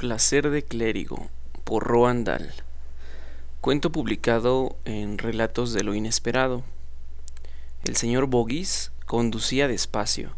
Placer 0.00 0.48
de 0.48 0.62
clérigo 0.62 1.28
por 1.62 1.86
Roald 1.86 2.24
Dahl. 2.24 2.54
Cuento 3.60 3.92
publicado 3.92 4.78
en 4.86 5.18
Relatos 5.18 5.74
de 5.74 5.84
lo 5.84 5.94
Inesperado. 5.94 6.62
El 7.84 7.96
señor 7.96 8.24
Boggis 8.24 8.92
conducía 9.04 9.68
despacio, 9.68 10.30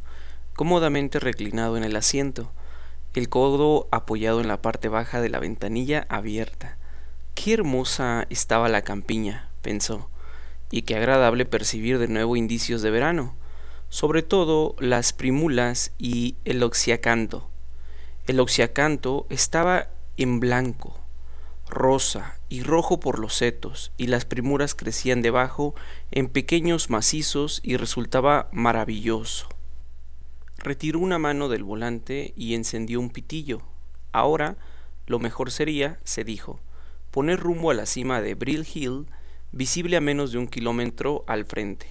cómodamente 0.55 1.21
reclinado 1.21 1.77
en 1.77 1.85
el 1.85 1.95
asiento, 1.95 2.51
el 3.15 3.29
codo 3.29 3.87
apoyado 3.93 4.41
en 4.41 4.49
la 4.49 4.61
parte 4.61 4.89
baja 4.89 5.21
de 5.21 5.29
la 5.29 5.39
ventanilla 5.39 6.07
abierta. 6.09 6.77
Qué 7.37 7.55
hermosa 7.55 8.27
estaba 8.31 8.69
la 8.69 8.83
campiña, 8.83 9.49
pensó, 9.63 10.11
y 10.73 10.83
qué 10.83 10.97
agradable 10.97 11.45
percibir 11.45 12.01
de 12.01 12.09
nuevo 12.09 12.35
indicios 12.35 12.83
de 12.83 12.91
verano, 12.91 13.37
sobre 13.91 14.25
todo 14.25 14.75
las 14.81 15.13
primulas 15.13 15.93
y 15.99 16.35
el 16.45 16.65
oxiacanto 16.65 17.52
el 18.27 18.39
oxiacanto 18.39 19.27
estaba 19.31 19.89
en 20.17 20.39
blanco, 20.39 20.97
rosa 21.69 22.39
y 22.49 22.63
rojo 22.63 23.01
por 23.01 23.19
los 23.19 23.35
setos, 23.35 23.93
y 23.97 24.07
las 24.07 24.25
primuras 24.25 24.75
crecían 24.75 25.23
debajo 25.23 25.75
en 26.13 26.29
pequeños 26.29 26.89
macizos 26.89 27.61
y 27.65 27.77
resultaba 27.77 28.49
maravilloso. 28.53 29.49
Retiró 30.59 31.01
una 31.01 31.19
mano 31.19 31.49
del 31.49 31.65
volante 31.65 32.33
y 32.37 32.55
encendió 32.55 33.01
un 33.01 33.11
pitillo. 33.11 33.63
Ahora 34.13 34.57
lo 35.07 35.19
mejor 35.19 35.51
sería, 35.51 35.99
se 36.05 36.23
dijo, 36.23 36.61
poner 37.11 37.41
rumbo 37.41 37.73
a 37.73 37.75
la 37.75 37.87
cima 37.87 38.21
de 38.21 38.35
Brill 38.35 38.67
Hill, 38.73 39.07
visible 39.51 39.97
a 39.97 40.01
menos 40.01 40.31
de 40.31 40.39
un 40.39 40.47
kilómetro 40.47 41.25
al 41.27 41.45
frente, 41.45 41.89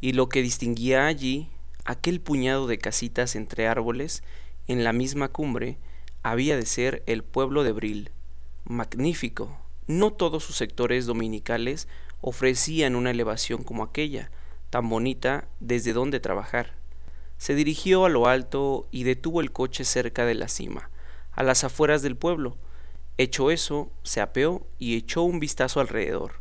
y 0.00 0.12
lo 0.12 0.28
que 0.28 0.42
distinguía 0.42 1.06
allí, 1.06 1.48
aquel 1.86 2.20
puñado 2.20 2.66
de 2.66 2.76
casitas 2.78 3.34
entre 3.34 3.66
árboles, 3.66 4.22
en 4.66 4.84
la 4.84 4.92
misma 4.92 5.28
cumbre 5.28 5.78
había 6.22 6.56
de 6.56 6.66
ser 6.66 7.02
el 7.06 7.22
pueblo 7.22 7.64
de 7.64 7.72
Bril. 7.72 8.10
Magnífico. 8.64 9.58
No 9.86 10.12
todos 10.12 10.42
sus 10.42 10.56
sectores 10.56 11.04
dominicales 11.04 11.86
ofrecían 12.22 12.96
una 12.96 13.10
elevación 13.10 13.62
como 13.62 13.82
aquella, 13.82 14.30
tan 14.70 14.88
bonita 14.88 15.46
desde 15.60 15.92
donde 15.92 16.20
trabajar. 16.20 16.72
Se 17.36 17.54
dirigió 17.54 18.06
a 18.06 18.08
lo 18.08 18.26
alto 18.26 18.88
y 18.90 19.02
detuvo 19.02 19.42
el 19.42 19.52
coche 19.52 19.84
cerca 19.84 20.24
de 20.24 20.34
la 20.34 20.48
cima, 20.48 20.90
a 21.32 21.42
las 21.42 21.64
afueras 21.64 22.00
del 22.00 22.16
pueblo. 22.16 22.56
Hecho 23.18 23.50
eso, 23.50 23.92
se 24.02 24.22
apeó 24.22 24.66
y 24.78 24.96
echó 24.96 25.22
un 25.22 25.40
vistazo 25.40 25.80
alrededor. 25.80 26.40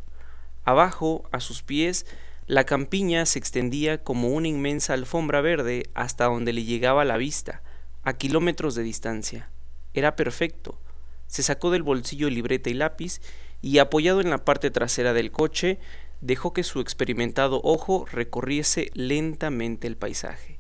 Abajo, 0.64 1.28
a 1.34 1.42
sus 1.42 1.62
pies, 1.62 2.06
la 2.48 2.64
campiña 2.64 3.26
se 3.26 3.40
extendía 3.40 4.04
como 4.04 4.30
una 4.30 4.48
inmensa 4.48 4.94
alfombra 4.94 5.42
verde 5.42 5.90
hasta 5.94 6.26
donde 6.26 6.54
le 6.54 6.64
llegaba 6.64 7.04
la 7.04 7.18
vista, 7.18 7.62
a 8.04 8.14
kilómetros 8.14 8.76
de 8.76 8.84
distancia. 8.84 9.50
Era 9.94 10.16
perfecto. 10.16 10.80
Se 11.28 11.44
sacó 11.44 11.72
del 11.72 11.84
bolsillo 11.84 12.30
libreta 12.30 12.70
y 12.70 12.74
lápiz 12.74 13.22
y 13.62 13.78
apoyado 13.80 14.22
en 14.22 14.30
la 14.30 14.40
parte 14.40 14.72
trasera 14.72 15.14
del 15.14 15.32
coche, 15.32 15.80
dejó 16.22 16.54
que 16.54 16.64
su 16.64 16.80
experimentado 16.80 17.62
ojo 17.64 18.06
recorriese 18.12 18.92
lentamente 18.94 19.88
el 19.88 19.98
paisaje. 19.98 20.60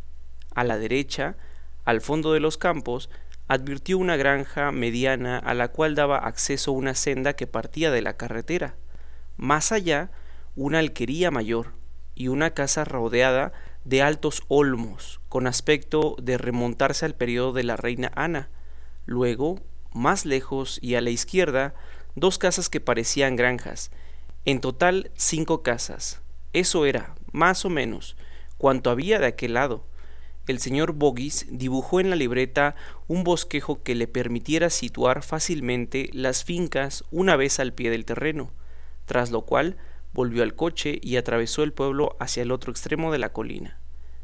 A 0.55 0.63
la 0.63 0.77
derecha, 0.77 1.35
al 1.85 2.02
fondo 2.02 2.33
de 2.33 2.39
los 2.39 2.58
campos, 2.58 3.09
advirtió 3.47 3.97
una 3.97 4.16
granja 4.16 4.72
mediana 4.72 5.38
a 5.38 5.53
la 5.53 5.67
cual 5.67 5.95
daba 5.95 6.17
acceso 6.19 6.72
una 6.72 6.95
senda 6.95 7.33
que 7.33 7.47
partía 7.47 7.91
de 7.91 8.02
la 8.02 8.16
carretera. 8.16 8.75
Más 9.35 9.72
allá, 9.72 10.11
una 10.55 10.80
alquería 10.80 11.30
mayor 11.30 11.73
y 12.16 12.30
una 12.30 12.52
casa 12.52 12.85
rodeada 12.85 13.52
de 13.83 14.02
altos 14.02 14.44
olmos, 14.47 15.19
con 15.34 15.48
aspecto 15.48 16.16
de 16.22 16.38
remontarse 16.38 17.08
al 17.08 17.16
periodo 17.16 17.53
de 17.53 17.64
la 17.64 17.76
reina 17.76 18.12
Ana. 18.14 18.52
Luego, 19.08 19.64
más 19.92 20.28
lejos 20.28 20.78
y 20.80 20.94
a 20.94 21.02
la 21.02 21.09
izquierda, 21.09 21.73
dos 22.14 22.38
casas 22.38 22.70
que 22.70 22.80
parecían 22.80 23.36
granjas. 23.36 23.90
En 24.45 24.62
total, 24.62 25.09
cinco 25.16 25.64
casas. 25.64 26.22
Eso 26.53 26.86
era, 26.86 27.16
más 27.31 27.66
o 27.66 27.72
menos, 27.72 28.16
cuanto 28.59 28.91
había 28.91 29.18
de 29.18 29.25
aquel 29.25 29.56
lado. 29.56 29.88
El 30.46 30.59
señor 30.59 30.94
Boggis 30.94 31.47
dibujó 31.50 32.00
en 32.00 32.12
la 32.12 32.16
libreta 32.16 32.75
un 33.07 33.24
bosquejo 33.24 33.81
que 33.81 33.96
le 33.96 34.07
permitiera 34.07 34.69
situar 34.69 35.24
fácilmente 35.24 36.12
las 36.13 36.44
fincas 36.44 37.06
una 37.09 37.36
vez 37.38 37.59
al 37.59 37.74
pie 37.74 37.90
del 37.90 38.06
terreno, 38.06 38.52
tras 39.06 39.31
lo 39.31 39.41
cual 39.41 39.78
volvió 40.13 40.44
al 40.44 40.53
coche 40.53 41.00
y 41.02 41.18
atravesó 41.18 41.63
el 41.63 41.74
pueblo 41.74 42.16
hacia 42.19 42.44
el 42.44 42.52
otro 42.52 42.69
extremo 42.69 43.12
de 43.12 43.18
la 43.18 43.34
colina. 43.34 43.80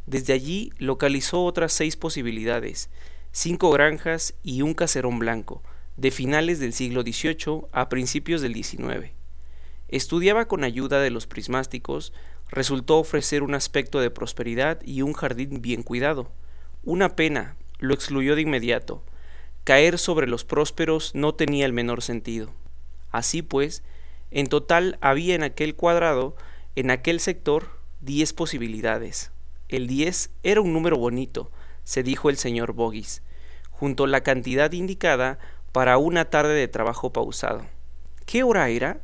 Desde 0.09 0.33
allí 0.33 0.73
localizó 0.79 1.43
otras 1.45 1.71
seis 1.71 1.95
posibilidades, 1.95 2.89
cinco 3.31 3.69
granjas 3.69 4.33
y 4.41 4.63
un 4.63 4.73
caserón 4.73 5.19
blanco, 5.19 5.61
de 5.97 6.09
finales 6.09 6.59
del 6.59 6.73
siglo 6.73 7.03
XVIII 7.03 7.67
a 7.71 7.89
principios 7.89 8.41
del 8.41 8.55
XIX. 8.55 9.11
Estudiaba 9.87 10.47
con 10.47 10.63
ayuda 10.63 10.99
de 10.99 11.11
los 11.11 11.27
prismáticos, 11.27 12.11
resultó 12.49 12.97
ofrecer 12.97 13.43
un 13.43 13.53
aspecto 13.53 13.99
de 13.99 14.09
prosperidad 14.09 14.81
y 14.83 15.03
un 15.03 15.13
jardín 15.13 15.61
bien 15.61 15.83
cuidado. 15.83 16.31
Una 16.83 17.15
pena, 17.15 17.55
lo 17.77 17.93
excluyó 17.93 18.35
de 18.35 18.41
inmediato. 18.41 19.03
Caer 19.63 19.99
sobre 19.99 20.25
los 20.25 20.43
prósperos 20.43 21.13
no 21.13 21.35
tenía 21.35 21.67
el 21.67 21.73
menor 21.73 22.01
sentido. 22.01 22.51
Así 23.11 23.43
pues, 23.43 23.83
en 24.31 24.47
total 24.47 24.97
había 25.01 25.35
en 25.35 25.43
aquel 25.43 25.75
cuadrado, 25.75 26.35
en 26.75 26.89
aquel 26.89 27.19
sector, 27.19 27.77
diez 28.01 28.33
posibilidades. 28.33 29.31
El 29.69 29.85
diez 29.85 30.31
era 30.41 30.62
un 30.62 30.74
número 30.74 30.97
bonito, 30.97 31.52
se 31.84 32.02
dijo 32.02 32.31
el 32.31 32.38
señor 32.38 32.74
Boggis, 32.74 33.22
junto 33.69 34.06
a 34.06 34.07
la 34.07 34.22
cantidad 34.22 34.72
indicada 34.72 35.38
para 35.72 36.00
una 36.00 36.25
tarde 36.25 36.56
de 36.56 36.68
trabajo 36.68 37.13
pausado. 37.13 37.62
¿Qué 38.25 38.41
hora 38.41 38.69
era? 38.69 39.02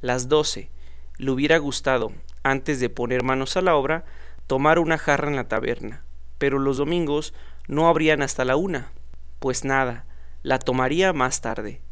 Las 0.00 0.28
doce. 0.28 0.68
Le 1.16 1.30
hubiera 1.30 1.58
gustado, 1.58 2.12
antes 2.42 2.80
de 2.80 2.88
poner 2.90 3.22
manos 3.22 3.56
a 3.56 3.60
la 3.60 3.76
obra, 3.76 4.04
tomar 4.48 4.80
una 4.80 4.98
jarra 4.98 5.28
en 5.28 5.36
la 5.36 5.46
taberna, 5.46 6.02
pero 6.38 6.58
los 6.58 6.76
domingos 6.76 7.32
no 7.68 7.86
habrían 7.86 8.20
hasta 8.20 8.44
la 8.44 8.56
una. 8.56 8.90
Pues 9.38 9.64
nada, 9.64 10.06
la 10.42 10.58
tomaría 10.58 11.12
más 11.12 11.40
tarde. 11.40 11.82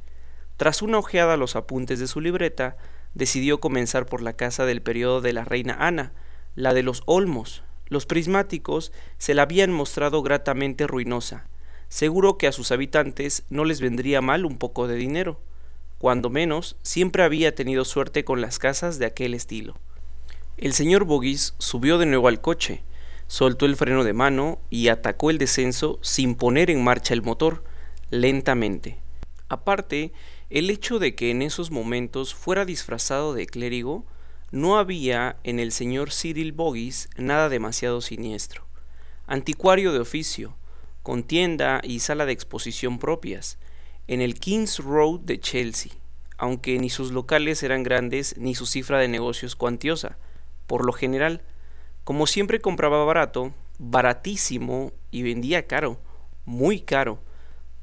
Tras 0.56 0.82
una 0.82 0.98
ojeada 0.98 1.34
a 1.34 1.36
los 1.36 1.54
apuntes 1.54 2.00
de 2.00 2.08
su 2.08 2.20
libreta, 2.20 2.78
decidió 3.14 3.60
comenzar 3.60 4.06
por 4.06 4.22
la 4.22 4.32
casa 4.32 4.66
del 4.66 4.82
periodo 4.82 5.20
de 5.20 5.32
la 5.32 5.44
reina 5.44 5.76
Ana, 5.78 6.12
la 6.56 6.74
de 6.74 6.82
los 6.82 7.02
Olmos. 7.06 7.62
Los 7.88 8.06
prismáticos 8.06 8.92
se 9.18 9.34
la 9.34 9.42
habían 9.42 9.72
mostrado 9.72 10.22
gratamente 10.22 10.86
ruinosa. 10.86 11.48
Seguro 11.88 12.36
que 12.38 12.46
a 12.46 12.52
sus 12.52 12.70
habitantes 12.70 13.44
no 13.48 13.64
les 13.64 13.80
vendría 13.80 14.20
mal 14.20 14.44
un 14.44 14.58
poco 14.58 14.86
de 14.88 14.96
dinero. 14.96 15.40
Cuando 15.98 16.30
menos, 16.30 16.76
siempre 16.82 17.22
había 17.22 17.54
tenido 17.54 17.84
suerte 17.84 18.24
con 18.24 18.40
las 18.40 18.58
casas 18.58 18.98
de 18.98 19.06
aquel 19.06 19.34
estilo. 19.34 19.74
El 20.58 20.72
señor 20.74 21.04
Boguis 21.04 21.54
subió 21.58 21.98
de 21.98 22.06
nuevo 22.06 22.28
al 22.28 22.40
coche, 22.40 22.82
soltó 23.26 23.64
el 23.64 23.76
freno 23.76 24.04
de 24.04 24.12
mano 24.12 24.58
y 24.70 24.88
atacó 24.88 25.30
el 25.30 25.38
descenso 25.38 25.98
sin 26.02 26.34
poner 26.34 26.70
en 26.70 26.84
marcha 26.84 27.14
el 27.14 27.22
motor, 27.22 27.64
lentamente. 28.10 28.98
Aparte, 29.48 30.12
el 30.50 30.68
hecho 30.70 30.98
de 30.98 31.14
que 31.14 31.30
en 31.30 31.42
esos 31.42 31.70
momentos 31.70 32.34
fuera 32.34 32.64
disfrazado 32.64 33.34
de 33.34 33.46
clérigo 33.46 34.04
no 34.50 34.78
había 34.78 35.36
en 35.44 35.60
el 35.60 35.72
señor 35.72 36.10
Cyril 36.10 36.52
Boggis 36.52 37.10
nada 37.16 37.48
demasiado 37.48 38.00
siniestro. 38.00 38.66
Anticuario 39.26 39.92
de 39.92 40.00
oficio, 40.00 40.56
con 41.02 41.22
tienda 41.22 41.80
y 41.84 42.00
sala 42.00 42.24
de 42.24 42.32
exposición 42.32 42.98
propias, 42.98 43.58
en 44.06 44.22
el 44.22 44.38
King's 44.38 44.78
Road 44.78 45.20
de 45.20 45.38
Chelsea, 45.38 45.92
aunque 46.38 46.78
ni 46.78 46.88
sus 46.88 47.12
locales 47.12 47.62
eran 47.62 47.82
grandes 47.82 48.36
ni 48.38 48.54
su 48.54 48.64
cifra 48.64 48.98
de 48.98 49.08
negocios 49.08 49.54
cuantiosa. 49.54 50.16
Por 50.66 50.86
lo 50.86 50.92
general, 50.92 51.42
como 52.04 52.26
siempre 52.26 52.60
compraba 52.60 53.04
barato, 53.04 53.52
baratísimo 53.78 54.92
y 55.10 55.22
vendía 55.22 55.66
caro, 55.66 56.00
muy 56.46 56.80
caro, 56.80 57.22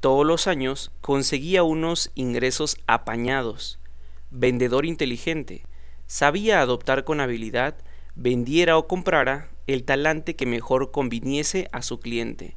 todos 0.00 0.26
los 0.26 0.48
años 0.48 0.90
conseguía 1.00 1.62
unos 1.62 2.10
ingresos 2.16 2.76
apañados. 2.88 3.78
Vendedor 4.30 4.84
inteligente, 4.84 5.64
sabía 6.06 6.60
adoptar 6.60 7.04
con 7.04 7.20
habilidad, 7.20 7.76
vendiera 8.14 8.78
o 8.78 8.86
comprara 8.86 9.50
el 9.66 9.84
talante 9.84 10.36
que 10.36 10.46
mejor 10.46 10.90
conviniese 10.90 11.68
a 11.72 11.82
su 11.82 12.00
cliente, 12.00 12.56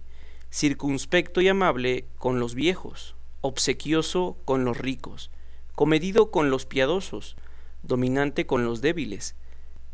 circunspecto 0.51 1.42
y 1.42 1.48
amable 1.48 2.06
con 2.18 2.40
los 2.40 2.56
viejos, 2.56 3.16
obsequioso 3.42 4.38
con 4.46 4.66
los 4.66 4.78
ricos, 4.78 5.31
comedido 5.75 6.31
con 6.31 6.50
los 6.50 6.66
piadosos, 6.66 7.36
dominante 7.84 8.46
con 8.46 8.66
los 8.66 8.81
débiles, 8.81 9.36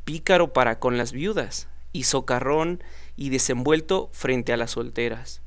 pícaro 0.04 0.54
para 0.54 0.80
con 0.80 0.98
las 0.98 1.12
viudas, 1.12 1.68
y 1.96 2.04
socarrón 2.04 2.84
y 3.16 3.30
desenvuelto 3.30 4.10
frente 4.12 4.52
a 4.52 4.58
las 4.58 4.72
solteras. 4.72 5.42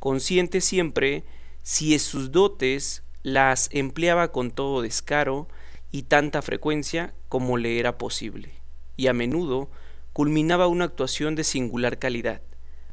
Consciente 0.00 0.60
siempre 0.60 1.22
si 1.62 1.96
sus 2.00 2.32
dotes 2.32 3.04
las 3.22 3.68
empleaba 3.72 4.32
con 4.32 4.50
todo 4.50 4.82
descaro 4.82 5.46
y 5.94 6.02
tanta 6.02 6.42
frecuencia 6.42 7.14
como 7.28 7.56
le 7.56 7.78
era 7.78 7.98
posible, 7.98 8.54
y 8.96 9.06
a 9.06 9.12
menudo 9.12 9.70
culminaba 10.12 10.66
una 10.66 10.86
actuación 10.86 11.36
de 11.36 11.44
singular 11.44 12.00
calidad. 12.00 12.42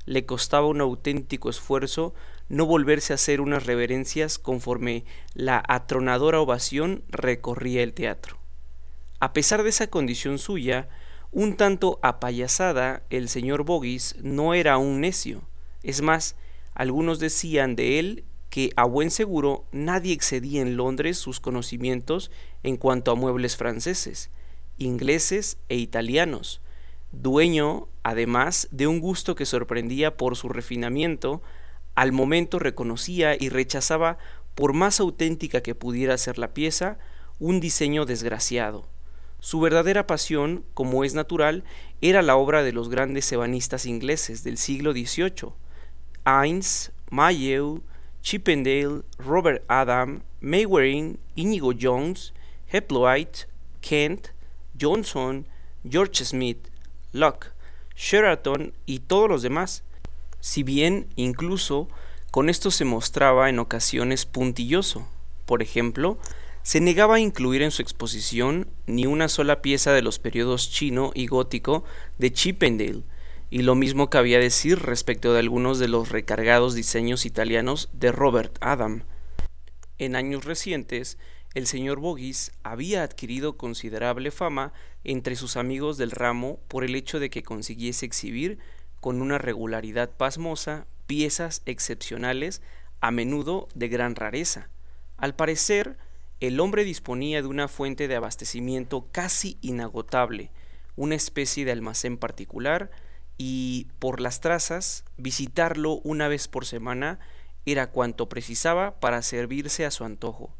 Le 0.06 0.28
costaba 0.28 0.68
un 0.68 0.82
auténtico 0.82 1.50
esfuerzo 1.50 2.14
no 2.48 2.68
volverse 2.68 3.12
a 3.12 3.16
hacer 3.16 3.42
unas 3.42 3.66
reverencias 3.66 4.38
conforme 4.38 5.04
la 5.34 5.64
atronadora 5.68 6.42
ovación 6.42 7.04
recorría 7.08 7.82
el 7.82 7.96
teatro. 7.96 8.38
A 9.20 9.34
pesar 9.34 9.64
de 9.64 9.70
esa 9.70 9.88
condición 9.88 10.38
suya, 10.38 10.88
un 11.32 11.58
tanto 11.58 11.98
apayasada, 12.04 13.02
el 13.10 13.30
señor 13.30 13.64
Boggis 13.64 14.16
no 14.22 14.54
era 14.54 14.78
un 14.78 15.02
necio. 15.02 15.42
Es 15.82 16.04
más, 16.04 16.36
algunos 16.76 17.18
decían 17.18 17.76
de 17.76 17.98
él 17.98 18.26
que 18.52 18.72
a 18.76 18.84
buen 18.84 19.10
seguro 19.10 19.66
nadie 19.72 20.14
excedía 20.14 20.62
en 20.62 20.76
Londres 20.76 21.18
sus 21.18 21.40
conocimientos 21.40 22.30
en 22.64 22.76
cuanto 22.76 23.12
a 23.12 23.16
muebles 23.16 23.56
franceses, 23.56 24.30
ingleses 24.78 25.58
e 25.70 25.78
italianos, 25.78 26.62
dueño, 27.14 27.88
además, 28.04 28.68
de 28.72 28.88
un 28.88 29.00
gusto 29.00 29.36
que 29.36 29.46
sorprendía 29.46 30.18
por 30.18 30.36
su 30.36 30.50
refinamiento, 30.50 31.42
al 31.96 32.12
momento 32.12 32.60
reconocía 32.60 33.36
y 33.40 33.48
rechazaba, 33.48 34.18
por 34.54 34.74
más 34.74 35.00
auténtica 35.00 35.62
que 35.62 35.74
pudiera 35.74 36.18
ser 36.18 36.38
la 36.38 36.54
pieza, 36.54 37.00
un 37.40 37.62
diseño 37.62 38.06
desgraciado. 38.06 38.86
Su 39.40 39.62
verdadera 39.62 40.08
pasión, 40.08 40.66
como 40.74 41.06
es 41.06 41.14
natural, 41.14 41.64
era 42.02 42.22
la 42.22 42.36
obra 42.36 42.64
de 42.64 42.74
los 42.74 42.90
grandes 42.90 43.32
ebanistas 43.32 43.86
ingleses 43.86 44.44
del 44.44 44.58
siglo 44.58 44.92
XVIII, 44.92 45.54
Heinz, 46.26 46.92
Mayew, 47.10 47.82
Chippendale, 48.22 49.04
Robert 49.18 49.64
Adam, 49.68 50.22
Maywaring, 50.42 51.18
Inigo 51.36 51.74
Jones, 51.80 52.34
Heploite, 52.72 53.48
Kent, 53.82 54.30
Johnson, 54.80 55.48
George 55.88 56.24
Smith, 56.24 56.70
Locke, 57.14 57.52
Sheraton 57.96 58.74
y 58.86 59.00
todos 59.00 59.30
los 59.30 59.42
demás, 59.42 59.84
si 60.40 60.64
bien 60.64 61.08
incluso 61.16 61.88
con 62.32 62.50
esto 62.50 62.72
se 62.72 62.86
mostraba 62.86 63.50
en 63.50 63.60
ocasiones 63.60 64.26
puntilloso. 64.26 65.08
Por 65.46 65.62
ejemplo, 65.62 66.18
se 66.64 66.80
negaba 66.80 67.16
a 67.16 67.20
incluir 67.20 67.62
en 67.62 67.72
su 67.72 67.82
exposición 67.82 68.68
ni 68.86 69.06
una 69.06 69.28
sola 69.28 69.62
pieza 69.62 69.92
de 69.92 70.02
los 70.02 70.20
periodos 70.20 70.72
chino 70.72 71.12
y 71.14 71.28
gótico 71.28 71.84
de 72.20 72.32
Chippendale, 72.32 73.04
y 73.52 73.64
lo 73.64 73.76
mismo 73.76 74.10
cabía 74.10 74.40
decir 74.40 74.80
respecto 74.80 75.34
de 75.34 75.40
algunos 75.40 75.78
de 75.78 75.90
los 75.90 76.10
recargados 76.10 76.74
diseños 76.74 77.26
italianos 77.26 77.90
de 77.92 78.14
Robert 78.14 78.58
Adam. 78.62 79.04
En 79.98 80.16
años 80.16 80.46
recientes, 80.46 81.18
el 81.54 81.68
señor 81.68 82.00
Boggis 82.00 82.54
había 82.64 83.04
adquirido 83.04 83.58
considerable 83.58 84.32
fama 84.32 84.72
entre 85.04 85.36
sus 85.36 85.58
amigos 85.58 85.98
del 85.98 86.12
ramo 86.12 86.62
por 86.70 86.86
el 86.86 86.96
hecho 86.96 87.20
de 87.20 87.30
que 87.30 87.44
consiguiese 87.44 88.06
exhibir 88.06 88.58
con 89.02 89.22
una 89.22 89.38
regularidad 89.38 90.10
pasmosa 90.12 90.88
piezas 91.06 91.62
excepcionales, 91.66 92.62
a 93.02 93.12
menudo 93.12 93.68
de 93.76 93.90
gran 93.90 94.16
rareza. 94.16 94.70
Al 95.18 95.36
parecer, 95.36 95.98
el 96.40 96.58
hombre 96.62 96.86
disponía 96.86 97.42
de 97.42 97.50
una 97.50 97.68
fuente 97.68 98.08
de 98.08 98.16
abastecimiento 98.16 99.08
casi 99.12 99.58
inagotable, 99.60 100.52
una 100.96 101.16
especie 101.16 101.66
de 101.66 101.74
almacén 101.74 102.18
particular, 102.18 102.92
y 103.44 103.88
por 103.98 104.22
las 104.22 104.40
trazas, 104.40 105.04
visitarlo 105.18 105.94
una 106.04 106.28
vez 106.28 106.48
por 106.48 106.64
semana 106.64 107.18
era 107.66 107.90
cuanto 107.90 108.30
precisaba 108.30 109.00
para 109.00 109.24
servirse 109.24 109.84
a 109.84 109.90
su 109.90 110.04
antojo. 110.04 110.54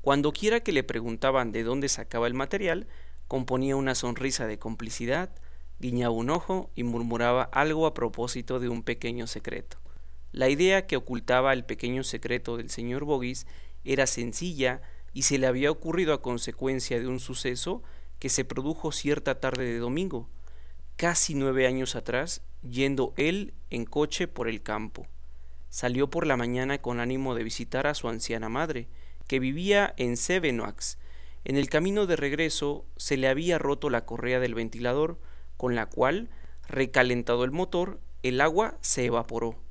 Cuando 0.00 0.32
quiera 0.32 0.58
que 0.58 0.72
le 0.72 0.82
preguntaban 0.82 1.52
de 1.52 1.62
dónde 1.62 1.88
sacaba 1.88 2.26
el 2.26 2.34
material, 2.34 2.88
componía 3.28 3.76
una 3.76 3.94
sonrisa 3.94 4.48
de 4.48 4.58
complicidad, 4.58 5.30
guiñaba 5.78 6.16
un 6.16 6.30
ojo 6.30 6.72
y 6.74 6.82
murmuraba 6.82 7.44
algo 7.44 7.86
a 7.86 7.94
propósito 7.94 8.58
de 8.58 8.70
un 8.70 8.82
pequeño 8.82 9.28
secreto. 9.28 9.78
La 10.32 10.48
idea 10.48 10.88
que 10.88 10.96
ocultaba 10.96 11.52
el 11.52 11.64
pequeño 11.64 12.02
secreto 12.02 12.56
del 12.56 12.70
señor 12.70 13.04
Boggis 13.04 13.46
era 13.84 14.08
sencilla 14.08 14.82
y 15.12 15.22
se 15.22 15.38
le 15.38 15.46
había 15.46 15.70
ocurrido 15.70 16.12
a 16.12 16.22
consecuencia 16.22 16.98
de 16.98 17.06
un 17.06 17.20
suceso 17.20 17.84
que 18.18 18.30
se 18.30 18.44
produjo 18.44 18.90
cierta 18.90 19.38
tarde 19.38 19.64
de 19.66 19.78
domingo, 19.78 20.28
casi 20.96 21.34
nueve 21.34 21.66
años 21.66 21.94
atrás, 21.94 22.42
yendo 22.62 23.12
él 23.16 23.52
en 23.68 23.84
coche 23.84 24.28
por 24.28 24.48
el 24.48 24.62
campo. 24.62 25.06
Salió 25.68 26.08
por 26.08 26.26
la 26.26 26.38
mañana 26.38 26.78
con 26.78 27.00
ánimo 27.00 27.34
de 27.34 27.44
visitar 27.44 27.86
a 27.86 27.94
su 27.94 28.08
anciana 28.08 28.48
madre, 28.48 28.88
que 29.26 29.38
vivía 29.38 29.92
en 29.98 30.16
Sevenoaks. 30.16 30.98
En 31.44 31.56
el 31.56 31.68
camino 31.68 32.06
de 32.06 32.16
regreso 32.16 32.86
se 32.96 33.18
le 33.18 33.28
había 33.28 33.58
roto 33.58 33.90
la 33.90 34.06
correa 34.06 34.40
del 34.40 34.54
ventilador, 34.54 35.20
con 35.58 35.74
la 35.74 35.86
cual, 35.86 36.30
recalentado 36.66 37.44
el 37.44 37.50
motor, 37.50 38.00
el 38.22 38.40
agua 38.40 38.78
se 38.80 39.04
evaporó. 39.04 39.62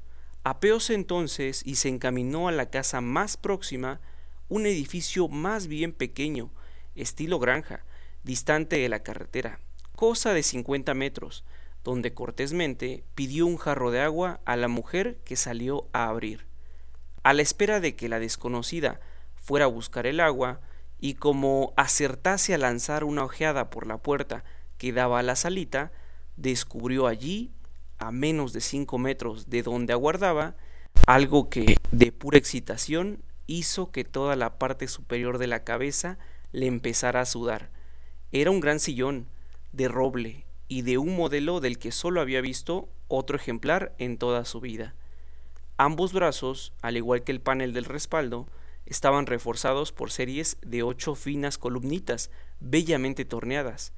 Apeóse 0.44 0.94
entonces 0.94 1.63
y 1.66 1.75
se 1.75 1.89
encaminó 1.89 2.48
a 2.48 2.51
la 2.51 2.69
casa 2.69 3.01
más 3.01 3.36
próxima, 3.36 4.00
un 4.48 4.68
edificio 4.68 5.27
más 5.27 5.66
bien 5.66 5.92
pequeño, 5.92 6.51
estilo 6.94 7.39
granja, 7.39 7.83
distante 8.24 8.77
de 8.77 8.89
la 8.89 9.01
carretera, 9.01 9.60
cosa 9.95 10.33
de 10.33 10.44
cincuenta 10.44 10.94
metros, 10.94 11.44
donde 11.83 12.13
cortésmente 12.13 13.03
pidió 13.15 13.45
un 13.45 13.57
jarro 13.57 13.92
de 13.92 14.01
agua 14.01 14.42
a 14.45 14.56
la 14.56 14.68
mujer 14.68 15.18
que 15.24 15.36
salió 15.36 15.88
a 15.94 16.07
abrir. 16.07 16.45
A 17.24 17.33
la 17.33 17.42
espera 17.42 17.80
de 17.80 17.95
que 17.95 18.09
la 18.09 18.19
desconocida 18.19 19.00
fuera 19.36 19.65
a 19.65 19.69
buscar 19.69 20.06
el 20.07 20.19
agua, 20.19 20.62
y 21.00 21.15
como 21.15 21.74
acertase 21.77 22.53
a 22.53 22.57
lanzar 22.57 23.03
una 23.03 23.24
ojeada 23.24 23.69
por 23.69 23.86
la 23.86 23.97
puerta 23.97 24.44
que 24.77 24.94
daba 24.94 25.19
a 25.19 25.24
la 25.24 25.36
salita, 25.36 25.92
descubrió 26.38 27.07
allí, 27.07 27.51
a 27.98 28.12
menos 28.12 28.53
de 28.53 28.62
cinco 28.62 28.98
metros 28.98 29.50
de 29.50 29.62
donde 29.62 29.94
aguardaba, 29.94 30.56
algo 31.06 31.50
que, 31.50 31.77
de 31.91 32.12
pura 32.12 32.38
excitación, 32.38 33.24
hizo 33.48 33.91
que 33.91 34.03
toda 34.03 34.36
la 34.36 34.57
parte 34.57 34.88
superior 34.88 35.38
de 35.38 35.48
la 35.48 35.63
cabeza 35.63 36.18
le 36.51 36.65
empezara 36.65 37.21
a 37.21 37.25
sudar. 37.25 37.69
Era 38.31 38.51
un 38.51 38.59
gran 38.59 38.80
sillón, 38.80 39.27
de 39.75 39.88
roble 39.88 40.45
y 40.68 40.81
de 40.81 40.98
un 40.98 41.16
modelo 41.16 41.60
del 41.60 41.77
que 41.77 41.92
solo 41.92 42.22
había 42.22 42.42
visto 42.42 42.89
otro 43.07 43.38
ejemplar 43.38 43.94
en 43.98 44.18
toda 44.18 44.45
su 44.45 44.62
vida. 44.62 44.95
Ambos 45.77 46.13
brazos, 46.13 46.74
al 46.81 46.98
igual 46.98 47.24
que 47.24 47.31
el 47.31 47.42
panel 47.42 47.74
del 47.74 47.86
respaldo, 47.86 48.48
estaban 48.86 49.25
reforzados 49.25 49.92
por 49.92 50.12
series 50.12 50.57
de 50.62 50.83
ocho 50.83 51.16
finas 51.16 51.57
columnitas 51.57 52.31
bellamente 52.60 53.25
torneadas. 53.25 53.94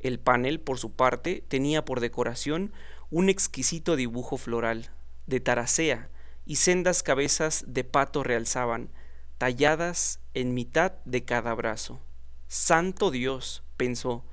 El 0.00 0.18
panel, 0.18 0.60
por 0.60 0.78
su 0.78 0.92
parte, 0.92 1.44
tenía 1.46 1.84
por 1.84 2.00
decoración 2.00 2.72
un 3.10 3.28
exquisito 3.28 3.96
dibujo 3.96 4.36
floral, 4.36 4.90
de 5.26 5.40
taracea, 5.40 6.10
y 6.46 6.56
sendas 6.56 7.02
cabezas 7.02 7.64
de 7.68 7.84
pato 7.84 8.24
realzaban, 8.24 8.90
talladas 9.38 10.20
en 10.34 10.54
mitad 10.54 10.92
de 11.04 11.24
cada 11.24 11.54
brazo. 11.54 12.00
Santo 12.48 13.10
Dios, 13.10 13.62
pensó, 13.76 14.24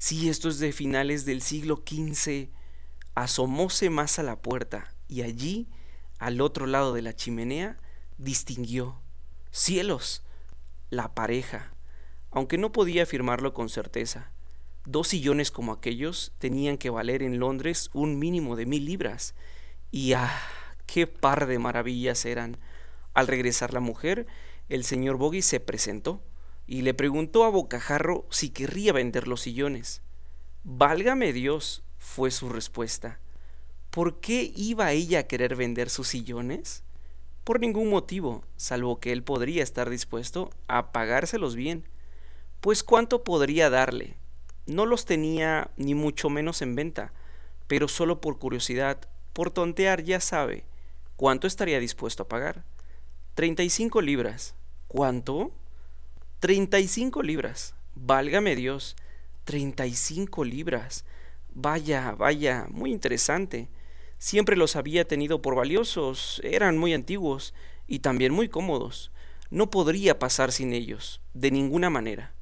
si 0.00 0.30
esto 0.30 0.48
es 0.48 0.58
de 0.58 0.72
finales 0.72 1.26
del 1.26 1.42
siglo 1.42 1.84
XV, 1.86 2.48
asomóse 3.14 3.90
más 3.90 4.18
a 4.18 4.22
la 4.22 4.40
puerta 4.40 4.94
y 5.08 5.20
allí, 5.20 5.68
al 6.18 6.40
otro 6.40 6.66
lado 6.66 6.94
de 6.94 7.02
la 7.02 7.14
chimenea, 7.14 7.76
distinguió 8.16 8.98
cielos, 9.50 10.22
la 10.88 11.14
pareja, 11.14 11.74
aunque 12.30 12.56
no 12.56 12.72
podía 12.72 13.02
afirmarlo 13.02 13.52
con 13.52 13.68
certeza. 13.68 14.32
Dos 14.86 15.08
sillones 15.08 15.50
como 15.50 15.70
aquellos 15.70 16.32
tenían 16.38 16.78
que 16.78 16.88
valer 16.88 17.22
en 17.22 17.38
Londres 17.38 17.90
un 17.92 18.18
mínimo 18.18 18.56
de 18.56 18.64
mil 18.64 18.86
libras. 18.86 19.34
Y 19.90 20.14
¡ah! 20.14 20.32
¡Qué 20.86 21.06
par 21.08 21.46
de 21.46 21.58
maravillas 21.58 22.24
eran! 22.24 22.56
Al 23.12 23.26
regresar 23.26 23.74
la 23.74 23.80
mujer, 23.80 24.26
el 24.70 24.82
señor 24.82 25.18
Boggy 25.18 25.42
se 25.42 25.60
presentó 25.60 26.22
y 26.70 26.82
le 26.82 26.94
preguntó 26.94 27.42
a 27.42 27.48
Bocajarro 27.48 28.28
si 28.30 28.50
querría 28.50 28.92
vender 28.92 29.26
los 29.26 29.40
sillones. 29.40 30.02
Válgame 30.62 31.32
Dios, 31.32 31.82
fue 31.98 32.30
su 32.30 32.48
respuesta. 32.48 33.18
¿Por 33.90 34.20
qué 34.20 34.52
iba 34.54 34.92
ella 34.92 35.18
a 35.18 35.22
querer 35.24 35.56
vender 35.56 35.90
sus 35.90 36.06
sillones? 36.06 36.84
Por 37.42 37.58
ningún 37.58 37.90
motivo, 37.90 38.44
salvo 38.56 39.00
que 39.00 39.10
él 39.10 39.24
podría 39.24 39.64
estar 39.64 39.90
dispuesto 39.90 40.50
a 40.68 40.92
pagárselos 40.92 41.56
bien. 41.56 41.88
Pues 42.60 42.84
cuánto 42.84 43.24
podría 43.24 43.68
darle. 43.68 44.16
No 44.66 44.86
los 44.86 45.06
tenía 45.06 45.72
ni 45.76 45.96
mucho 45.96 46.30
menos 46.30 46.62
en 46.62 46.76
venta, 46.76 47.12
pero 47.66 47.88
solo 47.88 48.20
por 48.20 48.38
curiosidad, 48.38 49.08
por 49.32 49.50
tontear 49.50 50.04
ya 50.04 50.20
sabe, 50.20 50.66
¿cuánto 51.16 51.48
estaría 51.48 51.80
dispuesto 51.80 52.22
a 52.22 52.28
pagar? 52.28 52.62
Treinta 53.34 53.64
y 53.64 53.70
cinco 53.70 54.00
libras. 54.00 54.54
¿Cuánto? 54.86 55.50
35 56.40 57.22
libras. 57.22 57.74
Válgame 57.94 58.56
Dios. 58.56 58.96
35 59.44 60.44
libras. 60.44 61.04
Vaya, 61.52 62.12
vaya, 62.12 62.66
muy 62.70 62.92
interesante. 62.92 63.68
Siempre 64.18 64.56
los 64.56 64.76
había 64.76 65.06
tenido 65.06 65.42
por 65.42 65.54
valiosos, 65.54 66.40
eran 66.44 66.78
muy 66.78 66.92
antiguos 66.94 67.54
y 67.86 68.00
también 68.00 68.32
muy 68.32 68.48
cómodos. 68.48 69.12
No 69.50 69.70
podría 69.70 70.18
pasar 70.18 70.52
sin 70.52 70.72
ellos, 70.72 71.20
de 71.34 71.50
ninguna 71.50 71.90
manera. 71.90 72.34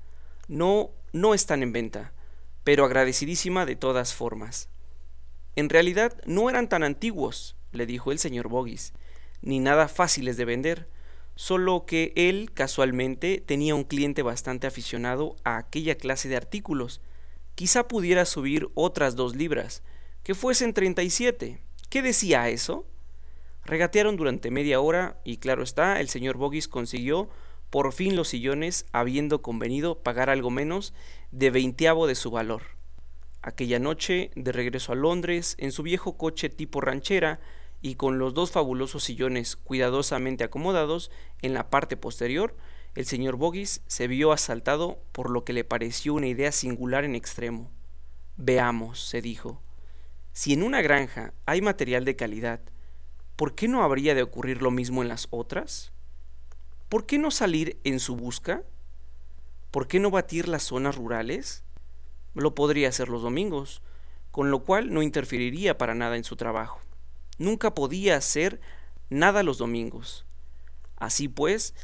No, 0.49 0.91
no 1.13 1.35
están 1.35 1.63
en 1.63 1.73
venta, 1.73 2.13
pero 2.65 2.85
agradecidísima 2.85 3.65
de 3.65 3.77
todas 3.77 4.15
formas. 4.15 4.69
En 5.57 5.69
realidad 5.69 6.21
no 6.27 6.51
eran 6.51 6.69
tan 6.69 6.83
antiguos, 6.83 7.57
le 7.73 7.87
dijo 7.87 8.13
el 8.13 8.19
señor 8.19 8.49
Boggis. 8.49 8.93
ni 9.41 9.61
nada 9.61 9.89
fáciles 9.89 10.37
de 10.37 10.45
vender, 10.45 10.89
solo 11.39 11.87
que 11.87 12.13
él 12.17 12.51
casualmente 12.53 13.41
tenía 13.41 13.77
un 13.77 13.85
cliente 13.85 14.23
bastante 14.23 14.67
aficionado 14.67 15.37
a 15.45 15.57
aquella 15.57 15.95
clase 15.95 16.29
de 16.29 16.35
artículos. 16.35 17.01
Quizá 17.55 17.87
pudiera 17.87 18.25
subir 18.25 18.71
otras 18.75 19.15
dos 19.15 19.37
libras, 19.37 19.85
que 20.25 20.35
fuesen 20.35 20.75
37. 20.75 21.61
¿Qué 21.89 22.03
decía 22.03 22.49
eso? 22.49 22.87
Regatearon 23.65 24.17
durante 24.17 24.51
media 24.51 24.81
hora 24.81 25.21
y 25.23 25.37
claro 25.37 25.63
está, 25.63 26.01
el 26.01 26.09
señor 26.09 26.39
Boggis 26.39 26.67
consiguió 26.67 27.29
por 27.71 27.93
fin 27.93 28.17
los 28.17 28.27
sillones, 28.27 28.87
habiendo 28.91 29.41
convenido 29.41 30.03
pagar 30.03 30.31
algo 30.31 30.51
menos 30.51 30.93
de 31.31 31.51
veinteavo 31.51 32.09
de 32.09 32.17
su 32.17 32.33
valor. 32.33 32.63
Aquella 33.43 33.79
noche, 33.79 34.33
de 34.35 34.51
regreso 34.51 34.91
a 34.91 34.97
Londres, 34.97 35.55
en 35.59 35.71
su 35.71 35.85
viejo 35.85 36.17
coche 36.17 36.49
tipo 36.49 36.81
ranchera, 36.81 37.39
y 37.81 37.95
con 37.95 38.19
los 38.19 38.35
dos 38.35 38.51
fabulosos 38.51 39.05
sillones 39.05 39.57
cuidadosamente 39.57 40.45
acomodados 40.45 41.11
en 41.43 41.55
la 41.55 41.71
parte 41.71 41.97
posterior, 41.97 42.57
el 42.95 43.07
señor 43.07 43.37
Boggis 43.37 43.83
se 43.87 44.09
vio 44.09 44.33
asaltado 44.33 44.99
por 45.13 45.31
lo 45.31 45.45
que 45.45 45.53
le 45.53 45.65
pareció 45.65 46.15
una 46.15 46.27
idea 46.27 46.51
singular 46.51 47.05
en 47.05 47.15
extremo. 47.15 47.71
Veamos, 48.37 49.01
se 49.01 49.21
dijo, 49.23 49.63
si 50.33 50.53
en 50.53 50.63
una 50.63 50.83
granja 50.83 51.33
hay 51.47 51.61
material 51.61 52.05
de 52.05 52.17
calidad, 52.17 52.61
¿por 53.37 53.55
qué 53.55 53.69
no 53.69 53.83
habría 53.83 54.15
de 54.15 54.23
ocurrir 54.23 54.63
lo 54.63 54.71
mismo 54.71 55.03
en 55.03 55.09
las 55.09 55.29
otras? 55.31 55.93
¿Por 56.89 57.07
qué 57.07 57.19
no 57.19 57.31
salir 57.31 57.79
en 57.85 58.01
su 58.01 58.17
busca? 58.17 58.63
¿Por 59.71 59.87
qué 59.87 60.01
no 60.01 60.11
batir 60.11 60.49
las 60.49 60.63
zonas 60.63 60.97
rurales? 60.97 61.63
Lo 62.35 62.55
podría 62.55 62.89
hacer 62.89 63.09
los 63.09 63.23
domingos, 63.23 63.83
con 64.31 64.51
lo 64.51 64.65
cual 64.65 64.93
no 64.93 65.03
interferiría 65.03 65.77
para 65.77 65.95
nada 65.95 66.17
en 66.17 66.25
su 66.25 66.37
trabajo. 66.37 66.81
Nunca 67.39 67.75
podía 67.75 68.17
hacer 68.17 68.61
nada 69.11 69.43
los 69.43 69.59
domingos. 69.59 70.27
Así 70.97 71.29
pues, 71.29 71.75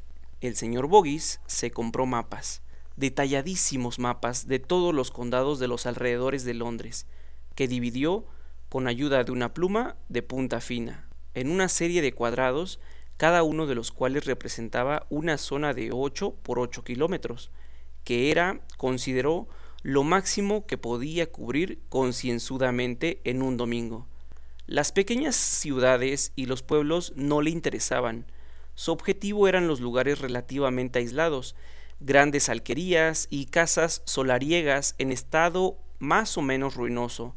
el 0.40 0.56
señor 0.56 0.88
Boggis 0.88 1.40
se 1.46 1.70
compró 1.70 2.06
mapas, 2.06 2.62
detalladísimos 2.96 3.99
mapas 3.99 4.46
de 4.46 4.58
todos 4.58 4.92
los 4.92 5.11
condados 5.11 5.58
de 5.58 5.68
los 5.68 5.87
alrededores 5.87 6.44
de 6.44 6.54
Londres, 6.54 7.06
que 7.54 7.68
dividió 7.68 8.26
con 8.68 8.88
ayuda 8.88 9.23
de 9.23 9.32
una 9.32 9.54
pluma 9.54 9.96
de 10.08 10.23
punta 10.23 10.61
fina, 10.61 11.08
en 11.34 11.50
una 11.50 11.68
serie 11.68 12.02
de 12.02 12.12
cuadrados 12.12 12.80
cada 13.16 13.44
uno 13.44 13.66
de 13.66 13.76
los 13.76 13.92
cuales 13.92 14.25
representaba 14.25 15.06
una 15.08 15.38
zona 15.38 15.73
de 15.73 15.90
8 15.92 16.34
por 16.42 16.58
8 16.58 16.82
kilómetros, 16.82 17.50
que 18.02 18.30
era, 18.30 18.61
consideró, 18.76 19.49
lo 19.82 20.02
máximo 20.02 20.66
que 20.66 20.78
podía 20.78 21.30
cubrir 21.30 21.80
concienzudamente 21.88 23.20
en 23.25 23.42
un 23.42 23.56
domingo. 23.56 24.08
Las 24.66 24.92
pequeñas 24.92 25.37
ciudades 25.37 26.33
y 26.37 26.47
los 26.47 26.62
pueblos 26.62 27.12
no 27.16 27.42
le 27.42 27.50
interesaban. 27.50 28.25
Su 28.75 28.92
objetivo 28.92 29.47
eran 29.47 29.68
los 29.68 29.80
lugares 29.80 30.21
relativamente 30.21 31.00
aislados, 31.00 31.54
grandes 32.00 32.49
alquerías 32.49 33.26
y 33.28 33.47
casas 33.47 34.00
solariegas 34.06 34.94
en 34.97 35.12
estado 35.12 35.76
más 35.99 36.38
o 36.38 36.42
menos 36.42 36.76
ruinoso. 36.76 37.37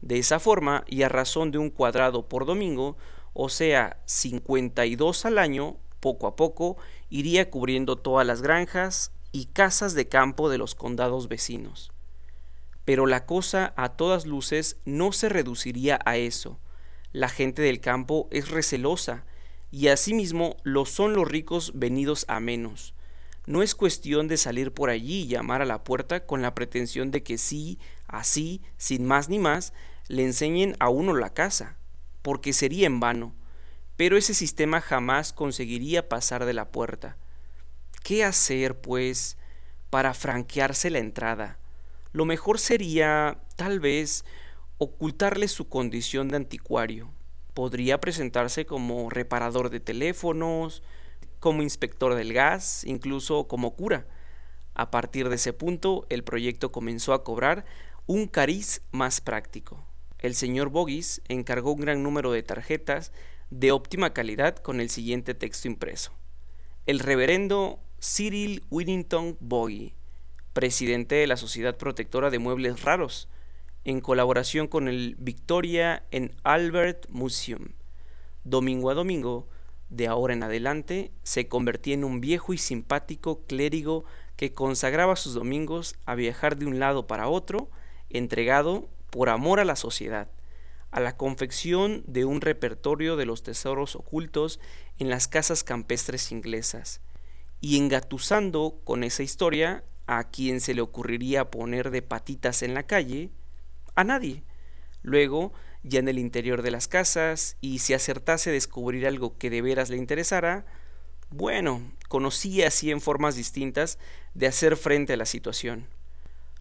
De 0.00 0.18
esa 0.18 0.38
forma, 0.38 0.84
y 0.86 1.02
a 1.02 1.08
razón 1.08 1.50
de 1.50 1.58
un 1.58 1.70
cuadrado 1.70 2.28
por 2.28 2.46
domingo, 2.46 2.96
o 3.32 3.48
sea, 3.48 4.00
52 4.06 5.26
al 5.26 5.38
año, 5.38 5.76
poco 5.98 6.28
a 6.28 6.36
poco, 6.36 6.76
iría 7.10 7.50
cubriendo 7.50 7.96
todas 7.96 8.24
las 8.24 8.42
granjas 8.42 9.12
y 9.32 9.46
casas 9.46 9.94
de 9.94 10.08
campo 10.08 10.48
de 10.48 10.58
los 10.58 10.76
condados 10.76 11.28
vecinos. 11.28 11.90
Pero 12.84 13.06
la 13.06 13.26
cosa 13.26 13.72
a 13.76 13.90
todas 13.90 14.26
luces 14.26 14.76
no 14.84 15.12
se 15.12 15.28
reduciría 15.28 15.98
a 16.04 16.16
eso. 16.16 16.58
La 17.12 17.28
gente 17.28 17.62
del 17.62 17.80
campo 17.80 18.28
es 18.30 18.50
recelosa, 18.50 19.24
y 19.70 19.88
asimismo 19.88 20.56
lo 20.64 20.84
son 20.84 21.12
los 21.12 21.28
ricos 21.28 21.72
venidos 21.74 22.24
a 22.28 22.40
menos. 22.40 22.94
No 23.46 23.62
es 23.62 23.74
cuestión 23.74 24.28
de 24.28 24.36
salir 24.36 24.72
por 24.72 24.90
allí 24.90 25.22
y 25.22 25.26
llamar 25.28 25.62
a 25.62 25.66
la 25.66 25.84
puerta 25.84 26.26
con 26.26 26.42
la 26.42 26.54
pretensión 26.54 27.10
de 27.10 27.22
que 27.22 27.38
sí, 27.38 27.78
así, 28.06 28.62
sin 28.76 29.06
más 29.06 29.28
ni 29.28 29.38
más, 29.38 29.72
le 30.08 30.24
enseñen 30.24 30.76
a 30.80 30.88
uno 30.88 31.14
la 31.14 31.32
casa 31.32 31.76
porque 32.22 32.52
sería 32.52 32.86
en 32.86 33.00
vano, 33.00 33.34
pero 33.96 34.16
ese 34.16 34.34
sistema 34.34 34.80
jamás 34.80 35.32
conseguiría 35.32 36.08
pasar 36.08 36.44
de 36.44 36.54
la 36.54 36.70
puerta. 36.70 37.16
¿Qué 38.02 38.24
hacer, 38.24 38.80
pues, 38.80 39.36
para 39.90 40.14
franquearse 40.14 40.90
la 40.90 40.98
entrada? 40.98 41.58
Lo 42.12 42.24
mejor 42.24 42.58
sería, 42.58 43.42
tal 43.56 43.80
vez, 43.80 44.24
ocultarle 44.78 45.48
su 45.48 45.68
condición 45.68 46.28
de 46.28 46.36
anticuario. 46.36 47.10
Podría 47.54 48.00
presentarse 48.00 48.66
como 48.66 49.10
reparador 49.10 49.70
de 49.70 49.80
teléfonos, 49.80 50.82
como 51.38 51.62
inspector 51.62 52.14
del 52.14 52.32
gas, 52.32 52.84
incluso 52.84 53.48
como 53.48 53.74
cura. 53.76 54.06
A 54.74 54.90
partir 54.90 55.28
de 55.28 55.36
ese 55.36 55.52
punto, 55.52 56.06
el 56.10 56.24
proyecto 56.24 56.72
comenzó 56.72 57.12
a 57.12 57.24
cobrar 57.24 57.64
un 58.06 58.26
cariz 58.26 58.82
más 58.92 59.20
práctico 59.20 59.86
el 60.22 60.34
señor 60.34 60.68
Boggis 60.68 61.22
encargó 61.28 61.72
un 61.72 61.80
gran 61.80 62.02
número 62.02 62.32
de 62.32 62.42
tarjetas 62.42 63.12
de 63.48 63.72
óptima 63.72 64.12
calidad 64.12 64.56
con 64.56 64.80
el 64.80 64.90
siguiente 64.90 65.34
texto 65.34 65.66
impreso. 65.66 66.12
El 66.86 66.98
reverendo 66.98 67.80
Cyril 68.00 68.64
Whittington 68.70 69.36
Boggy, 69.40 69.94
presidente 70.52 71.14
de 71.16 71.26
la 71.26 71.36
Sociedad 71.36 71.76
Protectora 71.76 72.30
de 72.30 72.38
Muebles 72.38 72.82
Raros, 72.82 73.28
en 73.84 74.00
colaboración 74.00 74.66
con 74.68 74.88
el 74.88 75.16
Victoria 75.18 76.04
and 76.12 76.34
Albert 76.42 77.08
Museum. 77.08 77.68
Domingo 78.44 78.90
a 78.90 78.94
domingo, 78.94 79.48
de 79.88 80.06
ahora 80.06 80.34
en 80.34 80.42
adelante, 80.42 81.12
se 81.22 81.48
convertía 81.48 81.94
en 81.94 82.04
un 82.04 82.20
viejo 82.20 82.52
y 82.52 82.58
simpático 82.58 83.44
clérigo 83.46 84.04
que 84.36 84.52
consagraba 84.52 85.16
sus 85.16 85.34
domingos 85.34 85.96
a 86.06 86.14
viajar 86.14 86.56
de 86.56 86.66
un 86.66 86.78
lado 86.78 87.06
para 87.06 87.28
otro, 87.28 87.70
entregado 88.08 88.88
por 89.10 89.28
amor 89.28 89.60
a 89.60 89.64
la 89.64 89.76
sociedad, 89.76 90.30
a 90.90 91.00
la 91.00 91.16
confección 91.16 92.02
de 92.06 92.24
un 92.24 92.40
repertorio 92.40 93.16
de 93.16 93.26
los 93.26 93.42
tesoros 93.42 93.96
ocultos 93.96 94.60
en 94.98 95.10
las 95.10 95.28
casas 95.28 95.64
campestres 95.64 96.32
inglesas, 96.32 97.00
y 97.60 97.76
engatusando 97.76 98.80
con 98.84 99.04
esa 99.04 99.22
historia 99.22 99.84
a 100.10 100.24
quien 100.24 100.60
se 100.60 100.74
le 100.74 100.80
ocurriría 100.80 101.52
poner 101.52 101.92
de 101.92 102.02
patitas 102.02 102.64
en 102.64 102.74
la 102.74 102.82
calle, 102.82 103.30
a 103.94 104.02
nadie. 104.02 104.42
Luego, 105.02 105.52
ya 105.84 106.00
en 106.00 106.08
el 106.08 106.18
interior 106.18 106.62
de 106.62 106.72
las 106.72 106.88
casas, 106.88 107.56
y 107.60 107.78
si 107.78 107.94
acertase 107.94 108.50
a 108.50 108.52
descubrir 108.52 109.06
algo 109.06 109.38
que 109.38 109.50
de 109.50 109.62
veras 109.62 109.88
le 109.88 109.98
interesara, 109.98 110.66
bueno, 111.30 111.80
conocía 112.08 112.66
así 112.66 112.90
en 112.90 113.00
formas 113.00 113.36
distintas 113.36 114.00
de 114.34 114.48
hacer 114.48 114.76
frente 114.76 115.12
a 115.12 115.16
la 115.16 115.26
situación. 115.26 115.86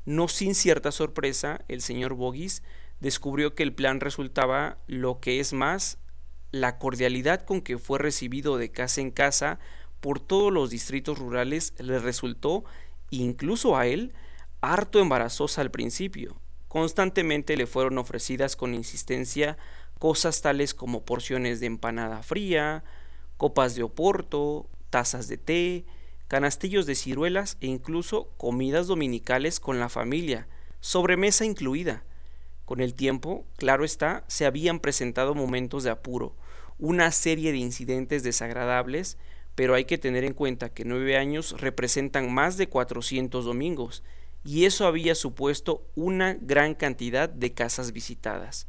No 0.05 0.27
sin 0.27 0.53
cierta 0.53 0.91
sorpresa, 0.91 1.65
el 1.69 1.81
señor 1.81 2.13
Boggis 2.13 2.61
descubrió 2.99 3.55
que 3.55 3.63
el 3.63 3.73
plan 3.73 3.99
resultaba 3.99 4.77
lo 4.85 5.19
que 5.19 5.39
es 5.39 5.53
más 5.53 5.97
la 6.51 6.77
cordialidad 6.77 7.45
con 7.45 7.61
que 7.61 7.79
fue 7.79 7.97
recibido 7.97 8.59
de 8.59 8.71
casa 8.71 9.01
en 9.01 9.09
casa 9.09 9.57
por 9.99 10.19
todos 10.19 10.53
los 10.53 10.69
distritos 10.69 11.17
rurales 11.19 11.73
le 11.77 11.99
resultó, 11.99 12.63
incluso 13.09 13.77
a 13.77 13.87
él, 13.87 14.13
harto 14.61 14.99
embarazosa 14.99 15.61
al 15.61 15.71
principio. 15.71 16.39
Constantemente 16.67 17.57
le 17.57 17.67
fueron 17.67 17.97
ofrecidas 17.97 18.55
con 18.55 18.73
insistencia 18.73 19.57
cosas 19.97 20.41
tales 20.41 20.73
como 20.73 21.03
porciones 21.03 21.59
de 21.59 21.65
empanada 21.65 22.23
fría, 22.23 22.83
copas 23.37 23.75
de 23.75 23.83
oporto, 23.83 24.69
tazas 24.89 25.27
de 25.27 25.37
té, 25.37 25.85
canastillos 26.27 26.85
de 26.85 26.95
ciruelas 26.95 27.57
e 27.59 27.67
incluso 27.67 28.29
comidas 28.37 28.87
dominicales 28.87 29.59
con 29.59 29.79
la 29.79 29.89
familia, 29.89 30.47
sobremesa 30.79 31.43
incluida. 31.45 32.03
Con 32.65 32.81
el 32.81 32.93
tiempo, 32.93 33.45
claro 33.57 33.83
está, 33.83 34.23
se 34.27 34.45
habían 34.45 34.79
presentado 34.79 35.33
momentos 35.33 35.83
de 35.83 35.89
apuro, 35.89 36.35
una 36.77 37.11
serie 37.11 37.51
de 37.51 37.57
incidentes 37.57 38.23
desagradables, 38.23 39.17
pero 39.59 39.75
hay 39.75 39.83
que 39.83 39.97
tener 39.97 40.23
en 40.23 40.31
cuenta 40.31 40.69
que 40.69 40.85
nueve 40.85 41.17
años 41.17 41.59
representan 41.59 42.33
más 42.33 42.55
de 42.55 42.69
400 42.69 43.43
domingos, 43.43 44.03
y 44.45 44.63
eso 44.63 44.87
había 44.87 45.15
supuesto 45.15 45.85
una 45.95 46.37
gran 46.39 46.75
cantidad 46.75 47.27
de 47.27 47.53
casas 47.53 47.91
visitadas. 47.91 48.67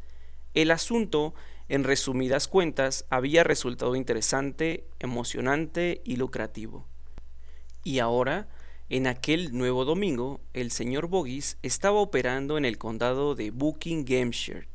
El 0.53 0.73
asunto, 0.73 1.33
en 1.69 1.85
resumidas 1.85 2.49
cuentas, 2.49 3.05
había 3.09 3.45
resultado 3.45 3.95
interesante, 3.95 4.85
emocionante 4.99 6.03
y 6.05 6.17
lucrativo. 6.17 6.89
Y 7.85 8.01
ahora, 8.01 8.49
en 8.89 9.07
aquel 9.07 9.57
nuevo 9.57 9.85
domingo, 9.85 10.41
el 10.55 10.73
señor 10.73 11.07
Boggis 11.07 11.57
estaba 11.63 12.01
operando 12.01 12.59
en 12.59 12.65
el 12.65 12.79
condado 12.79 13.37
de 13.37 13.53
Buckinghamshire, 13.53 14.67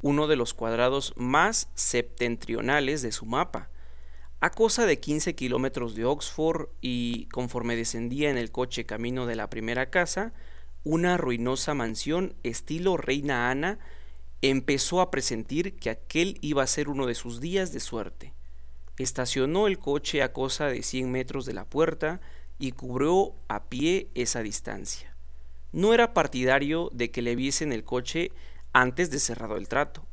uno 0.00 0.28
de 0.28 0.36
los 0.36 0.54
cuadrados 0.54 1.12
más 1.16 1.70
septentrionales 1.74 3.02
de 3.02 3.10
su 3.10 3.26
mapa. 3.26 3.68
A 4.38 4.50
cosa 4.50 4.84
de 4.84 5.00
15 5.00 5.34
kilómetros 5.34 5.94
de 5.94 6.04
Oxford 6.04 6.68
y, 6.82 7.26
conforme 7.26 7.74
descendía 7.74 8.30
en 8.30 8.36
el 8.36 8.50
coche 8.50 8.84
camino 8.84 9.24
de 9.24 9.34
la 9.34 9.48
primera 9.48 9.88
casa, 9.88 10.34
una 10.84 11.16
ruinosa 11.16 11.72
mansión 11.72 12.36
estilo 12.42 12.98
Reina 12.98 13.50
Ana 13.50 13.78
empezó 14.42 15.00
a 15.00 15.10
presentir 15.10 15.76
que 15.76 15.88
aquel 15.88 16.38
iba 16.42 16.62
a 16.62 16.66
ser 16.66 16.90
uno 16.90 17.06
de 17.06 17.14
sus 17.14 17.40
días 17.40 17.72
de 17.72 17.80
suerte. 17.80 18.34
estacionó 18.98 19.66
el 19.66 19.78
coche 19.78 20.22
a 20.22 20.32
cosa 20.32 20.66
de 20.66 20.82
100 20.82 21.10
metros 21.10 21.44
de 21.44 21.52
la 21.52 21.64
puerta 21.64 22.20
y 22.58 22.72
cubrió 22.72 23.34
a 23.48 23.68
pie 23.68 24.10
esa 24.14 24.42
distancia. 24.42 25.16
No 25.72 25.92
era 25.92 26.14
partidario 26.14 26.90
de 26.92 27.10
que 27.10 27.20
le 27.20 27.36
viesen 27.36 27.72
el 27.72 27.84
coche 27.84 28.32
antes 28.72 29.10
de 29.10 29.18
cerrado 29.18 29.56
el 29.56 29.68
trato. 29.68 30.06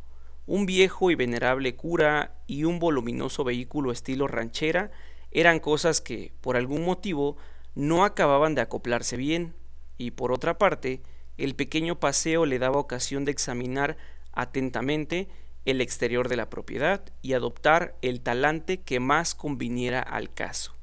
Un 0.45 0.65
viejo 0.65 1.09
y 1.09 1.15
venerable 1.15 1.75
cura 1.75 2.41
y 2.47 2.65
un 2.65 2.79
voluminoso 2.79 3.43
vehículo 3.43 3.91
estilo 3.91 4.27
ranchera 4.27 4.91
eran 5.31 5.59
cosas 5.59 6.01
que, 6.01 6.33
por 6.41 6.57
algún 6.57 6.83
motivo, 6.83 7.37
no 7.75 8.03
acababan 8.03 8.53
de 8.53 8.61
acoplarse 8.61 9.17
bien, 9.17 9.55
y 9.97 10.11
por 10.11 10.31
otra 10.31 10.57
parte, 10.57 11.01
el 11.37 11.55
pequeño 11.55 11.99
paseo 11.99 12.45
le 12.45 12.59
daba 12.59 12.77
ocasión 12.77 13.25
de 13.25 13.31
examinar 13.31 13.97
atentamente 14.31 15.29
el 15.65 15.81
exterior 15.81 16.27
de 16.27 16.35
la 16.35 16.49
propiedad 16.49 17.03
y 17.21 17.33
adoptar 17.33 17.95
el 18.01 18.21
talante 18.21 18.81
que 18.81 18.99
más 18.99 19.33
conviniera 19.33 20.01
al 20.01 20.33
caso. 20.33 20.75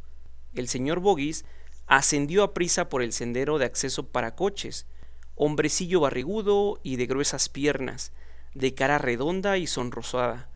El 0.55 0.69
señor 0.69 1.01
Boguis 1.01 1.45
ascendió 1.87 2.43
a 2.43 2.55
prisa 2.55 2.89
por 2.89 3.03
el 3.03 3.13
sendero 3.13 3.59
de 3.59 3.67
acceso 3.67 4.09
para 4.09 4.35
coches, 4.35 4.87
hombrecillo 5.35 6.01
barrigudo 6.01 6.81
y 6.83 6.97
de 6.97 7.07
gruesas 7.07 7.49
piernas, 7.49 8.13
de 8.55 8.75
cara 8.75 8.99
redonda 8.99 9.59
y 9.59 9.67
sonrosada, 9.67 10.49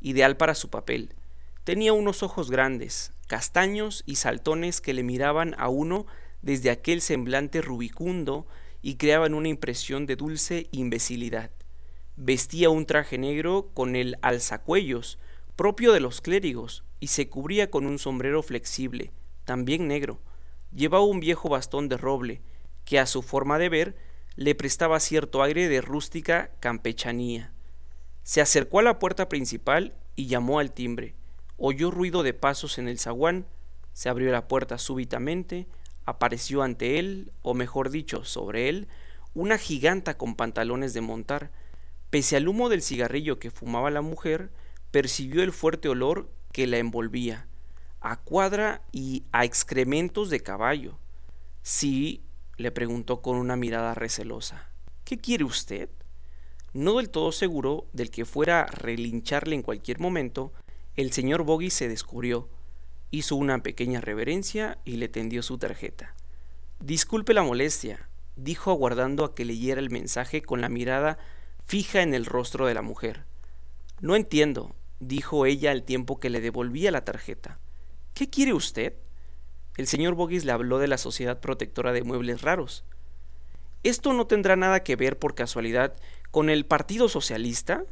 ideal 0.00 0.36
para 0.36 0.54
su 0.54 0.70
papel. 0.70 1.14
Tenía 1.64 1.92
unos 1.92 2.22
ojos 2.22 2.50
grandes, 2.50 3.12
castaños 3.26 4.02
y 4.06 4.16
saltones 4.16 4.80
que 4.80 4.94
le 4.94 5.02
miraban 5.02 5.54
a 5.58 5.68
uno 5.68 6.06
desde 6.42 6.70
aquel 6.70 7.00
semblante 7.00 7.60
rubicundo 7.60 8.46
y 8.82 8.96
creaban 8.96 9.34
una 9.34 9.48
impresión 9.48 10.06
de 10.06 10.16
dulce 10.16 10.68
imbecilidad. 10.72 11.50
Vestía 12.16 12.70
un 12.70 12.86
traje 12.86 13.18
negro 13.18 13.70
con 13.74 13.94
el 13.96 14.16
alzacuellos, 14.22 15.18
propio 15.56 15.92
de 15.92 16.00
los 16.00 16.20
clérigos, 16.20 16.84
y 16.98 17.08
se 17.08 17.28
cubría 17.28 17.70
con 17.70 17.86
un 17.86 17.98
sombrero 17.98 18.42
flexible, 18.42 19.12
también 19.44 19.88
negro. 19.88 20.20
Llevaba 20.74 21.04
un 21.04 21.20
viejo 21.20 21.48
bastón 21.48 21.88
de 21.88 21.96
roble, 21.96 22.42
que 22.84 22.98
a 22.98 23.06
su 23.06 23.22
forma 23.22 23.58
de 23.58 23.68
ver 23.68 23.96
le 24.40 24.54
prestaba 24.54 24.98
cierto 25.00 25.42
aire 25.42 25.68
de 25.68 25.82
rústica 25.82 26.50
campechanía. 26.60 27.52
Se 28.22 28.40
acercó 28.40 28.78
a 28.78 28.82
la 28.82 28.98
puerta 28.98 29.28
principal 29.28 29.92
y 30.16 30.28
llamó 30.28 30.58
al 30.58 30.72
timbre. 30.72 31.14
Oyó 31.58 31.90
ruido 31.90 32.22
de 32.22 32.32
pasos 32.32 32.78
en 32.78 32.88
el 32.88 32.98
zaguán, 32.98 33.44
se 33.92 34.08
abrió 34.08 34.32
la 34.32 34.48
puerta 34.48 34.78
súbitamente, 34.78 35.66
apareció 36.06 36.62
ante 36.62 36.98
él, 36.98 37.32
o 37.42 37.52
mejor 37.52 37.90
dicho, 37.90 38.24
sobre 38.24 38.70
él, 38.70 38.88
una 39.34 39.58
giganta 39.58 40.16
con 40.16 40.36
pantalones 40.36 40.94
de 40.94 41.02
montar. 41.02 41.50
Pese 42.08 42.38
al 42.38 42.48
humo 42.48 42.70
del 42.70 42.80
cigarrillo 42.80 43.38
que 43.38 43.50
fumaba 43.50 43.90
la 43.90 44.00
mujer, 44.00 44.50
percibió 44.90 45.42
el 45.42 45.52
fuerte 45.52 45.90
olor 45.90 46.30
que 46.50 46.66
la 46.66 46.78
envolvía, 46.78 47.46
a 48.00 48.16
cuadra 48.16 48.80
y 48.90 49.24
a 49.32 49.44
excrementos 49.44 50.30
de 50.30 50.40
caballo. 50.40 50.98
Sí, 51.62 52.22
le 52.60 52.70
preguntó 52.70 53.22
con 53.22 53.36
una 53.36 53.56
mirada 53.56 53.94
recelosa. 53.94 54.70
¿Qué 55.04 55.18
quiere 55.18 55.44
usted? 55.44 55.88
No 56.72 56.98
del 56.98 57.10
todo 57.10 57.32
seguro 57.32 57.88
del 57.92 58.10
que 58.10 58.24
fuera 58.24 58.62
a 58.62 58.66
relincharle 58.66 59.56
en 59.56 59.62
cualquier 59.62 59.98
momento, 59.98 60.52
el 60.94 61.12
señor 61.12 61.42
Boggy 61.42 61.70
se 61.70 61.88
descubrió, 61.88 62.48
hizo 63.10 63.34
una 63.36 63.62
pequeña 63.62 64.00
reverencia 64.00 64.78
y 64.84 64.96
le 64.96 65.08
tendió 65.08 65.42
su 65.42 65.58
tarjeta. 65.58 66.14
Disculpe 66.78 67.34
la 67.34 67.42
molestia, 67.42 68.08
dijo 68.36 68.70
aguardando 68.70 69.24
a 69.24 69.34
que 69.34 69.44
leyera 69.44 69.80
el 69.80 69.90
mensaje 69.90 70.42
con 70.42 70.60
la 70.60 70.68
mirada 70.68 71.18
fija 71.64 72.02
en 72.02 72.14
el 72.14 72.26
rostro 72.26 72.66
de 72.66 72.74
la 72.74 72.82
mujer. 72.82 73.24
No 74.00 74.16
entiendo, 74.16 74.74
dijo 74.98 75.46
ella 75.46 75.70
al 75.70 75.84
tiempo 75.84 76.20
que 76.20 76.30
le 76.30 76.40
devolvía 76.40 76.90
la 76.90 77.04
tarjeta. 77.04 77.58
¿Qué 78.14 78.28
quiere 78.28 78.52
usted? 78.52 78.94
El 79.80 79.86
señor 79.86 80.14
Boguis 80.14 80.44
le 80.44 80.52
habló 80.52 80.78
de 80.78 80.88
la 80.88 80.98
Sociedad 80.98 81.40
Protectora 81.40 81.94
de 81.94 82.02
Muebles 82.02 82.42
Raros. 82.42 82.84
¿Esto 83.82 84.12
no 84.12 84.26
tendrá 84.26 84.54
nada 84.54 84.82
que 84.82 84.94
ver 84.94 85.18
por 85.18 85.34
casualidad 85.34 85.94
con 86.30 86.50
el 86.50 86.66
Partido 86.66 87.08
Socialista? 87.08 87.84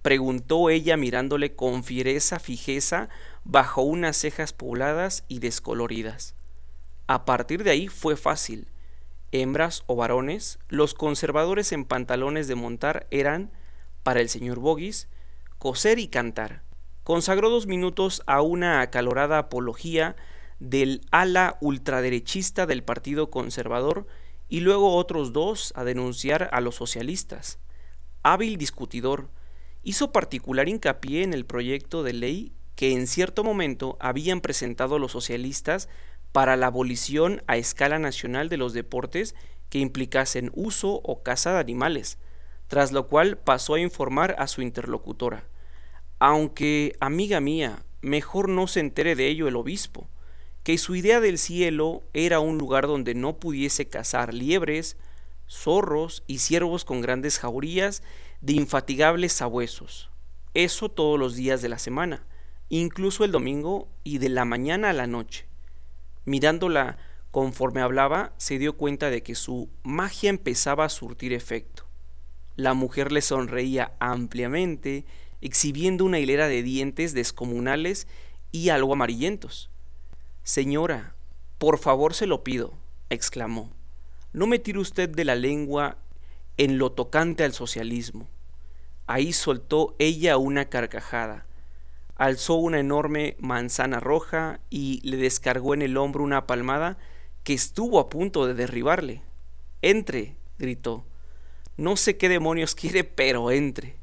preguntó 0.00 0.70
ella 0.70 0.96
mirándole 0.96 1.54
con 1.54 1.84
fiereza 1.84 2.38
fijeza 2.38 3.10
bajo 3.44 3.82
unas 3.82 4.16
cejas 4.16 4.54
pobladas 4.54 5.24
y 5.28 5.40
descoloridas. 5.40 6.34
A 7.08 7.26
partir 7.26 7.62
de 7.62 7.72
ahí 7.72 7.88
fue 7.88 8.16
fácil. 8.16 8.66
Hembras 9.30 9.84
o 9.86 9.96
varones, 9.96 10.58
los 10.70 10.94
conservadores 10.94 11.72
en 11.72 11.84
pantalones 11.84 12.48
de 12.48 12.54
montar 12.54 13.06
eran, 13.10 13.50
para 14.02 14.22
el 14.22 14.30
señor 14.30 14.60
Boguis, 14.60 15.08
coser 15.58 15.98
y 15.98 16.08
cantar. 16.08 16.62
Consagró 17.02 17.50
dos 17.50 17.66
minutos 17.66 18.22
a 18.24 18.40
una 18.40 18.80
acalorada 18.80 19.36
apología 19.36 20.16
del 20.60 21.02
ala 21.10 21.56
ultraderechista 21.60 22.66
del 22.66 22.82
Partido 22.82 23.30
Conservador 23.30 24.06
y 24.48 24.60
luego 24.60 24.96
otros 24.96 25.32
dos 25.32 25.72
a 25.76 25.84
denunciar 25.84 26.48
a 26.52 26.60
los 26.60 26.74
socialistas. 26.74 27.58
Hábil 28.22 28.56
discutidor, 28.56 29.30
hizo 29.82 30.12
particular 30.12 30.68
hincapié 30.68 31.22
en 31.22 31.34
el 31.34 31.44
proyecto 31.44 32.02
de 32.02 32.12
ley 32.12 32.52
que 32.74 32.92
en 32.92 33.06
cierto 33.06 33.44
momento 33.44 33.96
habían 34.00 34.40
presentado 34.40 34.98
los 34.98 35.12
socialistas 35.12 35.88
para 36.32 36.56
la 36.56 36.66
abolición 36.66 37.42
a 37.46 37.56
escala 37.56 37.98
nacional 37.98 38.48
de 38.48 38.56
los 38.56 38.72
deportes 38.72 39.34
que 39.68 39.78
implicasen 39.78 40.50
uso 40.54 41.00
o 41.04 41.22
caza 41.22 41.52
de 41.52 41.60
animales, 41.60 42.18
tras 42.66 42.92
lo 42.92 43.06
cual 43.06 43.38
pasó 43.38 43.74
a 43.74 43.80
informar 43.80 44.34
a 44.38 44.46
su 44.46 44.62
interlocutora. 44.62 45.44
Aunque, 46.18 46.96
amiga 47.00 47.40
mía, 47.40 47.84
mejor 48.00 48.48
no 48.48 48.66
se 48.66 48.80
entere 48.80 49.14
de 49.14 49.28
ello 49.28 49.46
el 49.46 49.56
obispo, 49.56 50.08
que 50.64 50.78
su 50.78 50.96
idea 50.96 51.20
del 51.20 51.38
cielo 51.38 52.02
era 52.14 52.40
un 52.40 52.56
lugar 52.56 52.86
donde 52.86 53.14
no 53.14 53.38
pudiese 53.38 53.86
cazar 53.86 54.32
liebres, 54.32 54.96
zorros 55.46 56.24
y 56.26 56.38
ciervos 56.38 56.86
con 56.86 57.02
grandes 57.02 57.38
jaurías 57.38 58.02
de 58.40 58.54
infatigables 58.54 59.34
sabuesos. 59.34 60.10
Eso 60.54 60.88
todos 60.88 61.18
los 61.18 61.36
días 61.36 61.60
de 61.60 61.68
la 61.68 61.78
semana, 61.78 62.26
incluso 62.70 63.24
el 63.24 63.30
domingo 63.30 63.88
y 64.04 64.18
de 64.18 64.30
la 64.30 64.46
mañana 64.46 64.90
a 64.90 64.94
la 64.94 65.06
noche. 65.06 65.46
Mirándola 66.24 66.96
conforme 67.30 67.82
hablaba, 67.82 68.32
se 68.38 68.58
dio 68.58 68.76
cuenta 68.76 69.10
de 69.10 69.22
que 69.22 69.34
su 69.34 69.68
magia 69.82 70.30
empezaba 70.30 70.86
a 70.86 70.88
surtir 70.88 71.34
efecto. 71.34 71.84
La 72.56 72.72
mujer 72.72 73.12
le 73.12 73.20
sonreía 73.20 73.92
ampliamente, 73.98 75.04
exhibiendo 75.42 76.06
una 76.06 76.20
hilera 76.20 76.48
de 76.48 76.62
dientes 76.62 77.12
descomunales 77.12 78.06
y 78.50 78.70
algo 78.70 78.94
amarillentos. 78.94 79.68
Señora, 80.44 81.14
por 81.56 81.78
favor 81.78 82.12
se 82.12 82.26
lo 82.26 82.44
pido, 82.44 82.74
exclamó. 83.08 83.72
No 84.34 84.46
me 84.46 84.58
tire 84.58 84.78
usted 84.78 85.08
de 85.08 85.24
la 85.24 85.36
lengua 85.36 85.96
en 86.58 86.76
lo 86.76 86.92
tocante 86.92 87.44
al 87.44 87.54
socialismo. 87.54 88.28
Ahí 89.06 89.32
soltó 89.32 89.96
ella 89.98 90.36
una 90.36 90.66
carcajada, 90.66 91.46
alzó 92.14 92.56
una 92.56 92.78
enorme 92.78 93.36
manzana 93.40 94.00
roja 94.00 94.60
y 94.68 95.00
le 95.08 95.16
descargó 95.16 95.72
en 95.72 95.80
el 95.80 95.96
hombro 95.96 96.22
una 96.22 96.46
palmada 96.46 96.98
que 97.42 97.54
estuvo 97.54 97.98
a 97.98 98.10
punto 98.10 98.46
de 98.46 98.52
derribarle. 98.52 99.22
Entre, 99.80 100.36
gritó. 100.58 101.06
No 101.78 101.96
sé 101.96 102.18
qué 102.18 102.28
demonios 102.28 102.74
quiere, 102.74 103.02
pero 103.02 103.50
entre. 103.50 103.96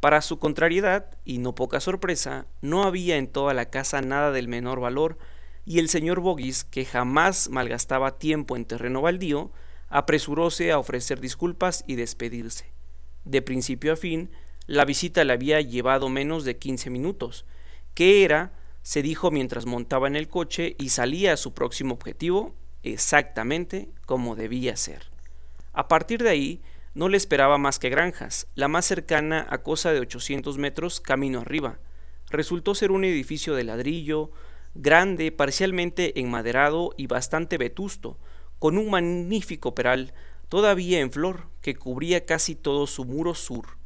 Para 0.00 0.22
su 0.22 0.40
contrariedad, 0.40 1.16
y 1.24 1.38
no 1.38 1.54
poca 1.54 1.78
sorpresa, 1.78 2.46
no 2.62 2.82
había 2.82 3.16
en 3.16 3.28
toda 3.28 3.54
la 3.54 3.70
casa 3.70 4.00
nada 4.02 4.32
del 4.32 4.48
menor 4.48 4.80
valor 4.80 5.18
y 5.64 5.78
el 5.78 5.88
señor 5.88 6.20
Boguis, 6.20 6.64
que 6.64 6.84
jamás 6.84 7.48
malgastaba 7.48 8.18
tiempo 8.18 8.56
en 8.56 8.64
terreno 8.64 9.00
baldío, 9.00 9.52
apresuróse 9.88 10.72
a 10.72 10.78
ofrecer 10.78 11.20
disculpas 11.20 11.84
y 11.86 11.96
despedirse. 11.96 12.72
De 13.24 13.42
principio 13.42 13.92
a 13.92 13.96
fin, 13.96 14.30
la 14.66 14.84
visita 14.84 15.24
le 15.24 15.32
había 15.32 15.60
llevado 15.60 16.08
menos 16.08 16.44
de 16.44 16.56
quince 16.58 16.90
minutos. 16.90 17.44
¿Qué 17.94 18.24
era? 18.24 18.52
se 18.82 19.00
dijo 19.00 19.30
mientras 19.30 19.64
montaba 19.64 20.08
en 20.08 20.16
el 20.16 20.28
coche 20.28 20.74
y 20.78 20.88
salía 20.88 21.34
a 21.34 21.36
su 21.36 21.54
próximo 21.54 21.94
objetivo 21.94 22.56
exactamente 22.82 23.88
como 24.06 24.34
debía 24.34 24.76
ser. 24.76 25.12
A 25.72 25.86
partir 25.86 26.22
de 26.22 26.30
ahí, 26.30 26.62
no 26.94 27.08
le 27.08 27.16
esperaba 27.16 27.58
más 27.58 27.78
que 27.78 27.88
granjas, 27.88 28.48
la 28.54 28.68
más 28.68 28.84
cercana 28.84 29.46
a 29.48 29.62
cosa 29.62 29.92
de 29.92 30.00
800 30.00 30.58
metros 30.58 31.00
camino 31.00 31.40
arriba. 31.40 31.78
Resultó 32.28 32.74
ser 32.74 32.90
un 32.90 33.04
edificio 33.04 33.54
de 33.54 33.64
ladrillo, 33.64 34.30
grande, 34.74 35.32
parcialmente 35.32 36.20
enmaderado 36.20 36.92
y 36.96 37.06
bastante 37.06 37.58
vetusto, 37.58 38.18
con 38.58 38.78
un 38.78 38.90
magnífico 38.90 39.74
peral 39.74 40.14
todavía 40.48 41.00
en 41.00 41.10
flor 41.10 41.48
que 41.60 41.76
cubría 41.76 42.26
casi 42.26 42.54
todo 42.54 42.86
su 42.86 43.04
muro 43.04 43.34
sur. 43.34 43.78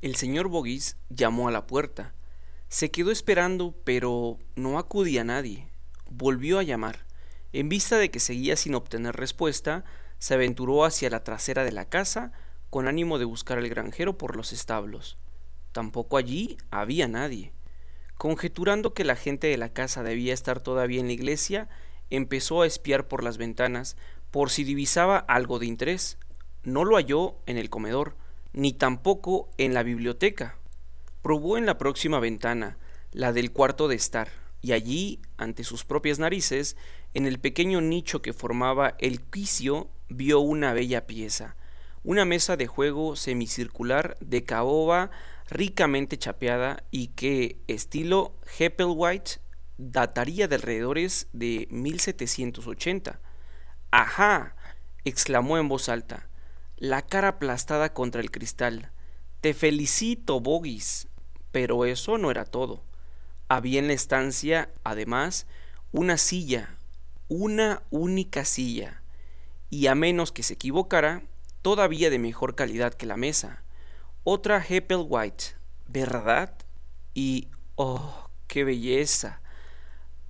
El 0.00 0.16
señor 0.16 0.48
Boguis 0.48 0.96
llamó 1.08 1.48
a 1.48 1.52
la 1.52 1.66
puerta. 1.66 2.12
Se 2.68 2.90
quedó 2.90 3.12
esperando, 3.12 3.76
pero 3.84 4.38
no 4.56 4.78
acudía 4.78 5.22
nadie. 5.22 5.68
Volvió 6.10 6.58
a 6.58 6.64
llamar. 6.64 7.06
En 7.52 7.68
vista 7.68 7.98
de 7.98 8.10
que 8.10 8.18
seguía 8.18 8.56
sin 8.56 8.74
obtener 8.74 9.14
respuesta, 9.14 9.84
se 10.18 10.34
aventuró 10.34 10.84
hacia 10.84 11.10
la 11.10 11.22
trasera 11.22 11.64
de 11.64 11.72
la 11.72 11.88
casa 11.88 12.32
con 12.70 12.88
ánimo 12.88 13.18
de 13.18 13.24
buscar 13.24 13.58
al 13.58 13.68
granjero 13.68 14.18
por 14.18 14.34
los 14.34 14.52
establos. 14.52 15.18
Tampoco 15.72 16.16
allí 16.16 16.56
había 16.70 17.06
nadie. 17.06 17.52
Conjeturando 18.22 18.94
que 18.94 19.02
la 19.02 19.16
gente 19.16 19.48
de 19.48 19.56
la 19.56 19.72
casa 19.72 20.04
debía 20.04 20.32
estar 20.32 20.60
todavía 20.60 21.00
en 21.00 21.08
la 21.08 21.12
iglesia, 21.12 21.68
empezó 22.08 22.62
a 22.62 22.68
espiar 22.68 23.08
por 23.08 23.24
las 23.24 23.36
ventanas 23.36 23.96
por 24.30 24.50
si 24.50 24.62
divisaba 24.62 25.18
algo 25.18 25.58
de 25.58 25.66
interés. 25.66 26.18
No 26.62 26.84
lo 26.84 26.94
halló 26.94 27.40
en 27.46 27.58
el 27.58 27.68
comedor, 27.68 28.16
ni 28.52 28.74
tampoco 28.74 29.50
en 29.58 29.74
la 29.74 29.82
biblioteca. 29.82 30.56
Probó 31.20 31.58
en 31.58 31.66
la 31.66 31.78
próxima 31.78 32.20
ventana, 32.20 32.78
la 33.10 33.32
del 33.32 33.50
cuarto 33.50 33.88
de 33.88 33.96
estar, 33.96 34.28
y 34.60 34.70
allí, 34.70 35.20
ante 35.36 35.64
sus 35.64 35.84
propias 35.84 36.20
narices, 36.20 36.76
en 37.14 37.26
el 37.26 37.40
pequeño 37.40 37.80
nicho 37.80 38.22
que 38.22 38.32
formaba 38.32 38.94
el 39.00 39.20
quicio, 39.20 39.90
vio 40.08 40.38
una 40.38 40.72
bella 40.74 41.08
pieza, 41.08 41.56
una 42.04 42.24
mesa 42.24 42.56
de 42.56 42.68
juego 42.68 43.16
semicircular 43.16 44.16
de 44.20 44.44
caoba 44.44 45.10
ricamente 45.52 46.18
chapeada 46.18 46.84
y 46.90 47.08
que, 47.08 47.62
estilo 47.68 48.38
White 48.78 49.40
dataría 49.78 50.48
de 50.48 50.56
alrededores 50.56 51.28
de 51.32 51.68
1780. 51.70 53.20
¡Ajá! 53.90 54.56
exclamó 55.04 55.58
en 55.58 55.68
voz 55.68 55.88
alta, 55.88 56.28
la 56.76 57.02
cara 57.02 57.28
aplastada 57.28 57.92
contra 57.92 58.20
el 58.20 58.30
cristal. 58.30 58.92
Te 59.40 59.54
felicito, 59.54 60.40
Boguis. 60.40 61.08
Pero 61.50 61.84
eso 61.84 62.16
no 62.16 62.30
era 62.30 62.44
todo. 62.44 62.84
Había 63.48 63.78
en 63.78 63.88
la 63.88 63.92
estancia, 63.92 64.70
además, 64.84 65.46
una 65.90 66.16
silla, 66.16 66.78
una 67.28 67.82
única 67.90 68.46
silla, 68.46 69.02
y 69.68 69.88
a 69.88 69.94
menos 69.94 70.32
que 70.32 70.42
se 70.42 70.54
equivocara, 70.54 71.24
todavía 71.60 72.08
de 72.08 72.18
mejor 72.18 72.54
calidad 72.54 72.94
que 72.94 73.04
la 73.04 73.18
mesa. 73.18 73.61
Otra 74.24 74.64
White, 74.68 75.44
¿verdad? 75.88 76.54
Y, 77.12 77.48
oh, 77.74 78.30
qué 78.46 78.62
belleza. 78.62 79.40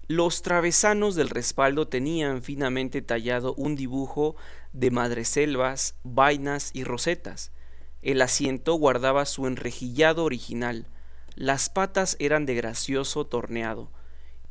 Los 0.08 0.40
travesanos 0.40 1.14
del 1.14 1.28
respaldo 1.28 1.86
tenían 1.88 2.40
finamente 2.40 3.02
tallado 3.02 3.52
un 3.54 3.76
dibujo 3.76 4.34
de 4.72 4.90
madreselvas, 4.90 5.94
vainas 6.04 6.70
y 6.72 6.84
rosetas. 6.84 7.52
El 8.00 8.22
asiento 8.22 8.76
guardaba 8.76 9.26
su 9.26 9.46
enrejillado 9.46 10.24
original. 10.24 10.86
Las 11.34 11.68
patas 11.68 12.16
eran 12.18 12.46
de 12.46 12.54
gracioso 12.54 13.26
torneado, 13.26 13.90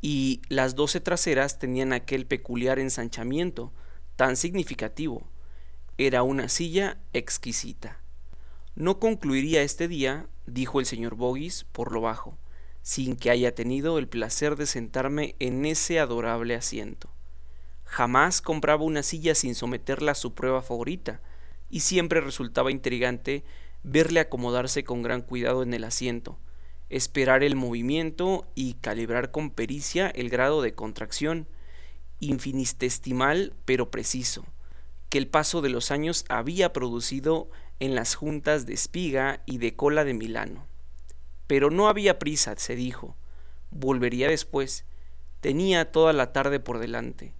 y 0.00 0.40
las 0.48 0.76
doce 0.76 1.00
traseras 1.00 1.58
tenían 1.58 1.92
aquel 1.92 2.26
peculiar 2.26 2.78
ensanchamiento, 2.78 3.72
tan 4.14 4.36
significativo. 4.36 5.26
Era 5.98 6.22
una 6.22 6.48
silla 6.48 6.98
exquisita. 7.12 8.01
No 8.74 8.98
concluiría 8.98 9.62
este 9.62 9.88
día, 9.88 10.26
dijo 10.46 10.80
el 10.80 10.86
señor 10.86 11.14
Boguis 11.14 11.64
por 11.72 11.92
lo 11.92 12.00
bajo 12.00 12.38
sin 12.82 13.14
que 13.14 13.30
haya 13.30 13.54
tenido 13.54 13.98
el 13.98 14.08
placer 14.08 14.56
de 14.56 14.66
sentarme 14.66 15.36
en 15.38 15.64
ese 15.64 16.00
adorable 16.00 16.54
asiento. 16.54 17.08
Jamás 17.84 18.42
compraba 18.42 18.82
una 18.82 19.02
silla 19.02 19.34
sin 19.34 19.54
someterla 19.54 20.12
a 20.12 20.16
su 20.16 20.34
prueba 20.34 20.62
favorita, 20.62 21.20
y 21.70 21.80
siempre 21.80 22.20
resultaba 22.20 22.70
intrigante 22.70 23.44
verle 23.82 24.20
acomodarse 24.20 24.84
con 24.84 25.02
gran 25.02 25.22
cuidado 25.22 25.62
en 25.62 25.72
el 25.72 25.84
asiento, 25.84 26.38
esperar 26.90 27.42
el 27.42 27.56
movimiento 27.56 28.46
y 28.54 28.74
calibrar 28.74 29.30
con 29.30 29.50
pericia 29.50 30.08
el 30.08 30.28
grado 30.28 30.60
de 30.60 30.74
contracción, 30.74 31.48
infinitesimal 32.20 33.54
pero 33.64 33.90
preciso, 33.90 34.44
que 35.08 35.18
el 35.18 35.28
paso 35.28 35.62
de 35.62 35.70
los 35.70 35.90
años 35.90 36.24
había 36.28 36.72
producido 36.72 37.48
en 37.82 37.96
las 37.96 38.14
juntas 38.14 38.64
de 38.64 38.74
espiga 38.74 39.42
y 39.44 39.58
de 39.58 39.74
cola 39.74 40.04
de 40.04 40.14
Milano. 40.14 40.68
Pero 41.48 41.68
no 41.68 41.88
había 41.88 42.20
prisa, 42.20 42.54
se 42.56 42.76
dijo. 42.76 43.16
Volvería 43.72 44.28
después. 44.28 44.84
Tenía 45.40 45.90
toda 45.90 46.12
la 46.12 46.32
tarde 46.32 46.60
por 46.60 46.78
delante. 46.78 47.34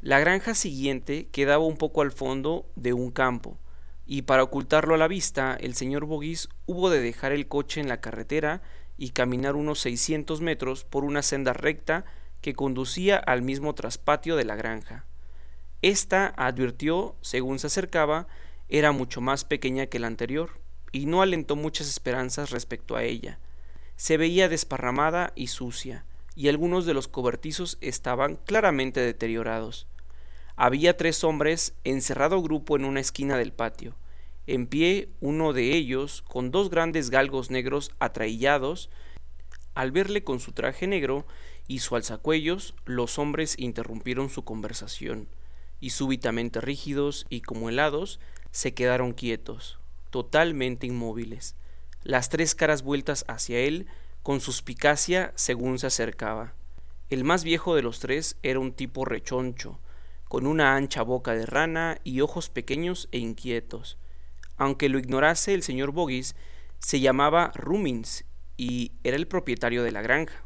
La 0.00 0.18
granja 0.18 0.54
siguiente 0.54 1.28
quedaba 1.28 1.62
un 1.62 1.76
poco 1.76 2.00
al 2.00 2.10
fondo 2.10 2.64
de 2.74 2.94
un 2.94 3.10
campo, 3.10 3.58
y 4.06 4.22
para 4.22 4.44
ocultarlo 4.44 4.94
a 4.94 4.98
la 4.98 5.08
vista, 5.08 5.58
el 5.60 5.74
señor 5.74 6.06
Boguis 6.06 6.48
hubo 6.64 6.88
de 6.88 7.02
dejar 7.02 7.32
el 7.32 7.46
coche 7.46 7.82
en 7.82 7.88
la 7.88 8.00
carretera 8.00 8.62
y 8.96 9.10
caminar 9.10 9.56
unos 9.56 9.80
seiscientos 9.80 10.40
metros 10.40 10.84
por 10.84 11.04
una 11.04 11.20
senda 11.20 11.52
recta 11.52 12.06
que 12.40 12.54
conducía 12.54 13.18
al 13.18 13.42
mismo 13.42 13.74
traspatio 13.74 14.36
de 14.36 14.46
la 14.46 14.56
granja. 14.56 15.04
Esta, 15.82 16.32
advirtió, 16.38 17.14
según 17.20 17.58
se 17.58 17.66
acercaba, 17.66 18.26
era 18.68 18.92
mucho 18.92 19.20
más 19.20 19.44
pequeña 19.44 19.86
que 19.86 19.98
la 19.98 20.06
anterior 20.06 20.60
y 20.92 21.06
no 21.06 21.22
alentó 21.22 21.56
muchas 21.56 21.88
esperanzas 21.88 22.50
respecto 22.50 22.96
a 22.96 23.04
ella. 23.04 23.38
Se 23.96 24.16
veía 24.16 24.48
desparramada 24.48 25.32
y 25.36 25.48
sucia, 25.48 26.04
y 26.34 26.48
algunos 26.48 26.84
de 26.86 26.94
los 26.94 27.08
cobertizos 27.08 27.78
estaban 27.80 28.36
claramente 28.36 29.00
deteriorados. 29.00 29.86
Había 30.56 30.96
tres 30.96 31.22
hombres 31.22 31.74
encerrado 31.84 32.42
grupo 32.42 32.76
en 32.76 32.84
una 32.84 33.00
esquina 33.00 33.36
del 33.36 33.52
patio. 33.52 33.94
En 34.46 34.66
pie 34.66 35.10
uno 35.20 35.52
de 35.52 35.74
ellos, 35.74 36.22
con 36.22 36.50
dos 36.50 36.70
grandes 36.70 37.10
galgos 37.10 37.50
negros 37.50 37.90
atraillados. 37.98 38.90
Al 39.74 39.92
verle 39.92 40.24
con 40.24 40.40
su 40.40 40.52
traje 40.52 40.86
negro 40.86 41.26
y 41.66 41.80
su 41.80 41.96
alzacuellos, 41.96 42.74
los 42.84 43.18
hombres 43.18 43.56
interrumpieron 43.58 44.30
su 44.30 44.44
conversación, 44.44 45.28
y 45.80 45.90
súbitamente 45.90 46.60
rígidos 46.60 47.26
y 47.28 47.40
como 47.40 47.68
helados, 47.68 48.20
se 48.50 48.74
quedaron 48.74 49.12
quietos, 49.12 49.78
totalmente 50.10 50.86
inmóviles, 50.86 51.56
las 52.02 52.28
tres 52.28 52.54
caras 52.54 52.82
vueltas 52.82 53.24
hacia 53.26 53.58
él 53.58 53.86
con 54.22 54.40
suspicacia 54.40 55.32
según 55.34 55.78
se 55.78 55.88
acercaba. 55.88 56.54
El 57.10 57.24
más 57.24 57.42
viejo 57.42 57.74
de 57.74 57.82
los 57.82 57.98
tres 57.98 58.36
era 58.42 58.60
un 58.60 58.72
tipo 58.72 59.04
rechoncho, 59.04 59.80
con 60.28 60.46
una 60.46 60.76
ancha 60.76 61.02
boca 61.02 61.34
de 61.34 61.46
rana 61.46 61.98
y 62.04 62.20
ojos 62.20 62.48
pequeños 62.48 63.08
e 63.12 63.18
inquietos. 63.18 63.98
Aunque 64.56 64.88
lo 64.88 64.98
ignorase 64.98 65.54
el 65.54 65.62
señor 65.62 65.92
Boggis, 65.92 66.36
se 66.78 67.00
llamaba 67.00 67.52
Rumins 67.54 68.24
y 68.56 68.92
era 69.04 69.16
el 69.16 69.26
propietario 69.26 69.82
de 69.82 69.92
la 69.92 70.02
granja. 70.02 70.44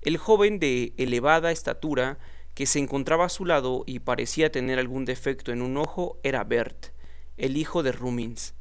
El 0.00 0.16
joven 0.16 0.58
de 0.58 0.94
elevada 0.96 1.50
estatura 1.50 2.18
que 2.58 2.66
se 2.66 2.80
encontraba 2.80 3.26
a 3.26 3.28
su 3.28 3.44
lado 3.44 3.84
y 3.86 4.00
parecía 4.00 4.50
tener 4.50 4.80
algún 4.80 5.04
defecto 5.04 5.52
en 5.52 5.62
un 5.62 5.76
ojo 5.76 6.18
era 6.24 6.42
Bert, 6.42 6.86
el 7.36 7.56
hijo 7.56 7.84
de 7.84 7.92
Rumins. 7.92 8.56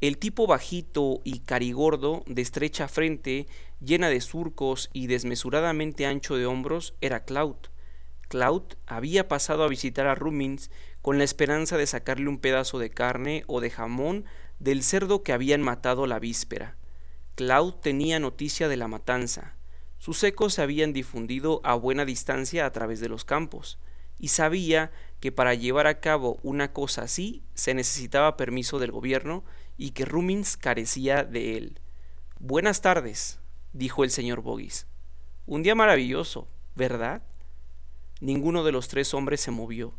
El 0.00 0.18
tipo 0.18 0.48
bajito 0.48 1.20
y 1.22 1.38
carigordo, 1.38 2.24
de 2.26 2.42
estrecha 2.42 2.88
frente, 2.88 3.46
llena 3.78 4.08
de 4.08 4.20
surcos 4.20 4.90
y 4.92 5.06
desmesuradamente 5.06 6.06
ancho 6.06 6.34
de 6.34 6.46
hombros, 6.46 6.94
era 7.00 7.24
Cloud. 7.24 7.54
Cloud 8.26 8.64
había 8.88 9.28
pasado 9.28 9.62
a 9.62 9.68
visitar 9.68 10.08
a 10.08 10.16
Rumins 10.16 10.72
con 11.00 11.16
la 11.18 11.22
esperanza 11.22 11.76
de 11.76 11.86
sacarle 11.86 12.28
un 12.28 12.38
pedazo 12.38 12.80
de 12.80 12.90
carne 12.90 13.44
o 13.46 13.60
de 13.60 13.70
jamón 13.70 14.24
del 14.58 14.82
cerdo 14.82 15.22
que 15.22 15.32
habían 15.32 15.62
matado 15.62 16.08
la 16.08 16.18
víspera. 16.18 16.78
Cloud 17.36 17.74
tenía 17.74 18.18
noticia 18.18 18.66
de 18.66 18.76
la 18.76 18.88
matanza. 18.88 19.54
Sus 20.00 20.24
ecos 20.24 20.54
se 20.54 20.62
habían 20.62 20.94
difundido 20.94 21.60
a 21.62 21.74
buena 21.74 22.06
distancia 22.06 22.64
a 22.64 22.72
través 22.72 23.00
de 23.00 23.10
los 23.10 23.26
campos, 23.26 23.78
y 24.18 24.28
sabía 24.28 24.92
que 25.20 25.30
para 25.30 25.52
llevar 25.52 25.86
a 25.86 26.00
cabo 26.00 26.38
una 26.42 26.72
cosa 26.72 27.02
así 27.02 27.42
se 27.52 27.74
necesitaba 27.74 28.38
permiso 28.38 28.78
del 28.78 28.92
gobierno 28.92 29.44
y 29.76 29.90
que 29.90 30.06
Rumins 30.06 30.56
carecía 30.56 31.22
de 31.22 31.58
él. 31.58 31.80
Buenas 32.38 32.80
tardes, 32.80 33.40
dijo 33.74 34.02
el 34.02 34.10
señor 34.10 34.40
Boggis. 34.40 34.86
Un 35.44 35.62
día 35.62 35.74
maravilloso, 35.74 36.48
¿verdad? 36.74 37.22
Ninguno 38.20 38.64
de 38.64 38.72
los 38.72 38.88
tres 38.88 39.12
hombres 39.12 39.42
se 39.42 39.50
movió. 39.50 39.92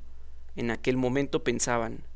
En 0.56 0.72
aquel 0.72 0.98
momento 0.98 1.44
pensaban, 1.44 2.08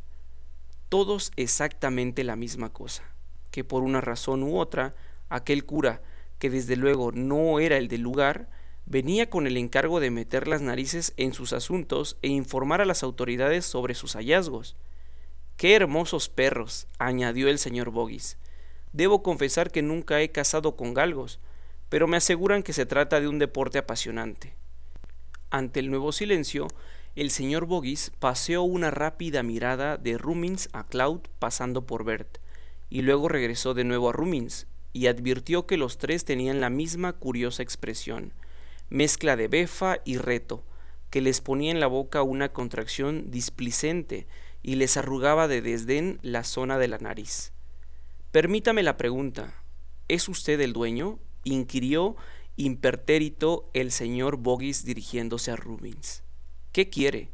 todos 0.89 1.31
exactamente 1.35 2.23
la 2.23 2.35
misma 2.35 2.73
cosa, 2.73 3.03
que 3.51 3.63
por 3.63 3.83
una 3.83 4.01
razón 4.01 4.41
u 4.41 4.57
otra, 4.57 4.95
aquel 5.29 5.65
cura, 5.65 6.01
que 6.45 6.51
desde 6.51 6.75
luego 6.75 7.11
no 7.11 7.59
era 7.59 7.77
el 7.77 7.87
del 7.87 8.01
lugar, 8.01 8.47
venía 8.85 9.31
con 9.31 9.47
el 9.47 9.57
encargo 9.57 9.99
de 9.99 10.11
meter 10.11 10.47
las 10.47 10.61
narices 10.61 11.11
en 11.17 11.33
sus 11.33 11.53
asuntos 11.53 12.19
e 12.21 12.27
informar 12.27 12.81
a 12.81 12.85
las 12.85 13.01
autoridades 13.01 13.65
sobre 13.65 13.95
sus 13.95 14.13
hallazgos. 14.13 14.75
Qué 15.57 15.73
hermosos 15.73 16.29
perros, 16.29 16.85
añadió 16.99 17.49
el 17.49 17.57
señor 17.57 17.89
Boggis. 17.89 18.37
Debo 18.93 19.23
confesar 19.23 19.71
que 19.71 19.81
nunca 19.81 20.21
he 20.21 20.29
cazado 20.29 20.75
con 20.75 20.93
galgos, 20.93 21.39
pero 21.89 22.05
me 22.05 22.17
aseguran 22.17 22.61
que 22.61 22.73
se 22.73 22.85
trata 22.85 23.19
de 23.19 23.27
un 23.27 23.39
deporte 23.39 23.79
apasionante. 23.79 24.53
Ante 25.49 25.79
el 25.79 25.89
nuevo 25.89 26.11
silencio, 26.11 26.67
el 27.15 27.31
señor 27.31 27.65
Boggis 27.65 28.11
paseó 28.19 28.61
una 28.61 28.91
rápida 28.91 29.41
mirada 29.41 29.97
de 29.97 30.19
Rumins 30.19 30.69
a 30.73 30.83
Cloud 30.83 31.21
pasando 31.39 31.87
por 31.87 32.03
Bert, 32.03 32.37
y 32.91 33.01
luego 33.01 33.29
regresó 33.29 33.73
de 33.73 33.83
nuevo 33.83 34.09
a 34.09 34.13
Rumins, 34.13 34.67
y 34.95 35.07
advirtió 35.07 35.67
que 35.67 35.75
los 35.75 35.97
tres 35.97 36.23
tenían 36.23 36.61
la 36.61 36.69
misma 36.69 37.11
curiosa 37.11 37.61
expresión, 37.61 38.31
mezcla 38.89 39.35
de 39.35 39.49
befa 39.49 39.97
y 40.05 40.15
reto, 40.15 40.63
que 41.09 41.19
les 41.19 41.41
ponía 41.41 41.71
en 41.71 41.81
la 41.81 41.87
boca 41.87 42.23
una 42.23 42.53
contracción 42.53 43.29
displicente 43.29 44.25
y 44.63 44.75
les 44.75 44.95
arrugaba 44.95 45.49
de 45.49 45.61
desdén 45.61 46.17
la 46.21 46.45
zona 46.45 46.77
de 46.77 46.87
la 46.87 46.97
nariz. 46.97 47.51
Permítame 48.31 48.83
la 48.83 48.95
pregunta. 48.95 49.61
¿Es 50.07 50.29
usted 50.29 50.61
el 50.61 50.71
dueño? 50.71 51.19
inquirió 51.43 52.15
impertérito 52.55 53.69
el 53.73 53.91
señor 53.91 54.37
Boggis 54.37 54.85
dirigiéndose 54.85 55.51
a 55.51 55.57
Rubins. 55.57 56.23
¿Qué 56.71 56.89
quiere? 56.89 57.31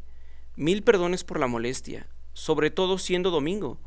Mil 0.56 0.82
perdones 0.82 1.24
por 1.24 1.39
la 1.39 1.45
molestia, 1.45 2.08
sobre 2.34 2.71
todo 2.71 2.97
siendo 2.97 3.30
domingo. 3.30 3.78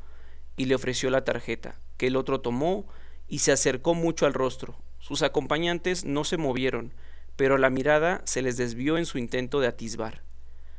Y 0.57 0.67
le 0.67 0.77
ofreció 0.77 1.11
la 1.11 1.25
tarjeta, 1.25 1.81
que 1.97 2.07
el 2.07 2.15
otro 2.15 2.41
tomó 2.41 2.87
y 3.29 3.39
se 3.39 3.53
acercó 3.53 3.95
mucho 3.95 4.27
al 4.27 4.35
rostro. 4.35 4.77
Sus 4.99 5.23
acompañantes 5.23 6.05
no 6.05 6.25
se 6.25 6.37
movieron, 6.37 6.93
pero 7.37 7.59
la 7.59 7.71
mirada 7.71 8.23
se 8.25 8.43
les 8.43 8.57
desvió 8.57 8.97
en 8.97 9.07
su 9.07 9.19
intento 9.19 9.61
de 9.61 9.67
atisbar. 9.67 10.23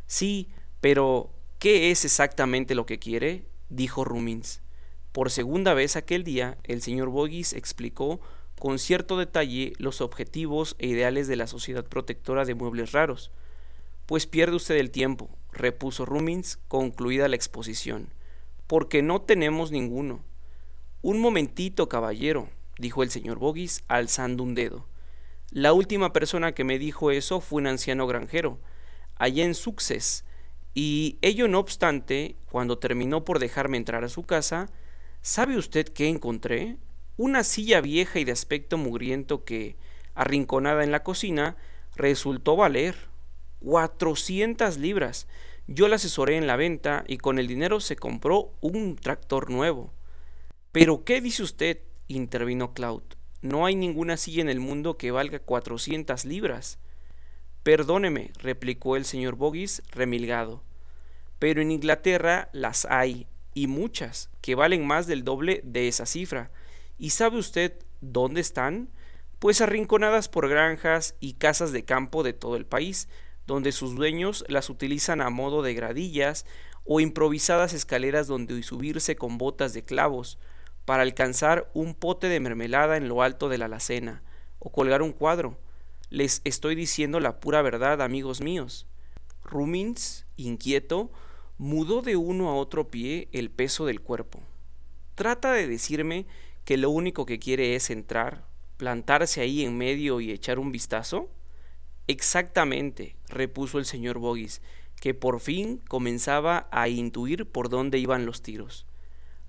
Sí, 0.08 0.50
pero 0.82 1.32
¿qué 1.60 1.92
es 1.92 2.06
exactamente 2.06 2.76
lo 2.76 2.86
que 2.86 3.00
quiere? 3.00 3.46
dijo 3.70 4.04
Rumins. 4.04 4.62
Por 5.12 5.32
segunda 5.32 5.74
vez 5.74 5.96
aquel 5.96 6.24
día, 6.24 6.58
el 6.64 6.82
señor 6.82 7.10
Boggis 7.10 7.54
explicó 7.54 8.20
con 8.60 8.80
cierto 8.80 9.18
detalle 9.18 9.74
los 9.78 10.02
objetivos 10.02 10.76
e 10.80 10.88
ideales 10.88 11.28
de 11.28 11.36
la 11.36 11.48
Sociedad 11.48 11.86
Protectora 11.86 12.46
de 12.46 12.56
Muebles 12.56 12.92
Raros. 12.92 13.32
Pues 14.06 14.28
pierde 14.28 14.56
usted 14.56 14.76
el 14.76 14.92
tiempo, 14.92 15.30
repuso 15.52 16.06
Rumins, 16.06 16.58
concluida 16.68 17.28
la 17.28 17.36
exposición, 17.36 18.10
porque 18.68 19.02
no 19.02 19.22
tenemos 19.22 19.72
ninguno. 19.72 20.24
Un 21.02 21.20
momentito, 21.20 21.90
caballero, 21.90 22.50
dijo 22.78 23.04
el 23.04 23.12
señor 23.12 23.40
Boggis, 23.40 23.84
alzando 23.88 24.44
un 24.44 24.56
dedo. 24.56 24.88
La 25.52 25.74
última 25.74 26.14
persona 26.14 26.54
que 26.54 26.64
me 26.64 26.80
dijo 26.80 27.12
eso 27.12 27.42
fue 27.42 27.62
un 27.62 27.68
anciano 27.68 28.08
granjero, 28.08 28.60
allá 29.16 29.46
en 29.46 29.54
Success, 29.54 30.26
y 30.78 31.18
ello 31.22 31.48
no 31.48 31.60
obstante, 31.60 32.36
cuando 32.52 32.78
terminó 32.78 33.24
por 33.24 33.40
dejarme 33.40 33.78
entrar 33.78 34.04
a 34.04 34.10
su 34.10 34.24
casa, 34.24 34.70
¿sabe 35.22 35.58
usted 35.58 35.88
qué 35.88 36.10
encontré? 36.10 36.78
Una 37.16 37.46
silla 37.46 37.80
vieja 37.80 38.20
y 38.20 38.26
de 38.26 38.34
aspecto 38.34 38.78
mugriento 38.78 39.46
que, 39.46 39.78
arrinconada 40.16 40.84
en 40.84 40.92
la 40.92 41.02
cocina, 41.02 41.56
resultó 41.96 42.58
valer 42.58 42.96
cuatrocientas 43.60 44.78
libras. 44.78 45.30
Yo 45.66 45.88
la 45.88 45.96
asesoré 45.96 46.36
en 46.36 46.46
la 46.46 46.58
venta 46.58 47.06
y 47.08 47.20
con 47.20 47.40
el 47.40 47.48
dinero 47.48 47.80
se 47.80 47.96
compró 47.96 48.52
un 48.60 48.98
tractor 48.98 49.50
nuevo. 49.50 49.94
¿Pero 50.76 51.06
qué 51.06 51.22
dice 51.22 51.42
usted? 51.42 51.80
intervino 52.10 52.74
Cloud. 52.74 53.04
No 53.42 53.66
hay 53.66 53.76
ninguna 53.76 54.18
silla 54.18 54.42
en 54.42 54.50
el 54.50 54.60
mundo 54.60 54.98
que 54.98 55.10
valga 55.10 55.40
cuatrocientas 55.40 56.26
libras. 56.26 56.80
Perdóneme, 57.64 58.34
replicó 58.40 58.98
el 58.98 59.06
señor 59.06 59.38
Boggis, 59.38 59.84
remilgado. 59.90 60.64
Pero 61.40 61.62
en 61.62 61.72
Inglaterra 61.72 62.50
las 62.52 62.84
hay, 62.90 63.26
y 63.54 63.68
muchas, 63.68 64.30
que 64.42 64.56
valen 64.56 64.86
más 64.86 65.08
del 65.08 65.24
doble 65.24 65.62
de 65.64 65.88
esa 65.88 66.06
cifra. 66.06 66.52
¿Y 66.98 67.12
sabe 67.12 67.38
usted 67.38 67.80
dónde 68.02 68.42
están? 68.42 68.90
Pues 69.40 69.62
arrinconadas 69.62 70.28
por 70.28 70.50
granjas 70.50 71.16
y 71.22 71.36
casas 71.36 71.72
de 71.72 71.86
campo 71.86 72.22
de 72.22 72.34
todo 72.34 72.58
el 72.58 72.66
país, 72.66 73.08
donde 73.48 73.72
sus 73.72 73.96
dueños 73.96 74.44
las 74.50 74.70
utilizan 74.70 75.22
a 75.22 75.30
modo 75.30 75.62
de 75.62 75.74
gradillas 75.74 76.46
o 76.84 77.00
improvisadas 77.00 77.72
escaleras 77.72 78.28
donde 78.28 78.62
subirse 78.62 79.16
con 79.16 79.38
botas 79.38 79.72
de 79.72 79.86
clavos, 79.86 80.38
para 80.86 81.04
alcanzar 81.04 81.70
un 81.74 81.96
pote 81.96 82.28
de 82.30 82.40
mermelada 82.40 82.98
en 82.98 83.08
lo 83.08 83.22
alto 83.22 83.50
de 83.50 83.58
la 83.58 83.66
alacena, 83.66 84.22
o 84.60 84.72
colgar 84.72 85.02
un 85.02 85.12
cuadro. 85.12 85.58
Les 86.10 86.42
estoy 86.44 86.76
diciendo 86.76 87.20
la 87.20 87.40
pura 87.40 87.62
verdad, 87.62 88.02
amigos 88.02 88.42
míos. 88.42 88.88
Rumins, 89.44 90.26
inquieto, 90.38 91.12
mudó 91.58 92.02
de 92.02 92.16
uno 92.16 92.50
a 92.50 92.56
otro 92.56 92.90
pie 92.90 93.28
el 93.32 93.50
peso 93.50 93.86
del 93.86 94.02
cuerpo. 94.02 94.40
Trata 95.16 95.54
de 95.54 95.68
decirme 95.68 96.26
que 96.66 96.78
lo 96.78 96.90
único 96.90 97.26
que 97.26 97.40
quiere 97.40 97.76
es 97.76 97.90
entrar, 97.90 98.46
plantarse 98.78 99.42
ahí 99.42 99.64
en 99.64 99.78
medio 99.78 100.20
y 100.20 100.32
echar 100.32 100.60
un 100.60 100.72
vistazo. 100.72 101.30
Exactamente, 102.08 103.16
repuso 103.30 103.80
el 103.80 103.86
señor 103.86 104.20
Boggis, 104.20 104.62
que 105.00 105.14
por 105.14 105.40
fin 105.40 105.82
comenzaba 105.88 106.68
a 106.72 106.88
intuir 106.90 107.46
por 107.46 107.70
dónde 107.70 107.98
iban 107.98 108.26
los 108.26 108.42
tiros. 108.42 108.86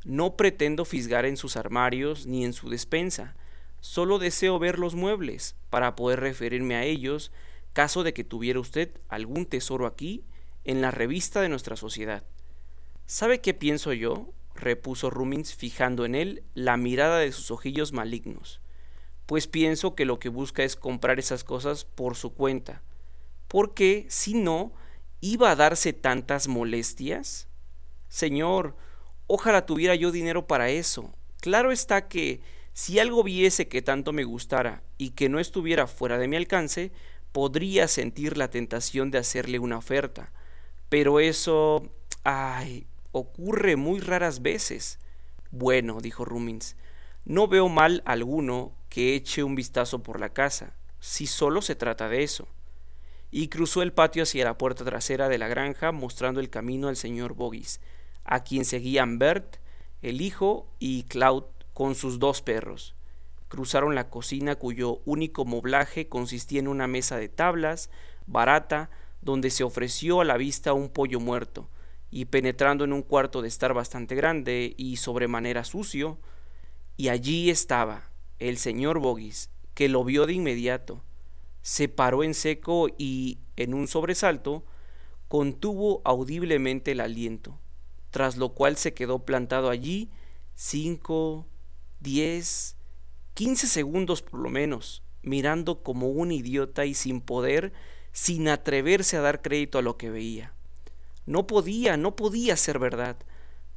No 0.06 0.36
pretendo 0.36 0.84
fisgar 0.84 1.26
en 1.26 1.36
sus 1.36 1.56
armarios 1.56 2.26
ni 2.26 2.44
en 2.44 2.52
su 2.52 2.70
despensa, 2.70 3.34
solo 3.80 4.20
deseo 4.20 4.60
ver 4.60 4.78
los 4.78 4.94
muebles 4.94 5.56
para 5.68 5.96
poder 5.96 6.20
referirme 6.20 6.76
a 6.76 6.84
ellos 6.84 7.32
caso 7.72 8.04
de 8.04 8.14
que 8.14 8.22
tuviera 8.22 8.60
usted 8.60 9.00
algún 9.08 9.46
tesoro 9.46 9.84
aquí 9.84 10.24
en 10.62 10.80
la 10.80 10.92
revista 10.92 11.40
de 11.40 11.48
nuestra 11.48 11.74
sociedad. 11.74 12.22
¿Sabe 13.06 13.40
qué 13.40 13.52
pienso 13.52 13.92
yo? 13.92 14.32
repuso 14.54 15.10
Rumins 15.10 15.56
fijando 15.56 16.04
en 16.04 16.14
él 16.14 16.44
la 16.54 16.76
mirada 16.76 17.18
de 17.18 17.32
sus 17.32 17.50
ojillos 17.50 17.92
malignos. 17.92 18.60
Pues 19.26 19.48
pienso 19.48 19.96
que 19.96 20.04
lo 20.04 20.20
que 20.20 20.28
busca 20.28 20.62
es 20.62 20.76
comprar 20.76 21.18
esas 21.18 21.42
cosas 21.42 21.84
por 21.84 22.14
su 22.14 22.32
cuenta. 22.32 22.84
Porque, 23.48 24.06
si 24.08 24.34
no, 24.34 24.72
iba 25.20 25.50
a 25.50 25.56
darse 25.56 25.92
tantas 25.92 26.46
molestias? 26.46 27.48
Señor, 28.08 28.76
Ojalá 29.26 29.66
tuviera 29.66 29.94
yo 29.94 30.12
dinero 30.12 30.46
para 30.46 30.70
eso. 30.70 31.14
Claro 31.40 31.72
está 31.72 32.08
que 32.08 32.40
si 32.72 32.98
algo 32.98 33.22
viese 33.22 33.68
que 33.68 33.82
tanto 33.82 34.12
me 34.12 34.24
gustara 34.24 34.82
y 34.98 35.10
que 35.10 35.28
no 35.28 35.40
estuviera 35.40 35.86
fuera 35.86 36.18
de 36.18 36.28
mi 36.28 36.36
alcance, 36.36 36.92
podría 37.32 37.88
sentir 37.88 38.36
la 38.36 38.50
tentación 38.50 39.10
de 39.10 39.18
hacerle 39.18 39.58
una 39.58 39.78
oferta. 39.78 40.32
Pero 40.88 41.20
eso... 41.20 41.90
ay, 42.24 42.86
ocurre 43.12 43.76
muy 43.76 44.00
raras 44.00 44.42
veces. 44.42 44.98
Bueno, 45.50 46.00
dijo 46.00 46.24
Rumins, 46.24 46.76
no 47.24 47.48
veo 47.48 47.68
mal 47.68 48.02
alguno 48.04 48.72
que 48.88 49.14
eche 49.14 49.42
un 49.42 49.54
vistazo 49.54 50.02
por 50.02 50.20
la 50.20 50.32
casa, 50.32 50.76
si 51.00 51.26
solo 51.26 51.62
se 51.62 51.74
trata 51.74 52.08
de 52.08 52.22
eso. 52.22 52.48
Y 53.30 53.48
cruzó 53.48 53.82
el 53.82 53.92
patio 53.92 54.22
hacia 54.22 54.44
la 54.44 54.58
puerta 54.58 54.84
trasera 54.84 55.28
de 55.28 55.38
la 55.38 55.48
granja, 55.48 55.92
mostrando 55.92 56.40
el 56.40 56.50
camino 56.50 56.88
al 56.88 56.96
señor 56.96 57.34
Boggis, 57.34 57.80
a 58.26 58.42
quien 58.42 58.64
seguían 58.64 59.18
Bert, 59.18 59.56
el 60.02 60.20
hijo, 60.20 60.68
y 60.78 61.04
Cloud 61.04 61.44
con 61.72 61.94
sus 61.94 62.18
dos 62.18 62.42
perros. 62.42 62.94
Cruzaron 63.48 63.94
la 63.94 64.10
cocina 64.10 64.56
cuyo 64.56 65.00
único 65.04 65.44
moblaje 65.44 66.08
consistía 66.08 66.60
en 66.60 66.68
una 66.68 66.86
mesa 66.86 67.16
de 67.16 67.28
tablas, 67.28 67.90
barata, 68.26 68.90
donde 69.22 69.50
se 69.50 69.64
ofreció 69.64 70.20
a 70.20 70.24
la 70.24 70.36
vista 70.36 70.72
un 70.72 70.88
pollo 70.88 71.20
muerto, 71.20 71.68
y 72.10 72.26
penetrando 72.26 72.84
en 72.84 72.92
un 72.92 73.02
cuarto 73.02 73.42
de 73.42 73.48
estar 73.48 73.74
bastante 73.74 74.14
grande 74.14 74.74
y 74.76 74.96
sobremanera 74.96 75.64
sucio, 75.64 76.18
y 76.96 77.08
allí 77.08 77.50
estaba 77.50 78.10
el 78.38 78.58
señor 78.58 78.98
Boggis, 78.98 79.50
que 79.74 79.88
lo 79.88 80.04
vio 80.04 80.26
de 80.26 80.32
inmediato, 80.32 81.02
se 81.62 81.88
paró 81.88 82.22
en 82.22 82.34
seco 82.34 82.88
y, 82.96 83.38
en 83.56 83.74
un 83.74 83.88
sobresalto, 83.88 84.64
contuvo 85.28 86.00
audiblemente 86.04 86.92
el 86.92 87.00
aliento 87.00 87.58
tras 88.16 88.38
lo 88.38 88.54
cual 88.54 88.78
se 88.78 88.94
quedó 88.94 89.26
plantado 89.26 89.68
allí 89.68 90.08
cinco, 90.54 91.46
diez, 92.00 92.74
quince 93.34 93.66
segundos 93.66 94.22
por 94.22 94.40
lo 94.40 94.48
menos, 94.48 95.02
mirando 95.20 95.82
como 95.82 96.08
un 96.08 96.32
idiota 96.32 96.86
y 96.86 96.94
sin 96.94 97.20
poder, 97.20 97.74
sin 98.12 98.48
atreverse 98.48 99.18
a 99.18 99.20
dar 99.20 99.42
crédito 99.42 99.76
a 99.76 99.82
lo 99.82 99.98
que 99.98 100.08
veía. 100.08 100.54
No 101.26 101.46
podía, 101.46 101.98
no 101.98 102.16
podía 102.16 102.56
ser 102.56 102.78
verdad, 102.78 103.18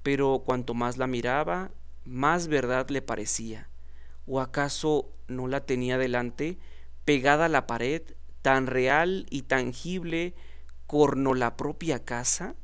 pero 0.03 0.43
cuanto 0.45 0.73
más 0.73 0.95
la 0.95 1.07
miraba, 1.07 1.71
más 2.05 2.47
verdad 2.47 2.87
le 2.91 3.01
parecía. 3.01 3.67
¿O 4.25 4.39
acaso 4.39 5.11
no 5.27 5.49
la 5.49 5.65
tenía 5.65 5.97
delante, 5.97 6.59
pegada 7.03 7.47
a 7.47 7.49
la 7.49 7.67
pared, 7.67 8.03
tan 8.41 8.67
real 8.67 9.25
y 9.29 9.41
tangible, 9.41 10.33
corno 10.87 11.33
la 11.33 11.57
propia 11.57 12.05
casa? 12.05 12.55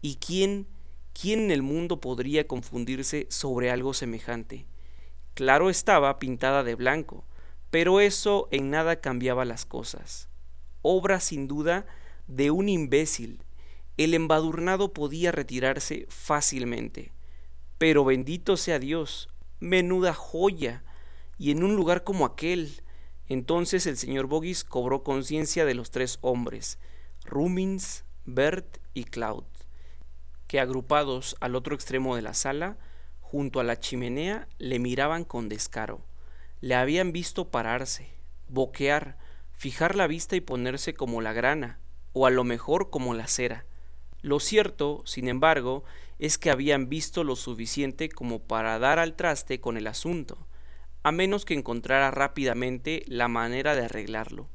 ¿Y 0.00 0.18
quién 0.18 0.75
¿quién 1.18 1.44
en 1.44 1.50
el 1.50 1.62
mundo 1.62 2.00
podría 2.00 2.46
confundirse 2.46 3.26
sobre 3.30 3.70
algo 3.70 3.94
semejante? 3.94 4.66
Claro 5.34 5.70
estaba 5.70 6.18
pintada 6.18 6.62
de 6.62 6.74
blanco, 6.74 7.24
pero 7.70 8.00
eso 8.00 8.48
en 8.50 8.70
nada 8.70 9.00
cambiaba 9.00 9.44
las 9.44 9.64
cosas. 9.64 10.28
Obra 10.82 11.20
sin 11.20 11.48
duda 11.48 11.86
de 12.26 12.50
un 12.50 12.68
imbécil. 12.68 13.42
El 13.96 14.12
embadurnado 14.12 14.92
podía 14.92 15.32
retirarse 15.32 16.06
fácilmente. 16.10 17.12
Pero 17.78 18.04
bendito 18.04 18.56
sea 18.56 18.78
Dios, 18.78 19.28
menuda 19.58 20.12
joya, 20.12 20.84
y 21.38 21.50
en 21.50 21.64
un 21.64 21.76
lugar 21.76 22.04
como 22.04 22.26
aquel. 22.26 22.82
Entonces 23.28 23.86
el 23.86 23.96
señor 23.96 24.26
Boggis 24.26 24.64
cobró 24.64 25.02
conciencia 25.02 25.64
de 25.64 25.74
los 25.74 25.90
tres 25.90 26.18
hombres, 26.20 26.78
Rumins, 27.24 28.04
Bert 28.24 28.78
y 28.92 29.04
Cloud 29.04 29.44
que 30.46 30.60
agrupados 30.60 31.36
al 31.40 31.56
otro 31.56 31.74
extremo 31.74 32.16
de 32.16 32.22
la 32.22 32.34
sala, 32.34 32.76
junto 33.20 33.60
a 33.60 33.64
la 33.64 33.80
chimenea, 33.80 34.48
le 34.58 34.78
miraban 34.78 35.24
con 35.24 35.48
descaro. 35.48 36.04
Le 36.60 36.74
habían 36.74 37.12
visto 37.12 37.50
pararse, 37.50 38.08
boquear, 38.48 39.18
fijar 39.52 39.96
la 39.96 40.06
vista 40.06 40.36
y 40.36 40.40
ponerse 40.40 40.94
como 40.94 41.20
la 41.20 41.32
grana, 41.32 41.78
o 42.12 42.26
a 42.26 42.30
lo 42.30 42.44
mejor 42.44 42.90
como 42.90 43.14
la 43.14 43.26
cera. 43.26 43.66
Lo 44.22 44.40
cierto, 44.40 45.02
sin 45.04 45.28
embargo, 45.28 45.84
es 46.18 46.38
que 46.38 46.50
habían 46.50 46.88
visto 46.88 47.24
lo 47.24 47.36
suficiente 47.36 48.08
como 48.08 48.40
para 48.40 48.78
dar 48.78 48.98
al 48.98 49.14
traste 49.14 49.60
con 49.60 49.76
el 49.76 49.86
asunto, 49.86 50.46
a 51.02 51.12
menos 51.12 51.44
que 51.44 51.54
encontrara 51.54 52.10
rápidamente 52.10 53.04
la 53.06 53.28
manera 53.28 53.74
de 53.74 53.84
arreglarlo. 53.84 54.48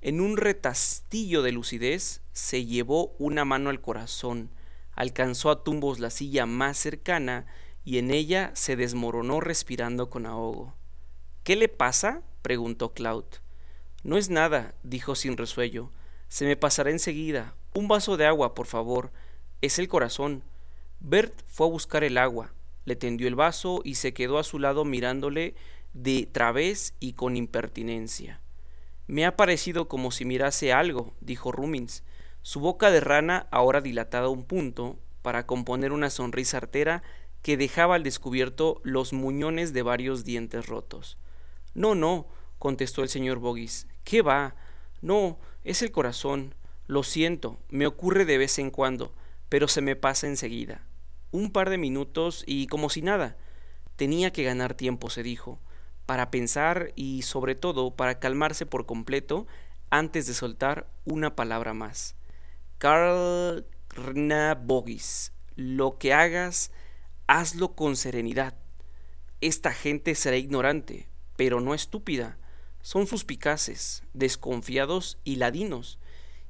En 0.00 0.20
un 0.20 0.36
retastillo 0.36 1.42
de 1.42 1.52
lucidez 1.52 2.22
se 2.32 2.64
llevó 2.64 3.14
una 3.18 3.44
mano 3.44 3.70
al 3.70 3.80
corazón, 3.80 4.50
alcanzó 4.94 5.50
a 5.50 5.64
tumbos 5.64 5.98
la 5.98 6.10
silla 6.10 6.46
más 6.46 6.78
cercana 6.78 7.46
y 7.84 7.98
en 7.98 8.10
ella 8.10 8.50
se 8.54 8.76
desmoronó 8.76 9.40
respirando 9.40 10.10
con 10.10 10.26
ahogo. 10.26 10.74
¿Qué 11.42 11.56
le 11.56 11.68
pasa? 11.68 12.22
preguntó 12.42 12.94
Cloud. 12.94 13.24
No 14.02 14.16
es 14.16 14.30
nada, 14.30 14.74
dijo 14.82 15.14
sin 15.14 15.36
resuello. 15.36 15.90
Se 16.28 16.44
me 16.44 16.56
pasará 16.56 16.90
enseguida. 16.90 17.54
Un 17.74 17.88
vaso 17.88 18.16
de 18.16 18.26
agua, 18.26 18.54
por 18.54 18.66
favor. 18.66 19.12
Es 19.60 19.78
el 19.78 19.88
corazón. 19.88 20.42
Bert 21.00 21.34
fue 21.46 21.66
a 21.66 21.70
buscar 21.70 22.02
el 22.02 22.16
agua, 22.16 22.54
le 22.86 22.96
tendió 22.96 23.28
el 23.28 23.34
vaso 23.34 23.82
y 23.84 23.96
se 23.96 24.14
quedó 24.14 24.38
a 24.38 24.44
su 24.44 24.58
lado 24.58 24.86
mirándole 24.86 25.54
de 25.92 26.26
través 26.30 26.94
y 26.98 27.12
con 27.12 27.36
impertinencia. 27.36 28.40
Me 29.06 29.26
ha 29.26 29.36
parecido 29.36 29.86
como 29.86 30.10
si 30.10 30.24
mirase 30.24 30.72
algo, 30.72 31.14
dijo 31.20 31.52
Rumins, 31.52 32.04
su 32.44 32.60
boca 32.60 32.90
de 32.90 33.00
rana 33.00 33.48
ahora 33.50 33.80
dilatada 33.80 34.28
un 34.28 34.44
punto, 34.44 34.98
para 35.22 35.46
componer 35.46 35.92
una 35.92 36.10
sonrisa 36.10 36.58
artera 36.58 37.02
que 37.40 37.56
dejaba 37.56 37.94
al 37.94 38.02
descubierto 38.02 38.82
los 38.84 39.14
muñones 39.14 39.72
de 39.72 39.80
varios 39.80 40.24
dientes 40.24 40.66
rotos. 40.66 41.16
No, 41.72 41.94
no, 41.94 42.28
contestó 42.58 43.02
el 43.02 43.08
señor 43.08 43.38
Boggis. 43.38 43.88
¿Qué 44.04 44.20
va? 44.20 44.56
No, 45.00 45.38
es 45.64 45.80
el 45.80 45.90
corazón. 45.90 46.54
Lo 46.86 47.02
siento, 47.02 47.58
me 47.70 47.86
ocurre 47.86 48.26
de 48.26 48.36
vez 48.36 48.58
en 48.58 48.70
cuando, 48.70 49.14
pero 49.48 49.66
se 49.66 49.80
me 49.80 49.96
pasa 49.96 50.26
enseguida. 50.26 50.86
Un 51.30 51.50
par 51.50 51.70
de 51.70 51.78
minutos 51.78 52.44
y 52.46 52.66
como 52.66 52.90
si 52.90 53.00
nada. 53.00 53.38
Tenía 53.96 54.34
que 54.34 54.44
ganar 54.44 54.74
tiempo, 54.74 55.08
se 55.08 55.22
dijo, 55.22 55.60
para 56.04 56.30
pensar 56.30 56.92
y 56.94 57.22
sobre 57.22 57.54
todo 57.54 57.96
para 57.96 58.18
calmarse 58.18 58.66
por 58.66 58.84
completo 58.84 59.46
antes 59.88 60.26
de 60.26 60.34
soltar 60.34 60.90
una 61.06 61.34
palabra 61.36 61.72
más. 61.72 62.16
Carl 62.84 63.64
Boggis, 64.62 65.32
lo 65.56 65.96
que 65.96 66.12
hagas, 66.12 66.70
hazlo 67.26 67.74
con 67.74 67.96
serenidad. 67.96 68.58
Esta 69.40 69.72
gente 69.72 70.14
será 70.14 70.36
ignorante, 70.36 71.08
pero 71.34 71.62
no 71.62 71.72
estúpida. 71.72 72.36
Son 72.82 73.06
suspicaces, 73.06 74.02
desconfiados 74.12 75.16
y 75.24 75.36
ladinos. 75.36 75.98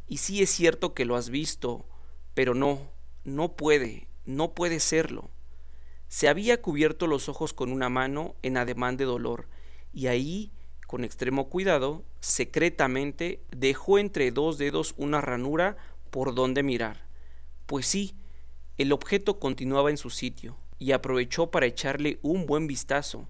Y 0.09 0.16
sí 0.16 0.42
es 0.42 0.51
cierto 0.51 0.92
que 0.92 1.05
lo 1.05 1.14
has 1.14 1.31
visto, 1.31 1.87
pero 2.35 2.55
no, 2.55 2.90
no 3.23 3.55
puede, 3.55 4.09
no 4.25 4.55
puede 4.55 4.81
serlo. 4.81 5.31
Se 6.09 6.27
había 6.27 6.61
cubierto 6.61 7.07
los 7.07 7.29
ojos 7.29 7.53
con 7.53 7.70
una 7.70 7.90
mano 7.90 8.35
en 8.42 8.57
ademán 8.57 8.97
de 8.97 9.05
dolor, 9.05 9.47
y 9.92 10.09
ahí, 10.09 10.51
con 10.88 11.05
extremo 11.05 11.49
cuidado, 11.49 12.05
secretamente 12.18 13.44
dejó 13.53 14.01
entre 14.01 14.33
dos 14.33 14.59
dedos 14.59 14.94
una 14.97 15.20
ranura 15.20 15.77
por 16.14 16.33
donde 16.33 16.62
mirar. 16.62 17.09
Pues 17.66 17.88
sí, 17.88 18.14
el 18.79 18.92
objeto 18.92 19.40
continuaba 19.40 19.90
en 19.90 19.96
su 19.96 20.11
sitio, 20.11 20.57
y 20.79 20.92
aprovechó 20.92 21.50
para 21.50 21.66
echarle 21.66 22.20
un 22.22 22.46
buen 22.46 22.68
vistazo. 22.68 23.29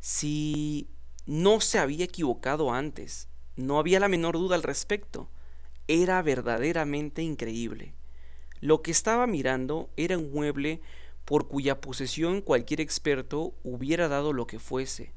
Si 0.00 0.88
no 1.26 1.60
se 1.60 1.78
había 1.78 2.04
equivocado 2.04 2.72
antes, 2.72 3.28
no 3.54 3.78
había 3.78 4.00
la 4.00 4.08
menor 4.08 4.34
duda 4.34 4.56
al 4.56 4.64
respecto. 4.64 5.30
Era 5.86 6.20
verdaderamente 6.22 7.22
increíble. 7.22 7.94
Lo 8.60 8.82
que 8.82 8.90
estaba 8.90 9.28
mirando 9.28 9.88
era 9.96 10.18
un 10.18 10.32
mueble 10.32 10.80
por 11.24 11.46
cuya 11.46 11.80
posesión 11.80 12.40
cualquier 12.40 12.80
experto 12.80 13.54
hubiera 13.62 14.08
dado 14.08 14.32
lo 14.32 14.48
que 14.48 14.58
fuese. 14.58 15.12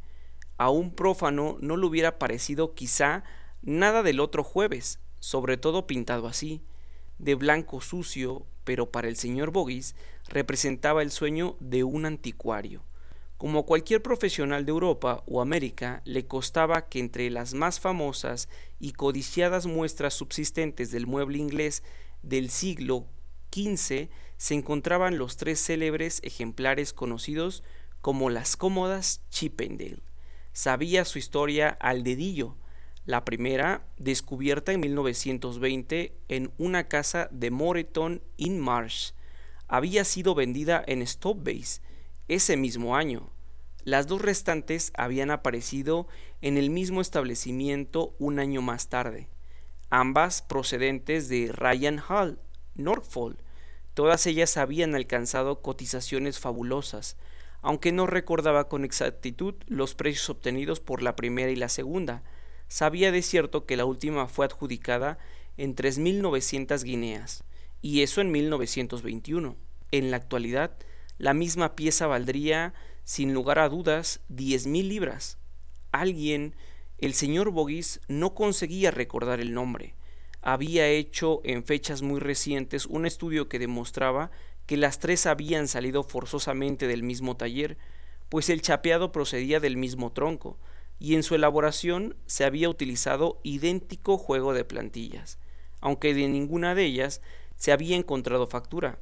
A 0.59 0.69
un 0.69 0.93
prófano 0.93 1.57
no 1.61 1.77
le 1.77 1.87
hubiera 1.87 2.19
parecido 2.19 2.75
quizá 2.75 3.23
nada 3.63 4.03
del 4.03 4.19
otro 4.19 4.43
jueves, 4.43 4.99
sobre 5.19 5.57
todo 5.57 5.87
pintado 5.87 6.27
así, 6.27 6.61
de 7.19 7.35
blanco 7.35 7.81
sucio, 7.81 8.45
pero 8.63 8.91
para 8.91 9.07
el 9.07 9.15
señor 9.15 9.51
Boggis 9.51 9.95
representaba 10.27 11.01
el 11.01 11.11
sueño 11.11 11.55
de 11.59 11.83
un 11.83 12.05
anticuario. 12.05 12.83
Como 13.37 13.65
cualquier 13.67 14.01
profesional 14.01 14.65
de 14.65 14.71
Europa 14.71 15.23
o 15.27 15.41
América, 15.41 16.01
le 16.05 16.25
costaba 16.25 16.89
que 16.89 16.99
entre 16.99 17.29
las 17.29 17.53
más 17.53 17.79
famosas 17.79 18.49
y 18.79 18.93
codiciadas 18.93 19.67
muestras 19.67 20.15
subsistentes 20.15 20.89
del 20.89 21.05
mueble 21.05 21.37
inglés 21.37 21.83
del 22.23 22.49
siglo 22.49 23.05
XV 23.53 24.09
se 24.37 24.53
encontraban 24.53 25.17
los 25.17 25.37
tres 25.37 25.63
célebres 25.63 26.19
ejemplares 26.23 26.93
conocidos 26.93 27.63
como 28.01 28.29
las 28.29 28.55
cómodas 28.55 29.21
Chippendale. 29.29 30.01
Sabía 30.51 31.05
su 31.05 31.19
historia 31.19 31.69
al 31.79 32.03
dedillo. 32.03 32.55
La 33.07 33.23
primera, 33.23 33.87
descubierta 33.97 34.73
en 34.73 34.81
1920 34.81 36.13
en 36.27 36.51
una 36.57 36.89
casa 36.89 37.29
de 37.31 37.51
Moreton 37.51 38.21
in 38.35 38.59
Marsh, 38.59 39.11
había 39.69 40.03
sido 40.03 40.35
vendida 40.35 40.83
en 40.85 41.07
Stopbase 41.07 41.79
ese 42.27 42.57
mismo 42.57 42.97
año. 42.97 43.31
Las 43.85 44.07
dos 44.07 44.21
restantes 44.21 44.91
habían 44.93 45.31
aparecido 45.31 46.09
en 46.41 46.57
el 46.57 46.69
mismo 46.69 46.99
establecimiento 46.99 48.13
un 48.19 48.39
año 48.39 48.61
más 48.61 48.89
tarde, 48.89 49.29
ambas 49.89 50.41
procedentes 50.41 51.29
de 51.29 51.53
Ryan 51.53 52.01
Hall, 52.09 52.41
Norfolk. 52.75 53.39
Todas 53.93 54.27
ellas 54.27 54.57
habían 54.57 54.95
alcanzado 54.95 55.61
cotizaciones 55.61 56.39
fabulosas, 56.39 57.15
aunque 57.61 57.93
no 57.93 58.05
recordaba 58.05 58.67
con 58.67 58.83
exactitud 58.83 59.55
los 59.65 59.95
precios 59.95 60.29
obtenidos 60.29 60.81
por 60.81 61.01
la 61.01 61.15
primera 61.15 61.51
y 61.51 61.55
la 61.55 61.69
segunda. 61.69 62.21
Sabía 62.67 63.11
de 63.11 63.21
cierto 63.21 63.65
que 63.65 63.77
la 63.77 63.85
última 63.85 64.27
fue 64.27 64.45
adjudicada 64.45 65.17
en 65.57 65.75
3.900 65.75 66.83
guineas, 66.83 67.43
y 67.81 68.01
eso 68.01 68.21
en 68.21 68.31
1921. 68.31 69.55
En 69.91 70.11
la 70.11 70.17
actualidad, 70.17 70.77
la 71.17 71.33
misma 71.33 71.75
pieza 71.75 72.07
valdría, 72.07 72.73
sin 73.03 73.33
lugar 73.33 73.59
a 73.59 73.69
dudas, 73.69 74.21
diez 74.27 74.67
mil 74.67 74.89
libras. 74.89 75.37
Alguien, 75.91 76.55
el 76.97 77.13
señor 77.13 77.51
Boguis, 77.51 78.01
no 78.07 78.35
conseguía 78.35 78.91
recordar 78.91 79.39
el 79.39 79.53
nombre. 79.53 79.95
Había 80.41 80.87
hecho 80.87 81.41
en 81.43 81.63
fechas 81.63 82.01
muy 82.01 82.19
recientes 82.19 82.85
un 82.85 83.05
estudio 83.05 83.47
que 83.47 83.59
demostraba 83.59 84.31
que 84.65 84.77
las 84.77 84.99
tres 84.99 85.25
habían 85.25 85.67
salido 85.67 86.03
forzosamente 86.03 86.87
del 86.87 87.01
mismo 87.01 87.37
taller, 87.37 87.77
pues 88.29 88.49
el 88.49 88.61
chapeado 88.61 89.11
procedía 89.11 89.59
del 89.59 89.77
mismo 89.77 90.11
tronco, 90.11 90.59
y 90.99 91.15
en 91.15 91.23
su 91.23 91.35
elaboración 91.35 92.15
se 92.25 92.43
había 92.43 92.69
utilizado 92.69 93.39
idéntico 93.43 94.17
juego 94.17 94.53
de 94.53 94.65
plantillas, 94.65 95.39
aunque 95.79 96.13
de 96.13 96.27
ninguna 96.27 96.75
de 96.75 96.85
ellas 96.85 97.21
se 97.55 97.71
había 97.71 97.95
encontrado 97.95 98.47
factura. 98.47 98.99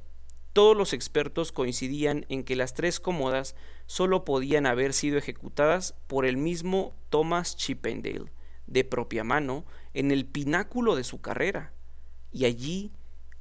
Todos 0.53 0.75
los 0.75 0.93
expertos 0.93 1.51
coincidían 1.51 2.25
en 2.29 2.43
que 2.43 2.55
las 2.55 2.73
tres 2.73 2.99
cómodas 2.99 3.55
solo 3.87 4.23
podían 4.23 4.65
haber 4.65 4.93
sido 4.93 5.17
ejecutadas 5.17 5.95
por 6.07 6.25
el 6.25 6.37
mismo 6.37 6.95
Thomas 7.09 7.57
Chippendale, 7.57 8.31
de 8.67 8.83
propia 8.83 9.23
mano, 9.23 9.65
en 9.93 10.11
el 10.11 10.25
pináculo 10.25 10.95
de 10.95 11.03
su 11.03 11.19
carrera. 11.19 11.73
Y 12.31 12.45
allí, 12.45 12.91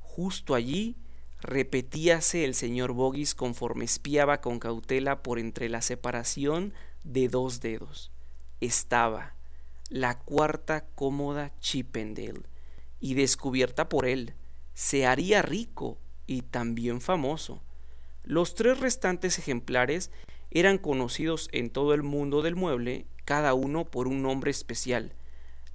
justo 0.01 0.55
allí, 0.55 0.97
repetíase 1.41 2.45
el 2.45 2.55
señor 2.55 2.93
Boggis 2.93 3.35
conforme 3.35 3.85
espiaba 3.85 4.41
con 4.41 4.59
cautela 4.59 5.23
por 5.23 5.39
entre 5.39 5.69
la 5.69 5.83
separación 5.83 6.75
de 7.05 7.29
dos 7.29 7.61
dedos. 7.61 8.14
Estaba 8.65 9.35
la 9.91 10.19
cuarta 10.21 10.87
cómoda 10.95 11.53
Chippendale, 11.61 12.45
y 12.99 13.13
descubierta 13.13 13.91
por 13.91 14.07
él, 14.07 14.33
se 14.73 15.05
haría 15.05 15.43
rico 15.43 15.99
y 16.27 16.41
también 16.41 17.03
famoso. 17.03 17.63
Los 18.23 18.55
tres 18.55 18.81
restantes 18.81 19.39
ejemplares 19.39 20.11
eran 20.51 20.79
conocidos 20.79 21.51
en 21.53 21.69
todo 21.69 21.93
el 21.93 22.03
mundo 22.03 22.41
del 22.41 22.57
mueble, 22.57 23.07
cada 23.27 23.53
uno 23.53 23.85
por 23.85 24.09
un 24.09 24.23
nombre 24.23 24.51
especial. 24.51 25.13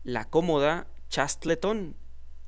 La 0.04 0.26
cómoda 0.26 0.88
Chastleton, 1.10 1.96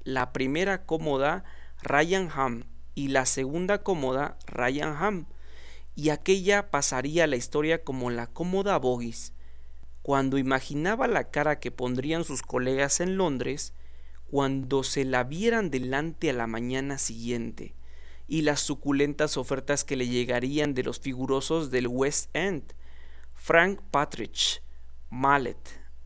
la 0.03 0.33
primera 0.33 0.87
cómoda 0.87 1.43
Ryan 1.83 2.29
Ham 2.33 2.63
y 2.95 3.09
la 3.09 3.27
segunda 3.27 3.83
cómoda 3.83 4.39
Ryan 4.47 4.95
Ham, 4.99 5.27
y 5.93 6.09
aquella 6.09 6.71
pasaría 6.71 7.25
a 7.25 7.27
la 7.27 7.35
historia 7.35 7.83
como 7.83 8.09
la 8.09 8.25
cómoda 8.25 8.79
Boggis. 8.79 9.33
Cuando 10.01 10.37
imaginaba 10.37 11.07
la 11.07 11.29
cara 11.29 11.59
que 11.59 11.71
pondrían 11.71 12.23
sus 12.23 12.41
colegas 12.41 12.99
en 12.99 13.17
Londres, 13.17 13.73
cuando 14.29 14.83
se 14.83 15.05
la 15.05 15.23
vieran 15.23 15.69
delante 15.69 16.29
a 16.29 16.33
la 16.33 16.47
mañana 16.47 16.97
siguiente, 16.97 17.75
y 18.27 18.43
las 18.43 18.61
suculentas 18.61 19.35
ofertas 19.35 19.83
que 19.83 19.97
le 19.97 20.07
llegarían 20.07 20.73
de 20.73 20.83
los 20.83 20.99
figurosos 20.99 21.69
del 21.69 21.87
West 21.87 22.29
End, 22.33 22.73
Frank 23.33 23.81
Patridge, 23.91 24.63
Mallet, 25.09 25.59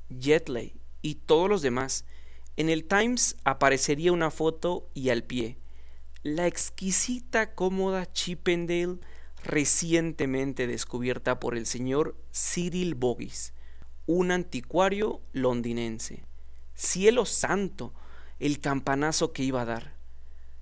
Jetley 0.09 0.73
y 1.01 1.15
todos 1.15 1.49
los 1.49 1.61
demás. 1.61 2.05
En 2.57 2.69
el 2.69 2.85
Times 2.85 3.35
aparecería 3.43 4.11
una 4.11 4.31
foto 4.31 4.89
y 4.93 5.09
al 5.09 5.23
pie. 5.23 5.59
La 6.23 6.47
exquisita 6.47 7.53
cómoda 7.53 8.11
Chippendale 8.11 8.97
recientemente 9.43 10.65
descubierta 10.65 11.39
por 11.39 11.55
el 11.55 11.67
señor 11.67 12.17
Cyril 12.33 12.95
Boggis, 12.95 13.53
un 14.07 14.31
anticuario 14.31 15.21
londinense. 15.33 16.23
Cielo 16.75 17.25
santo, 17.25 17.93
el 18.39 18.59
campanazo 18.59 19.33
que 19.33 19.43
iba 19.43 19.61
a 19.61 19.65
dar. 19.65 19.95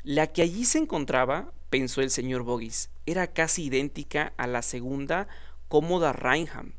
La 0.04 0.28
que 0.28 0.42
allí 0.42 0.66
se 0.66 0.78
encontraba, 0.78 1.52
pensó 1.70 2.02
el 2.02 2.12
señor 2.12 2.44
Boggis, 2.44 2.90
era 3.06 3.28
casi 3.28 3.66
idéntica 3.66 4.34
a 4.38 4.48
la 4.48 4.62
segunda 4.62 5.28
cómoda 5.68 6.14
Reinham. 6.14 6.74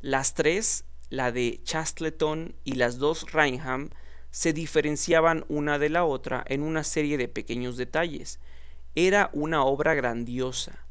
Las 0.00 0.34
tres, 0.34 0.84
la 1.10 1.30
de 1.30 1.60
Chastleton 1.62 2.54
y 2.64 2.74
las 2.74 2.98
dos 2.98 3.32
Reinham, 3.32 3.90
se 4.30 4.52
diferenciaban 4.52 5.44
una 5.48 5.78
de 5.78 5.90
la 5.90 6.04
otra 6.04 6.44
en 6.46 6.62
una 6.62 6.84
serie 6.84 7.18
de 7.18 7.28
pequeños 7.28 7.76
detalles. 7.76 8.38
Era 8.94 9.30
una 9.32 9.64
obra 9.64 9.94
grandiosa, 9.94 10.86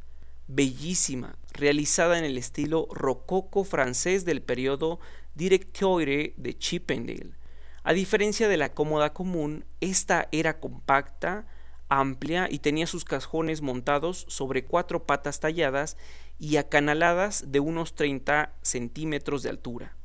bellísima, 0.48 1.36
realizada 1.60 2.18
en 2.18 2.26
el 2.26 2.38
estilo 2.38 2.88
rococo 2.92 3.64
francés 3.64 4.26
del 4.26 4.42
periodo 4.42 5.00
Directoire 5.36 6.34
de 6.38 6.58
Chippendale. 6.58 7.38
A 7.84 7.94
diferencia 7.94 8.48
de 8.48 8.58
la 8.58 8.74
cómoda 8.74 9.14
común, 9.14 9.66
esta 9.80 10.28
era 10.32 10.60
compacta, 10.60 11.48
amplia 11.90 12.48
y 12.50 12.60
tenía 12.60 12.88
sus 12.88 13.04
cajones 13.04 13.62
montados 13.62 14.26
sobre 14.28 14.66
cuatro 14.66 15.06
patas 15.06 15.40
talladas 15.40 15.98
y 16.40 16.58
acanaladas 16.58 17.52
de 17.52 17.60
unos 17.60 17.96
30 17.96 18.54
centímetros 18.62 19.44
de 19.44 19.50
altura. 19.50 19.96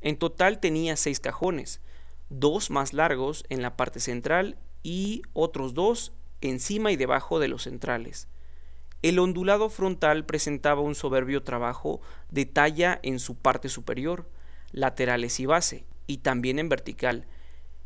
En 0.00 0.16
total 0.16 0.60
tenía 0.60 0.96
seis 0.96 1.20
cajones, 1.20 1.80
dos 2.28 2.70
más 2.70 2.92
largos 2.92 3.44
en 3.48 3.62
la 3.62 3.76
parte 3.76 4.00
central 4.00 4.56
y 4.82 5.22
otros 5.32 5.74
dos 5.74 6.12
encima 6.40 6.90
y 6.92 6.96
debajo 6.96 7.38
de 7.38 7.48
los 7.48 7.64
centrales. 7.64 8.28
El 9.02 9.18
ondulado 9.18 9.68
frontal 9.68 10.24
presentaba 10.24 10.80
un 10.80 10.94
soberbio 10.94 11.42
trabajo 11.42 12.00
de 12.30 12.46
talla 12.46 13.00
en 13.02 13.18
su 13.18 13.34
parte 13.34 13.68
superior, 13.68 14.30
laterales 14.70 15.40
y 15.40 15.46
base, 15.46 15.84
y 16.06 16.18
también 16.18 16.60
en 16.60 16.68
vertical, 16.68 17.26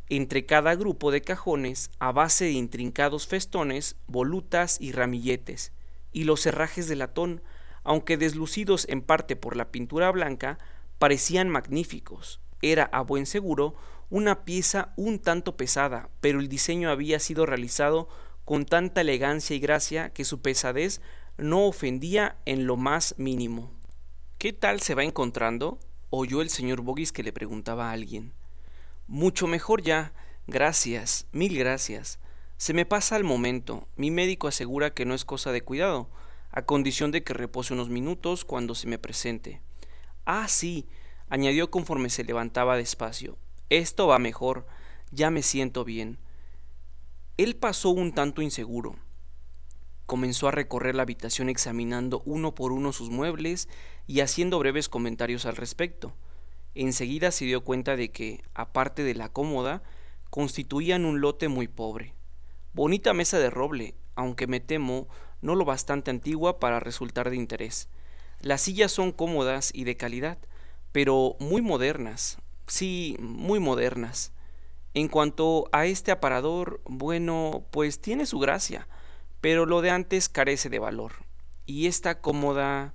entre 0.09 0.45
cada 0.45 0.75
grupo 0.75 1.11
de 1.11 1.21
cajones 1.21 1.89
a 1.97 2.11
base 2.11 2.45
de 2.45 2.51
intrincados 2.51 3.25
festones, 3.25 3.95
volutas 4.05 4.79
y 4.79 4.91
ramilletes, 4.91 5.73
y 6.11 6.23
los 6.23 6.45
herrajes 6.45 6.87
de 6.87 6.95
latón, 6.95 7.41
aunque 7.83 8.17
deslucidos 8.17 8.87
en 8.87 9.01
parte 9.01 9.35
por 9.35 9.55
la 9.55 9.71
pintura 9.71 10.11
blanca, 10.11 10.59
parecían 10.99 11.49
magníficos. 11.49 12.41
Era, 12.61 12.83
a 12.83 13.01
buen 13.01 13.25
seguro, 13.25 13.75
una 14.09 14.45
pieza 14.45 14.93
un 14.95 15.19
tanto 15.19 15.57
pesada, 15.57 16.09
pero 16.21 16.39
el 16.39 16.47
diseño 16.47 16.91
había 16.91 17.19
sido 17.19 17.45
realizado 17.45 18.07
con 18.47 18.63
tanta 18.63 19.01
elegancia 19.01 19.57
y 19.57 19.59
gracia 19.59 20.13
que 20.13 20.23
su 20.23 20.41
pesadez 20.41 21.01
no 21.37 21.65
ofendía 21.65 22.37
en 22.45 22.65
lo 22.65 22.77
más 22.77 23.13
mínimo. 23.17 23.73
¿Qué 24.37 24.53
tal 24.53 24.79
se 24.79 24.95
va 24.95 25.03
encontrando? 25.03 25.79
oyó 26.09 26.41
el 26.41 26.49
señor 26.49 26.79
Boggis 26.79 27.11
que 27.11 27.23
le 27.23 27.33
preguntaba 27.33 27.89
a 27.89 27.91
alguien. 27.91 28.31
Mucho 29.05 29.47
mejor 29.47 29.81
ya. 29.81 30.13
Gracias, 30.47 31.27
mil 31.33 31.57
gracias. 31.57 32.19
Se 32.55 32.73
me 32.73 32.85
pasa 32.85 33.17
el 33.17 33.25
momento. 33.25 33.89
Mi 33.97 34.11
médico 34.11 34.47
asegura 34.47 34.93
que 34.93 35.03
no 35.03 35.13
es 35.13 35.25
cosa 35.25 35.51
de 35.51 35.59
cuidado, 35.59 36.09
a 36.49 36.61
condición 36.61 37.11
de 37.11 37.25
que 37.25 37.33
repose 37.33 37.73
unos 37.73 37.89
minutos 37.89 38.45
cuando 38.45 38.75
se 38.75 38.87
me 38.87 38.97
presente. 38.97 39.61
Ah, 40.23 40.47
sí, 40.47 40.87
añadió 41.27 41.69
conforme 41.69 42.09
se 42.09 42.23
levantaba 42.23 42.77
despacio. 42.77 43.37
Esto 43.69 44.07
va 44.07 44.19
mejor. 44.19 44.67
Ya 45.11 45.31
me 45.31 45.43
siento 45.43 45.83
bien. 45.83 46.17
Él 47.37 47.55
pasó 47.55 47.91
un 47.91 48.13
tanto 48.13 48.41
inseguro. 48.41 48.95
Comenzó 50.07 50.47
a 50.47 50.51
recorrer 50.51 50.95
la 50.95 51.03
habitación 51.03 51.49
examinando 51.49 52.23
uno 52.25 52.55
por 52.55 52.71
uno 52.71 52.91
sus 52.93 53.11
muebles 53.11 53.69
y 54.07 54.21
haciendo 54.21 54.57
breves 54.57 54.89
comentarios 54.89 55.45
al 55.45 55.55
respecto. 55.55 56.15
Enseguida 56.73 57.29
se 57.29 57.45
dio 57.45 57.63
cuenta 57.63 57.95
de 57.95 58.11
que, 58.11 58.41
aparte 58.55 59.03
de 59.03 59.13
la 59.13 59.29
cómoda, 59.29 59.83
constituían 60.31 61.05
un 61.05 61.21
lote 61.21 61.47
muy 61.47 61.67
pobre. 61.67 62.15
Bonita 62.73 63.13
mesa 63.13 63.37
de 63.37 63.51
roble, 63.51 63.93
aunque 64.15 64.47
me 64.47 64.59
temo 64.59 65.07
no 65.39 65.53
lo 65.53 65.63
bastante 65.63 66.09
antigua 66.09 66.59
para 66.59 66.79
resultar 66.79 67.29
de 67.29 67.35
interés. 67.35 67.87
Las 68.41 68.61
sillas 68.61 68.91
son 68.91 69.11
cómodas 69.11 69.69
y 69.75 69.83
de 69.83 69.95
calidad, 69.95 70.39
pero 70.91 71.35
muy 71.39 71.61
modernas, 71.61 72.39
sí, 72.65 73.15
muy 73.19 73.59
modernas. 73.59 74.33
En 74.93 75.07
cuanto 75.07 75.69
a 75.71 75.85
este 75.85 76.11
aparador, 76.11 76.81
bueno, 76.85 77.65
pues 77.71 78.01
tiene 78.01 78.25
su 78.25 78.39
gracia, 78.39 78.87
pero 79.41 79.65
lo 79.65 79.81
de 79.81 79.91
antes 79.91 80.29
carece 80.29 80.69
de 80.69 80.79
valor. 80.79 81.13
Y 81.65 81.87
esta 81.87 82.21
cómoda 82.21 82.93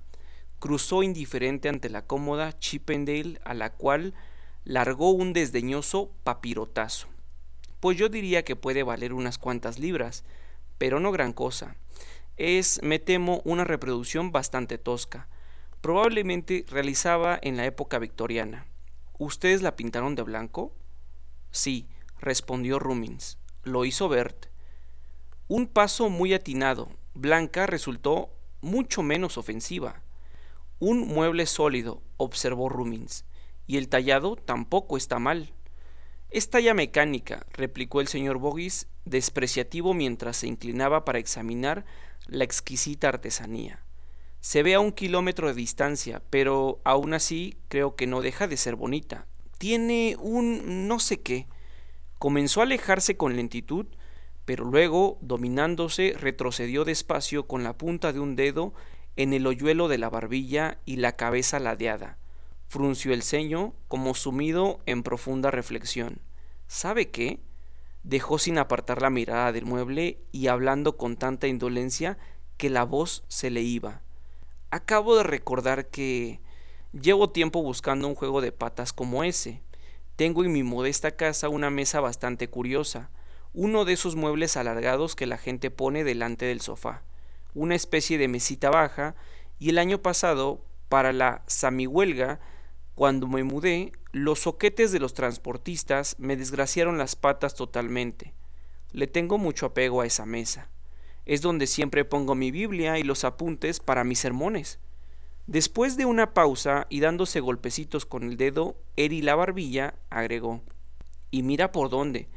cruzó 0.59 1.03
indiferente 1.03 1.69
ante 1.69 1.89
la 1.89 2.05
cómoda 2.05 2.57
Chippendale 2.57 3.39
a 3.43 3.53
la 3.53 3.71
cual 3.73 4.13
largó 4.65 5.11
un 5.11 5.33
desdeñoso 5.33 6.11
papirotazo. 6.23 7.07
Pues 7.79 7.97
yo 7.97 8.09
diría 8.09 8.45
que 8.45 8.55
puede 8.55 8.83
valer 8.83 9.13
unas 9.13 9.37
cuantas 9.37 9.77
libras, 9.77 10.23
pero 10.77 10.99
no 10.99 11.11
gran 11.11 11.33
cosa. 11.33 11.75
Es, 12.37 12.81
me 12.81 12.97
temo, 12.97 13.41
una 13.43 13.63
reproducción 13.63 14.31
bastante 14.31 14.77
tosca. 14.77 15.27
Probablemente 15.81 16.65
realizaba 16.69 17.37
en 17.41 17.57
la 17.57 17.65
época 17.65 17.99
victoriana. 17.99 18.65
¿Ustedes 19.19 19.61
la 19.61 19.75
pintaron 19.75 20.15
de 20.15 20.23
blanco? 20.23 20.73
Sí, 21.53 21.87
respondió 22.19 22.79
Rumins. 22.79 23.37
Lo 23.61 23.85
hizo 23.85 24.09
Bert. 24.09 24.47
Un 25.47 25.67
paso 25.67 26.09
muy 26.09 26.33
atinado. 26.33 26.89
Blanca 27.13 27.67
resultó 27.67 28.31
mucho 28.61 29.03
menos 29.03 29.37
ofensiva. 29.37 30.01
Un 30.79 31.07
mueble 31.07 31.45
sólido, 31.45 32.01
observó 32.17 32.69
Rumins, 32.69 33.25
y 33.67 33.77
el 33.77 33.87
tallado 33.87 34.35
tampoco 34.35 34.97
está 34.97 35.19
mal. 35.19 35.53
Es 36.31 36.49
talla 36.49 36.73
mecánica, 36.73 37.45
replicó 37.51 38.01
el 38.01 38.07
señor 38.07 38.39
Boggis, 38.39 38.87
despreciativo 39.05 39.93
mientras 39.93 40.37
se 40.37 40.47
inclinaba 40.47 41.05
para 41.05 41.19
examinar 41.19 41.85
la 42.25 42.45
exquisita 42.45 43.09
artesanía. 43.09 43.85
Se 44.41 44.63
ve 44.63 44.73
a 44.73 44.79
un 44.79 44.91
kilómetro 44.91 45.47
de 45.47 45.53
distancia, 45.53 46.23
pero 46.31 46.81
aún 46.83 47.13
así 47.13 47.59
creo 47.67 47.95
que 47.95 48.07
no 48.07 48.21
deja 48.21 48.47
de 48.47 48.57
ser 48.57 48.75
bonita. 48.75 49.27
Tiene 49.57 50.15
un 50.19 50.87
no 50.87 50.99
sé 50.99 51.21
qué. 51.21 51.47
Comenzó 52.19 52.61
a 52.61 52.63
alejarse 52.63 53.17
con 53.17 53.35
lentitud, 53.35 53.85
pero 54.45 54.65
luego, 54.65 55.17
dominándose, 55.21 56.15
retrocedió 56.19 56.85
despacio 56.85 57.47
con 57.47 57.63
la 57.63 57.77
punta 57.77 58.13
de 58.13 58.19
un 58.19 58.35
dedo 58.35 58.73
en 59.15 59.33
el 59.33 59.47
hoyuelo 59.47 59.87
de 59.87 59.97
la 59.97 60.09
barbilla 60.09 60.79
y 60.85 60.97
la 60.97 61.15
cabeza 61.15 61.59
ladeada. 61.59 62.17
Frunció 62.67 63.13
el 63.13 63.23
ceño, 63.23 63.73
como 63.87 64.15
sumido 64.15 64.81
en 64.85 65.03
profunda 65.03 65.51
reflexión. 65.51 66.19
¿Sabe 66.67 67.11
qué? 67.11 67.39
Dejó 68.03 68.39
sin 68.39 68.57
apartar 68.57 69.01
la 69.01 69.09
mirada 69.09 69.51
del 69.51 69.65
mueble 69.65 70.17
y 70.31 70.47
hablando 70.47 70.97
con 70.97 71.15
tanta 71.15 71.47
indolencia 71.47 72.17
que 72.57 72.69
la 72.69 72.83
voz 72.83 73.23
se 73.27 73.49
le 73.49 73.61
iba. 73.61 74.01
Acabo 74.71 75.15
de 75.15 75.23
recordar 75.23 75.89
que 75.89 76.41
llevo 76.93 77.31
tiempo 77.31 77.61
buscando 77.61 78.07
un 78.07 78.15
juego 78.15 78.41
de 78.41 78.51
patas 78.51 78.93
como 78.93 79.23
ese. 79.23 79.61
Tengo 80.15 80.43
en 80.43 80.51
mi 80.51 80.63
modesta 80.63 81.11
casa 81.11 81.49
una 81.49 81.69
mesa 81.69 81.99
bastante 81.99 82.47
curiosa, 82.49 83.09
uno 83.53 83.85
de 83.85 83.93
esos 83.93 84.15
muebles 84.15 84.57
alargados 84.57 85.15
que 85.15 85.27
la 85.27 85.37
gente 85.37 85.71
pone 85.71 86.03
delante 86.03 86.45
del 86.45 86.61
sofá, 86.61 87.03
una 87.53 87.75
especie 87.75 88.17
de 88.17 88.27
mesita 88.27 88.69
baja, 88.69 89.15
y 89.59 89.69
el 89.69 89.77
año 89.77 90.01
pasado, 90.01 90.63
para 90.89 91.13
la 91.13 91.43
samihuelga, 91.47 92.39
cuando 92.95 93.27
me 93.27 93.43
mudé, 93.43 93.91
los 94.11 94.41
soquetes 94.41 94.91
de 94.91 94.99
los 94.99 95.15
transportistas 95.15 96.15
me 96.19 96.35
desgraciaron 96.35 96.97
las 96.99 97.15
patas 97.15 97.55
totalmente. 97.55 98.33
Le 98.91 99.07
tengo 99.07 99.39
mucho 99.39 99.67
apego 99.67 100.01
a 100.01 100.05
esa 100.05 100.27
mesa. 100.27 100.69
Es 101.25 101.41
donde 101.41 101.65
siempre 101.65 102.05
pongo 102.05 102.35
mi 102.35 102.51
Biblia 102.51 102.99
y 102.99 103.03
los 103.03 103.23
apuntes 103.23 103.79
para 103.79 104.03
mis 104.03 104.19
sermones. 104.19 104.79
Después 105.47 105.97
de 105.97 106.05
una 106.05 106.33
pausa 106.33 106.87
y 106.89 107.01
dándose 107.01 107.41
golpecitos 107.41 108.05
con 108.05 108.23
el 108.23 108.37
dedo, 108.37 108.77
Eri 108.95 109.21
la 109.21 109.35
barbilla 109.35 109.95
agregó 110.09 110.61
Y 111.31 111.43
mira 111.43 111.71
por 111.71 111.89
dónde. 111.89 112.29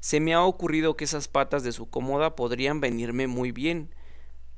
Se 0.00 0.20
me 0.20 0.34
ha 0.34 0.42
ocurrido 0.42 0.96
que 0.96 1.04
esas 1.04 1.28
patas 1.28 1.62
de 1.62 1.72
su 1.72 1.90
cómoda 1.90 2.36
podrían 2.36 2.80
venirme 2.80 3.26
muy 3.26 3.52
bien. 3.52 3.94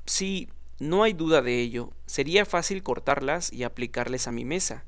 Sí, 0.05 0.49
no 0.79 1.03
hay 1.03 1.13
duda 1.13 1.41
de 1.41 1.59
ello. 1.59 1.91
Sería 2.05 2.45
fácil 2.45 2.83
cortarlas 2.83 3.51
y 3.51 3.63
aplicarles 3.63 4.27
a 4.27 4.31
mi 4.31 4.45
mesa. 4.45 4.85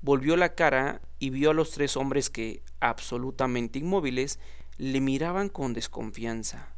Volvió 0.00 0.36
la 0.36 0.54
cara 0.54 1.00
y 1.18 1.30
vio 1.30 1.50
a 1.50 1.54
los 1.54 1.70
tres 1.70 1.96
hombres 1.96 2.28
que, 2.28 2.62
absolutamente 2.80 3.78
inmóviles, 3.78 4.40
le 4.78 5.00
miraban 5.00 5.48
con 5.48 5.74
desconfianza. 5.74 6.74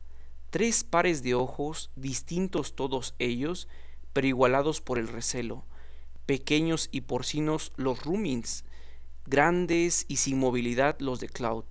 Tres 0.51 0.85
pares 0.85 1.23
de 1.23 1.35
ojos, 1.35 1.91
distintos 1.97 2.75
todos 2.77 3.15
ellos, 3.19 3.69
pero 4.15 4.27
igualados 4.27 4.81
por 4.81 4.99
el 4.99 5.09
recelo, 5.09 5.67
pequeños 6.25 6.89
y 6.91 7.03
porcinos 7.03 7.73
los 7.77 8.03
Rumins, 8.03 8.65
grandes 9.27 10.07
y 10.09 10.17
sin 10.17 10.39
movilidad 10.39 10.99
los 11.01 11.21
de 11.21 11.29
Cloud, 11.29 11.65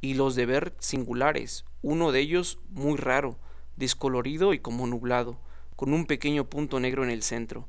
y 0.00 0.14
los 0.14 0.36
de 0.36 0.46
Bert 0.46 0.80
singulares, 0.80 1.64
uno 1.82 2.12
de 2.12 2.20
ellos 2.20 2.60
muy 2.68 2.96
raro, 2.96 3.36
descolorido 3.76 4.54
y 4.54 4.60
como 4.60 4.86
nublado, 4.86 5.40
con 5.74 5.92
un 5.92 6.06
pequeño 6.06 6.44
punto 6.44 6.78
negro 6.78 7.02
en 7.02 7.10
el 7.10 7.22
centro, 7.22 7.66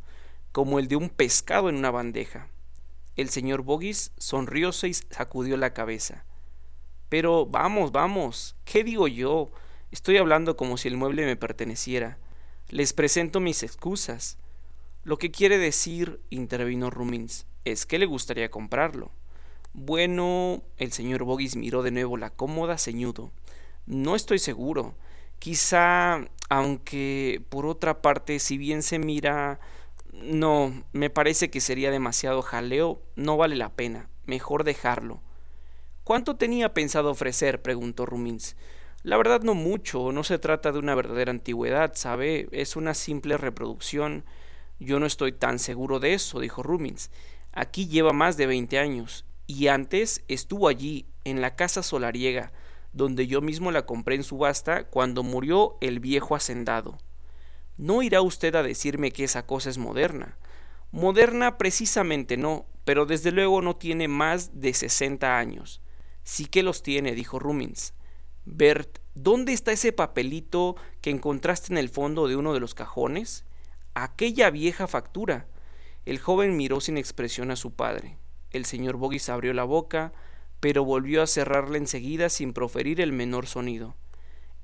como 0.51 0.77
el 0.77 0.87
de 0.87 0.97
un 0.97 1.09
pescado 1.09 1.69
en 1.69 1.75
una 1.75 1.91
bandeja. 1.91 2.49
El 3.15 3.29
señor 3.29 3.61
Boggis 3.61 4.11
sonrióse 4.17 4.89
y 4.89 4.93
sacudió 4.93 5.55
la 5.57 5.73
cabeza. 5.73 6.25
Pero 7.07 7.45
vamos, 7.45 7.91
vamos, 7.91 8.55
¿qué 8.65 8.83
digo 8.83 9.07
yo? 9.07 9.51
Estoy 9.91 10.17
hablando 10.17 10.57
como 10.57 10.77
si 10.77 10.87
el 10.87 10.97
mueble 10.97 11.25
me 11.25 11.35
perteneciera. 11.35 12.17
Les 12.71 12.93
presento 12.93 13.41
mis 13.41 13.63
excusas. 13.63 14.37
Lo 15.03 15.17
que 15.17 15.29
quiere 15.29 15.57
decir, 15.57 16.21
intervino 16.29 16.89
Rumins, 16.89 17.45
es 17.65 17.85
que 17.85 17.99
le 17.99 18.05
gustaría 18.05 18.49
comprarlo. 18.49 19.11
Bueno, 19.73 20.63
el 20.77 20.93
señor 20.93 21.25
Boggis 21.25 21.57
miró 21.57 21.83
de 21.83 21.91
nuevo 21.91 22.15
la 22.15 22.29
cómoda 22.29 22.77
ceñudo. 22.77 23.33
No 23.85 24.15
estoy 24.15 24.39
seguro. 24.39 24.95
Quizá, 25.37 26.29
aunque 26.47 27.43
por 27.49 27.65
otra 27.65 28.01
parte, 28.01 28.39
si 28.39 28.57
bien 28.57 28.83
se 28.83 28.99
mira... 28.99 29.59
No, 30.13 30.85
me 30.93 31.09
parece 31.09 31.49
que 31.49 31.59
sería 31.59 31.91
demasiado 31.91 32.41
jaleo. 32.41 33.01
No 33.17 33.35
vale 33.35 33.57
la 33.57 33.73
pena. 33.73 34.07
Mejor 34.25 34.63
dejarlo. 34.63 35.19
¿Cuánto 36.05 36.37
tenía 36.37 36.73
pensado 36.73 37.11
ofrecer? 37.11 37.61
preguntó 37.61 38.05
Rumins. 38.05 38.55
La 39.03 39.17
verdad 39.17 39.41
no 39.41 39.55
mucho, 39.55 40.11
no 40.11 40.23
se 40.23 40.37
trata 40.37 40.71
de 40.71 40.79
una 40.79 40.93
verdadera 40.93 41.31
antigüedad, 41.31 41.93
¿sabe? 41.95 42.47
Es 42.51 42.75
una 42.75 42.93
simple 42.93 43.37
reproducción. 43.37 44.25
Yo 44.79 44.99
no 44.99 45.07
estoy 45.07 45.31
tan 45.31 45.57
seguro 45.57 45.99
de 45.99 46.13
eso, 46.13 46.39
dijo 46.39 46.61
Rumins. 46.61 47.09
Aquí 47.51 47.87
lleva 47.87 48.13
más 48.13 48.37
de 48.37 48.45
veinte 48.45 48.77
años, 48.77 49.25
y 49.47 49.67
antes 49.67 50.23
estuvo 50.27 50.67
allí, 50.67 51.07
en 51.23 51.41
la 51.41 51.55
casa 51.55 51.83
solariega, 51.83 52.51
donde 52.93 53.27
yo 53.27 53.41
mismo 53.41 53.71
la 53.71 53.85
compré 53.85 54.15
en 54.15 54.23
subasta 54.23 54.85
cuando 54.85 55.23
murió 55.23 55.77
el 55.81 55.99
viejo 55.99 56.35
hacendado. 56.35 56.97
No 57.77 58.03
irá 58.03 58.21
usted 58.21 58.55
a 58.55 58.63
decirme 58.63 59.11
que 59.11 59.23
esa 59.23 59.45
cosa 59.45 59.69
es 59.69 59.77
moderna. 59.77 60.37
Moderna 60.91 61.57
precisamente 61.57 62.37
no, 62.37 62.65
pero 62.85 63.05
desde 63.05 63.31
luego 63.31 63.61
no 63.61 63.75
tiene 63.75 64.07
más 64.07 64.61
de 64.61 64.73
sesenta 64.73 65.37
años. 65.37 65.81
Sí 66.23 66.45
que 66.45 66.63
los 66.63 66.83
tiene, 66.83 67.13
dijo 67.13 67.39
Rumins. 67.39 67.93
Bert, 68.53 68.99
¿dónde 69.15 69.53
está 69.53 69.71
ese 69.71 69.93
papelito 69.93 70.75
que 70.99 71.09
encontraste 71.09 71.71
en 71.71 71.77
el 71.77 71.87
fondo 71.87 72.27
de 72.27 72.35
uno 72.35 72.53
de 72.53 72.59
los 72.59 72.75
cajones? 72.75 73.45
Aquella 73.93 74.49
vieja 74.49 74.87
factura. 74.87 75.47
El 76.05 76.19
joven 76.19 76.57
miró 76.57 76.81
sin 76.81 76.97
expresión 76.97 77.49
a 77.49 77.55
su 77.55 77.71
padre. 77.71 78.17
El 78.51 78.65
señor 78.65 78.97
Boggis 78.97 79.29
abrió 79.29 79.53
la 79.53 79.63
boca, 79.63 80.11
pero 80.59 80.83
volvió 80.83 81.21
a 81.21 81.27
cerrarla 81.27 81.77
enseguida 81.77 82.27
sin 82.27 82.51
proferir 82.51 82.99
el 82.99 83.13
menor 83.13 83.47
sonido. 83.47 83.95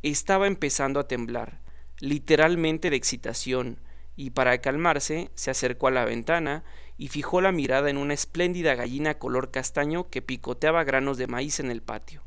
Estaba 0.04 0.48
empezando 0.48 1.00
a 1.00 1.08
temblar, 1.08 1.62
literalmente 2.00 2.90
de 2.90 2.98
excitación, 2.98 3.80
y 4.18 4.32
para 4.32 4.58
calmarse 4.58 5.32
se 5.36 5.50
acercó 5.50 5.88
a 5.88 5.92
la 5.92 6.04
ventana 6.04 6.66
y 6.98 7.08
fijó 7.08 7.40
la 7.40 7.54
mirada 7.54 7.90
en 7.90 7.96
una 7.96 8.14
espléndida 8.14 8.76
gallina 8.76 9.18
color 9.18 9.50
castaño 9.50 10.10
que 10.10 10.22
picoteaba 10.22 10.84
granos 10.84 11.18
de 11.18 11.28
maíz 11.28 11.62
en 11.62 11.72
el 11.72 11.82
patio. 11.82 12.27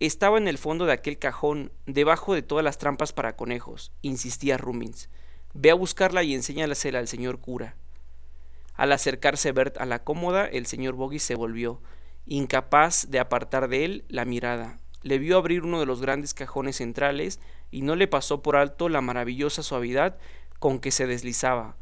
Estaba 0.00 0.38
en 0.38 0.48
el 0.48 0.58
fondo 0.58 0.86
de 0.86 0.92
aquel 0.92 1.18
cajón, 1.18 1.70
debajo 1.86 2.34
de 2.34 2.42
todas 2.42 2.64
las 2.64 2.78
trampas 2.78 3.12
para 3.12 3.36
conejos, 3.36 3.92
insistía 4.02 4.58
Rumins. 4.58 5.08
Ve 5.52 5.70
a 5.70 5.74
buscarla 5.74 6.24
y 6.24 6.34
enséñalasela 6.34 6.98
al 6.98 7.06
señor 7.06 7.38
cura. 7.38 7.76
Al 8.74 8.90
acercarse 8.90 9.52
Bert 9.52 9.78
a 9.78 9.86
la 9.86 10.02
cómoda, 10.02 10.46
el 10.46 10.66
señor 10.66 10.94
Boggy 10.94 11.20
se 11.20 11.36
volvió, 11.36 11.80
incapaz 12.26 13.08
de 13.08 13.20
apartar 13.20 13.68
de 13.68 13.84
él 13.84 14.04
la 14.08 14.24
mirada. 14.24 14.80
Le 15.02 15.18
vio 15.18 15.38
abrir 15.38 15.62
uno 15.62 15.78
de 15.78 15.86
los 15.86 16.00
grandes 16.00 16.34
cajones 16.34 16.76
centrales 16.76 17.38
y 17.70 17.82
no 17.82 17.94
le 17.94 18.08
pasó 18.08 18.42
por 18.42 18.56
alto 18.56 18.88
la 18.88 19.00
maravillosa 19.00 19.62
suavidad 19.62 20.18
con 20.58 20.80
que 20.80 20.90
se 20.90 21.06
deslizaba. 21.06 21.76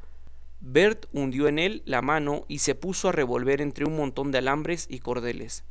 Bert 0.61 1.07
hundió 1.15 1.49
en 1.49 1.59
él 1.59 1.83
la 1.87 2.03
mano 2.03 2.45
y 2.47 2.59
se 2.59 2.75
puso 2.75 3.09
a 3.09 3.13
revolver 3.13 3.63
entre 3.63 3.87
un 3.87 3.97
montón 3.97 4.33
de 4.33 4.39
alambres 4.39 4.87
y 4.91 4.99
cordeles. 4.99 5.65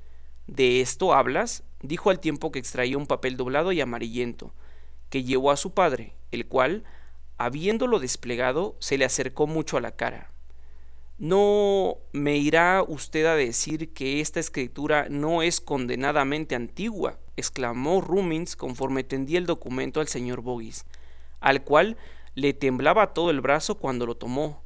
¿De 0.47 0.81
esto 0.81 1.13
hablas? 1.13 1.63
dijo 1.81 2.09
al 2.09 2.19
tiempo 2.19 2.51
que 2.51 2.59
extraía 2.59 2.97
un 2.97 3.07
papel 3.07 3.37
doblado 3.37 3.71
y 3.71 3.81
amarillento, 3.81 4.53
que 5.09 5.23
llevó 5.23 5.51
a 5.51 5.57
su 5.57 5.73
padre, 5.73 6.13
el 6.31 6.47
cual, 6.47 6.83
habiéndolo 7.37 7.99
desplegado, 7.99 8.75
se 8.79 8.97
le 8.97 9.05
acercó 9.05 9.47
mucho 9.47 9.77
a 9.77 9.81
la 9.81 9.95
cara. 9.95 10.31
¿No 11.17 11.97
me 12.13 12.37
irá 12.37 12.83
usted 12.87 13.25
a 13.25 13.35
decir 13.35 13.93
que 13.93 14.21
esta 14.21 14.39
escritura 14.39 15.07
no 15.09 15.43
es 15.43 15.61
condenadamente 15.61 16.55
antigua? 16.55 17.19
exclamó 17.37 18.01
Rumins 18.01 18.55
conforme 18.55 19.03
tendía 19.03 19.37
el 19.37 19.45
documento 19.45 19.99
al 19.99 20.07
señor 20.07 20.41
Boggis, 20.41 20.85
al 21.39 21.63
cual 21.63 21.97
le 22.33 22.53
temblaba 22.53 23.13
todo 23.13 23.29
el 23.29 23.41
brazo 23.41 23.75
cuando 23.75 24.05
lo 24.05 24.15
tomó. 24.15 24.63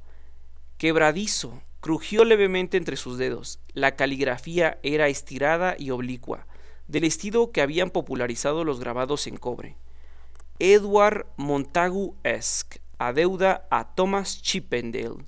Quebradizo, 0.78 1.62
Crujió 1.86 2.26
levemente 2.26 2.78
entre 2.78 2.98
sus 2.98 3.20
dedos. 3.20 3.60
La 3.74 3.96
caligrafía 3.96 4.80
era 4.82 5.08
estirada 5.08 5.76
y 5.78 5.92
oblicua, 5.92 6.48
del 6.88 7.04
estilo 7.04 7.52
que 7.52 7.62
habían 7.62 7.92
popularizado 7.92 8.64
los 8.64 8.80
grabados 8.80 9.28
en 9.28 9.38
cobre. 9.38 9.78
Edward 10.58 11.28
Montagu 11.38 12.16
Esk, 12.24 12.78
adeuda 12.98 13.68
a 13.70 13.94
Thomas 13.94 14.42
Chippendale, 14.42 15.28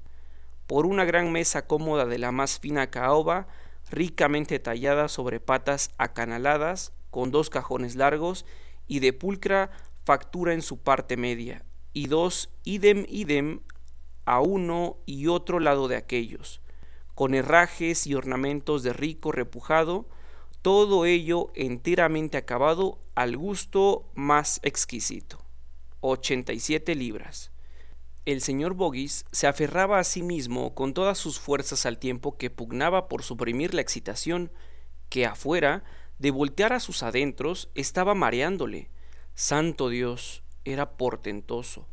por 0.65 0.87
una 0.87 1.05
gran 1.05 1.31
mesa 1.31 1.67
cómoda 1.67 2.07
de 2.07 2.17
la 2.17 2.31
más 2.31 2.57
fina 2.57 2.89
caoba, 2.89 3.47
ricamente 3.91 4.57
tallada 4.57 5.09
sobre 5.09 5.39
patas 5.39 5.91
acanaladas, 5.99 6.91
con 7.11 7.29
dos 7.29 7.51
cajones 7.51 7.95
largos 7.95 8.47
y 8.87 8.97
de 8.97 9.13
pulcra 9.13 9.69
factura 10.05 10.55
en 10.55 10.63
su 10.63 10.79
parte 10.79 11.17
media, 11.17 11.63
y 11.93 12.07
dos 12.07 12.49
idem 12.63 13.05
idem 13.09 13.59
a 14.27 14.41
uno 14.41 14.97
y 15.05 15.27
otro 15.27 15.59
lado 15.59 15.87
de 15.87 15.95
aquellos, 15.95 16.61
con 17.15 17.33
herrajes 17.33 18.05
y 18.05 18.13
ornamentos 18.13 18.83
de 18.83 18.93
rico 18.93 19.31
repujado, 19.31 20.07
todo 20.61 21.05
ello 21.05 21.49
enteramente 21.55 22.37
acabado 22.37 22.99
al 23.15 23.37
gusto 23.37 24.11
más 24.15 24.59
exquisito. 24.63 25.39
87 26.01 26.93
libras. 26.93 27.51
El 28.25 28.41
señor 28.41 28.73
Boggis 28.73 29.23
se 29.31 29.47
aferraba 29.47 29.97
a 29.97 30.03
sí 30.03 30.21
mismo 30.21 30.75
con 30.75 30.93
todas 30.93 31.17
sus 31.17 31.39
fuerzas 31.39 31.85
al 31.85 31.97
tiempo 31.97 32.37
que 32.37 32.49
pugnaba 32.49 33.07
por 33.07 33.23
suprimir 33.23 33.73
la 33.73 33.81
excitación 33.81 34.51
que 35.07 35.25
afuera, 35.25 35.85
de 36.19 36.31
voltear 36.31 36.73
a 36.73 36.81
sus 36.81 37.01
adentros, 37.01 37.69
estaba 37.75 38.13
mareándole. 38.13 38.89
Santo 39.35 39.87
Dios, 39.87 40.43
era 40.65 40.97
portentoso. 40.97 41.87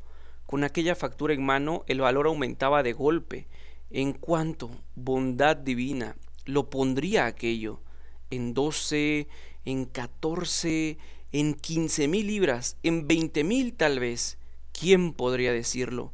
Con 0.55 0.63
aquella 0.63 0.95
factura 0.95 1.35
en 1.35 1.45
mano 1.45 1.83
el 1.89 2.01
valor 2.01 2.29
aumentaba 2.29 2.85
de 2.85 2.93
golpe. 2.93 3.49
En 3.91 4.13
cuanto, 4.13 4.71
bondad 4.95 5.57
divina, 5.57 6.15
lo 6.45 6.71
pondría 6.71 7.27
aquello 7.27 7.81
en 8.31 8.55
doce, 8.55 9.27
en 9.65 9.85
catorce, 9.85 10.97
en 11.33 11.55
quince 11.55 12.07
mil 12.07 12.29
libras, 12.29 12.77
en 12.85 13.09
veinte 13.09 13.43
mil 13.43 13.75
tal 13.75 13.99
vez. 13.99 14.39
¿Quién 14.71 15.13
podría 15.13 15.53
decirlo? 15.53 16.13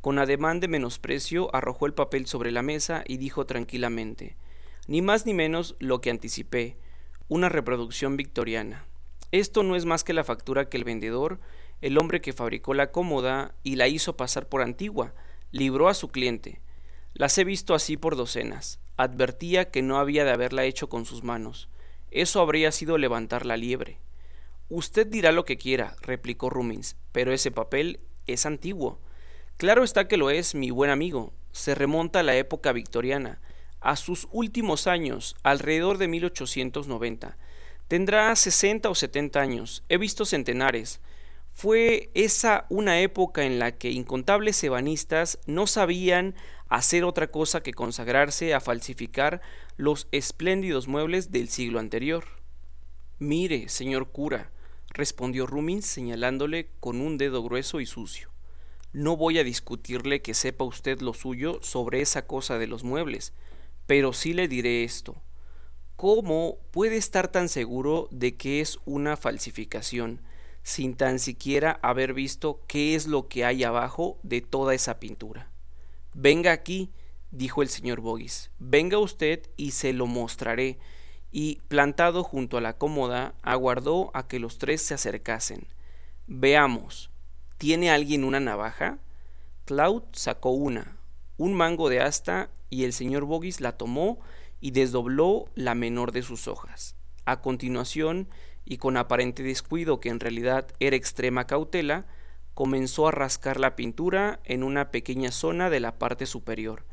Con 0.00 0.18
ademán 0.18 0.60
de 0.60 0.68
menosprecio 0.68 1.54
arrojó 1.54 1.84
el 1.84 1.92
papel 1.92 2.26
sobre 2.26 2.50
la 2.50 2.62
mesa 2.62 3.04
y 3.06 3.18
dijo 3.18 3.44
tranquilamente 3.44 4.36
ni 4.86 5.02
más 5.02 5.26
ni 5.26 5.34
menos 5.34 5.76
lo 5.80 6.00
que 6.00 6.08
anticipé, 6.08 6.78
una 7.28 7.50
reproducción 7.50 8.16
victoriana. 8.16 8.86
Esto 9.32 9.62
no 9.62 9.76
es 9.76 9.84
más 9.84 10.02
que 10.02 10.14
la 10.14 10.24
factura 10.24 10.70
que 10.70 10.78
el 10.78 10.84
vendedor, 10.84 11.40
el 11.82 11.98
hombre 11.98 12.20
que 12.20 12.32
fabricó 12.32 12.72
la 12.72 12.90
cómoda 12.90 13.54
y 13.62 13.76
la 13.76 13.88
hizo 13.88 14.16
pasar 14.16 14.48
por 14.48 14.62
antigua, 14.62 15.14
libró 15.50 15.88
a 15.88 15.94
su 15.94 16.08
cliente. 16.08 16.60
Las 17.12 17.36
he 17.36 17.44
visto 17.44 17.74
así 17.74 17.96
por 17.96 18.16
docenas. 18.16 18.80
Advertía 18.96 19.70
que 19.70 19.82
no 19.82 19.98
había 19.98 20.24
de 20.24 20.30
haberla 20.30 20.64
hecho 20.64 20.88
con 20.88 21.04
sus 21.04 21.22
manos. 21.22 21.68
Eso 22.10 22.40
habría 22.40 22.72
sido 22.72 22.98
levantar 22.98 23.44
la 23.44 23.56
liebre. 23.56 23.98
Usted 24.68 25.06
dirá 25.06 25.32
lo 25.32 25.44
que 25.44 25.58
quiera, 25.58 25.96
replicó 26.00 26.48
Rumins, 26.48 26.96
pero 27.10 27.32
ese 27.32 27.50
papel 27.50 28.00
es 28.26 28.46
antiguo. 28.46 29.00
Claro 29.56 29.84
está 29.84 30.08
que 30.08 30.16
lo 30.16 30.30
es, 30.30 30.54
mi 30.54 30.70
buen 30.70 30.90
amigo. 30.90 31.34
Se 31.52 31.74
remonta 31.74 32.20
a 32.20 32.22
la 32.22 32.36
época 32.36 32.72
victoriana, 32.72 33.40
a 33.80 33.96
sus 33.96 34.28
últimos 34.30 34.86
años, 34.86 35.36
alrededor 35.42 35.98
de 35.98 36.08
1890. 36.08 37.36
Tendrá 37.88 38.34
sesenta 38.36 38.88
o 38.88 38.94
setenta 38.94 39.40
años. 39.40 39.84
He 39.88 39.98
visto 39.98 40.24
centenares. 40.24 41.00
Fue 41.52 42.10
esa 42.14 42.66
una 42.70 43.00
época 43.00 43.44
en 43.44 43.58
la 43.58 43.72
que 43.72 43.90
incontables 43.90 44.62
ebanistas 44.64 45.38
no 45.46 45.66
sabían 45.66 46.34
hacer 46.68 47.04
otra 47.04 47.30
cosa 47.30 47.62
que 47.62 47.74
consagrarse 47.74 48.54
a 48.54 48.60
falsificar 48.60 49.42
los 49.76 50.08
espléndidos 50.10 50.88
muebles 50.88 51.30
del 51.30 51.48
siglo 51.48 51.78
anterior. 51.78 52.24
Mire, 53.18 53.68
señor 53.68 54.10
cura, 54.10 54.50
respondió 54.88 55.46
Rumins 55.46 55.86
señalándole 55.86 56.70
con 56.80 57.00
un 57.00 57.18
dedo 57.18 57.42
grueso 57.42 57.78
y 57.80 57.86
sucio. 57.86 58.30
No 58.92 59.16
voy 59.16 59.38
a 59.38 59.44
discutirle 59.44 60.22
que 60.22 60.34
sepa 60.34 60.64
usted 60.64 61.00
lo 61.00 61.14
suyo 61.14 61.60
sobre 61.62 62.00
esa 62.00 62.26
cosa 62.26 62.58
de 62.58 62.66
los 62.66 62.84
muebles, 62.84 63.32
pero 63.86 64.12
sí 64.12 64.32
le 64.32 64.48
diré 64.48 64.84
esto. 64.84 65.22
¿Cómo 65.96 66.58
puede 66.72 66.96
estar 66.96 67.28
tan 67.28 67.48
seguro 67.48 68.08
de 68.10 68.36
que 68.36 68.60
es 68.60 68.78
una 68.84 69.16
falsificación? 69.16 70.20
Sin 70.62 70.94
tan 70.94 71.18
siquiera 71.18 71.78
haber 71.82 72.14
visto 72.14 72.62
qué 72.66 72.94
es 72.94 73.06
lo 73.06 73.28
que 73.28 73.44
hay 73.44 73.64
abajo 73.64 74.18
de 74.22 74.40
toda 74.40 74.74
esa 74.74 75.00
pintura. 75.00 75.50
Venga 76.14 76.52
aquí, 76.52 76.90
dijo 77.30 77.62
el 77.62 77.68
señor 77.68 78.00
Boggis, 78.00 78.50
venga 78.58 78.98
usted 78.98 79.48
y 79.56 79.72
se 79.72 79.92
lo 79.92 80.06
mostraré. 80.06 80.78
Y, 81.34 81.60
plantado 81.68 82.24
junto 82.24 82.58
a 82.58 82.60
la 82.60 82.76
cómoda, 82.76 83.34
aguardó 83.42 84.10
a 84.12 84.28
que 84.28 84.38
los 84.38 84.58
tres 84.58 84.82
se 84.82 84.92
acercasen. 84.92 85.66
Veamos, 86.26 87.10
¿tiene 87.56 87.90
alguien 87.90 88.24
una 88.24 88.38
navaja? 88.38 88.98
Cloud 89.64 90.02
sacó 90.12 90.50
una, 90.50 90.98
un 91.38 91.54
mango 91.54 91.88
de 91.88 92.00
asta, 92.00 92.50
y 92.68 92.84
el 92.84 92.92
señor 92.92 93.24
Boggis 93.24 93.60
la 93.60 93.76
tomó 93.76 94.18
y 94.60 94.70
desdobló 94.70 95.46
la 95.54 95.74
menor 95.74 96.12
de 96.12 96.22
sus 96.22 96.48
hojas. 96.48 96.96
A 97.24 97.40
continuación, 97.40 98.28
y 98.64 98.78
con 98.78 98.96
aparente 98.96 99.42
descuido 99.42 100.00
que 100.00 100.08
en 100.08 100.20
realidad 100.20 100.68
era 100.80 100.96
extrema 100.96 101.46
cautela, 101.46 102.06
comenzó 102.54 103.08
a 103.08 103.12
rascar 103.12 103.58
la 103.58 103.76
pintura 103.76 104.40
en 104.44 104.62
una 104.62 104.90
pequeña 104.90 105.32
zona 105.32 105.70
de 105.70 105.80
la 105.80 105.98
parte 105.98 106.26
superior. 106.26 106.84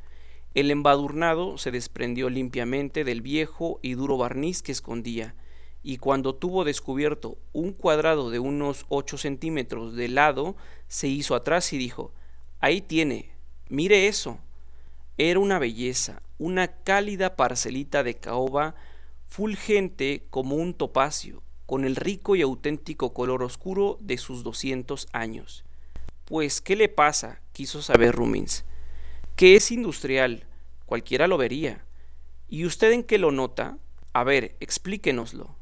El 0.53 0.71
embadurnado 0.71 1.57
se 1.57 1.71
desprendió 1.71 2.29
limpiamente 2.29 3.03
del 3.03 3.21
viejo 3.21 3.79
y 3.83 3.93
duro 3.93 4.17
barniz 4.17 4.63
que 4.63 4.71
escondía, 4.71 5.35
y 5.83 5.97
cuando 5.97 6.35
tuvo 6.35 6.65
descubierto 6.65 7.37
un 7.53 7.73
cuadrado 7.73 8.29
de 8.29 8.39
unos 8.39 8.85
ocho 8.89 9.17
centímetros 9.17 9.95
de 9.95 10.07
lado, 10.09 10.55
se 10.87 11.07
hizo 11.07 11.35
atrás 11.35 11.71
y 11.71 11.77
dijo 11.77 12.13
Ahí 12.59 12.81
tiene, 12.81 13.31
mire 13.69 14.07
eso. 14.07 14.39
Era 15.17 15.39
una 15.39 15.59
belleza, 15.59 16.21
una 16.37 16.67
cálida 16.67 17.35
parcelita 17.35 18.03
de 18.03 18.15
caoba 18.15 18.75
fulgente 19.27 20.25
como 20.29 20.55
un 20.55 20.73
topacio, 20.73 21.43
con 21.69 21.85
el 21.85 21.95
rico 21.95 22.35
y 22.35 22.41
auténtico 22.41 23.13
color 23.13 23.43
oscuro 23.43 23.99
de 24.01 24.17
sus 24.17 24.43
doscientos 24.43 25.07
años. 25.13 25.63
Pues, 26.25 26.61
¿qué 26.61 26.75
le 26.75 26.89
pasa? 26.89 27.41
quiso 27.51 27.83
saber 27.83 28.15
Rumins. 28.15 28.65
Que 29.35 29.55
es 29.55 29.69
industrial, 29.69 30.47
cualquiera 30.87 31.27
lo 31.27 31.37
vería. 31.37 31.85
¿Y 32.47 32.65
usted 32.65 32.91
en 32.91 33.03
qué 33.03 33.19
lo 33.19 33.29
nota? 33.29 33.77
A 34.13 34.23
ver, 34.23 34.55
explíquenoslo. 34.59 35.55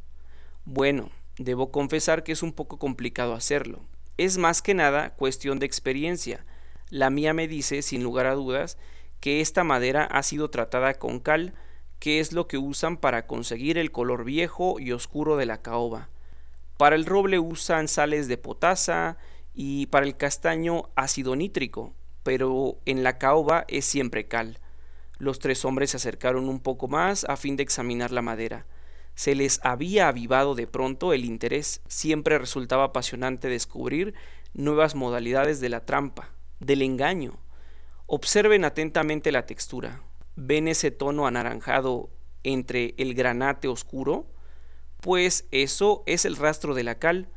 Bueno, 0.63 1.11
debo 1.37 1.73
confesar 1.73 2.23
que 2.23 2.31
es 2.31 2.41
un 2.41 2.53
poco 2.53 2.79
complicado 2.79 3.33
hacerlo. 3.33 3.81
Es 4.15 4.37
más 4.37 4.61
que 4.61 4.73
nada 4.73 5.09
cuestión 5.09 5.59
de 5.59 5.65
experiencia. 5.65 6.45
La 6.89 7.09
mía 7.09 7.33
me 7.33 7.49
dice, 7.49 7.81
sin 7.81 8.01
lugar 8.01 8.27
a 8.27 8.33
dudas, 8.35 8.77
que 9.19 9.41
esta 9.41 9.65
madera 9.65 10.05
ha 10.05 10.23
sido 10.23 10.49
tratada 10.51 10.93
con 10.93 11.19
cal, 11.19 11.53
que 11.99 12.19
es 12.19 12.31
lo 12.31 12.47
que 12.47 12.57
usan 12.57 12.97
para 12.97 13.25
conseguir 13.25 13.77
el 13.77 13.91
color 13.91 14.23
viejo 14.23 14.79
y 14.79 14.91
oscuro 14.91 15.37
de 15.37 15.45
la 15.45 15.61
caoba. 15.61 16.09
Para 16.77 16.95
el 16.95 17.05
roble 17.05 17.39
usan 17.39 17.87
sales 17.87 18.27
de 18.27 18.37
potasa 18.37 19.17
y 19.53 19.87
para 19.87 20.05
el 20.05 20.15
castaño 20.15 20.89
ácido 20.95 21.35
nítrico, 21.35 21.93
pero 22.23 22.77
en 22.85 23.03
la 23.03 23.17
caoba 23.17 23.65
es 23.67 23.85
siempre 23.85 24.27
cal. 24.27 24.59
Los 25.17 25.39
tres 25.39 25.65
hombres 25.65 25.91
se 25.91 25.97
acercaron 25.97 26.47
un 26.47 26.59
poco 26.59 26.87
más 26.87 27.25
a 27.25 27.37
fin 27.37 27.55
de 27.55 27.63
examinar 27.63 28.11
la 28.11 28.21
madera. 28.21 28.67
Se 29.15 29.33
les 29.33 29.59
había 29.63 30.09
avivado 30.09 30.53
de 30.53 30.67
pronto 30.67 31.11
el 31.11 31.25
interés, 31.25 31.81
siempre 31.87 32.37
resultaba 32.37 32.83
apasionante 32.83 33.47
descubrir 33.47 34.13
nuevas 34.53 34.93
modalidades 34.93 35.59
de 35.59 35.69
la 35.69 35.85
trampa, 35.85 36.29
del 36.59 36.83
engaño. 36.83 37.39
Observen 38.05 38.63
atentamente 38.63 39.31
la 39.31 39.47
textura 39.47 40.03
ven 40.37 40.69
ese 40.69 40.91
tono 40.91 41.27
anaranjado 41.27 42.09
entre 42.43 42.93
el 42.97 43.13
granate 43.13 43.67
oscuro, 43.67 44.27
pues 45.01 45.47
eso 45.51 46.03
es 46.05 46.23
el 46.23 46.37
rastro 46.37 46.73
de 46.73 46.83
la 46.83 46.99
cal. 46.99 47.27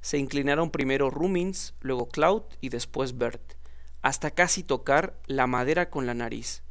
Se 0.00 0.18
inclinaron 0.18 0.70
primero 0.70 1.10
Rumins, 1.10 1.74
luego 1.80 2.08
Cloud 2.08 2.42
y 2.60 2.68
después 2.68 3.18
Bert, 3.18 3.54
hasta 4.02 4.30
casi 4.30 4.62
tocar 4.62 5.18
la 5.26 5.46
madera 5.46 5.90
con 5.90 6.06
la 6.06 6.14
nariz. 6.14 6.62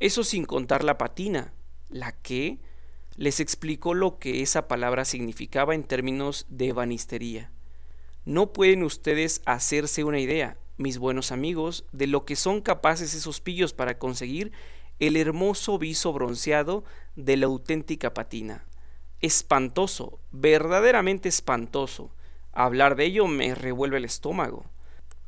Eso 0.00 0.24
sin 0.24 0.44
contar 0.44 0.82
la 0.82 0.98
patina. 0.98 1.52
¿La 1.88 2.12
qué? 2.12 2.58
Les 3.14 3.40
explicó 3.40 3.94
lo 3.94 4.18
que 4.18 4.42
esa 4.42 4.68
palabra 4.68 5.04
significaba 5.04 5.74
en 5.74 5.84
términos 5.84 6.46
de 6.48 6.72
banistería. 6.72 7.50
No 8.24 8.52
pueden 8.52 8.82
ustedes 8.82 9.40
hacerse 9.46 10.02
una 10.02 10.18
idea, 10.18 10.58
mis 10.76 10.98
buenos 10.98 11.30
amigos, 11.32 11.84
de 11.92 12.06
lo 12.06 12.24
que 12.24 12.36
son 12.36 12.60
capaces 12.60 13.14
esos 13.14 13.40
pillos 13.40 13.72
para 13.72 13.98
conseguir 13.98 14.52
el 14.98 15.16
hermoso 15.16 15.78
viso 15.78 16.12
bronceado 16.12 16.84
de 17.16 17.36
la 17.36 17.46
auténtica 17.46 18.14
patina. 18.14 18.64
Espantoso, 19.20 20.20
verdaderamente 20.30 21.28
espantoso. 21.28 22.10
Hablar 22.52 22.96
de 22.96 23.04
ello 23.04 23.26
me 23.26 23.54
revuelve 23.54 23.98
el 23.98 24.04
estómago. 24.04 24.64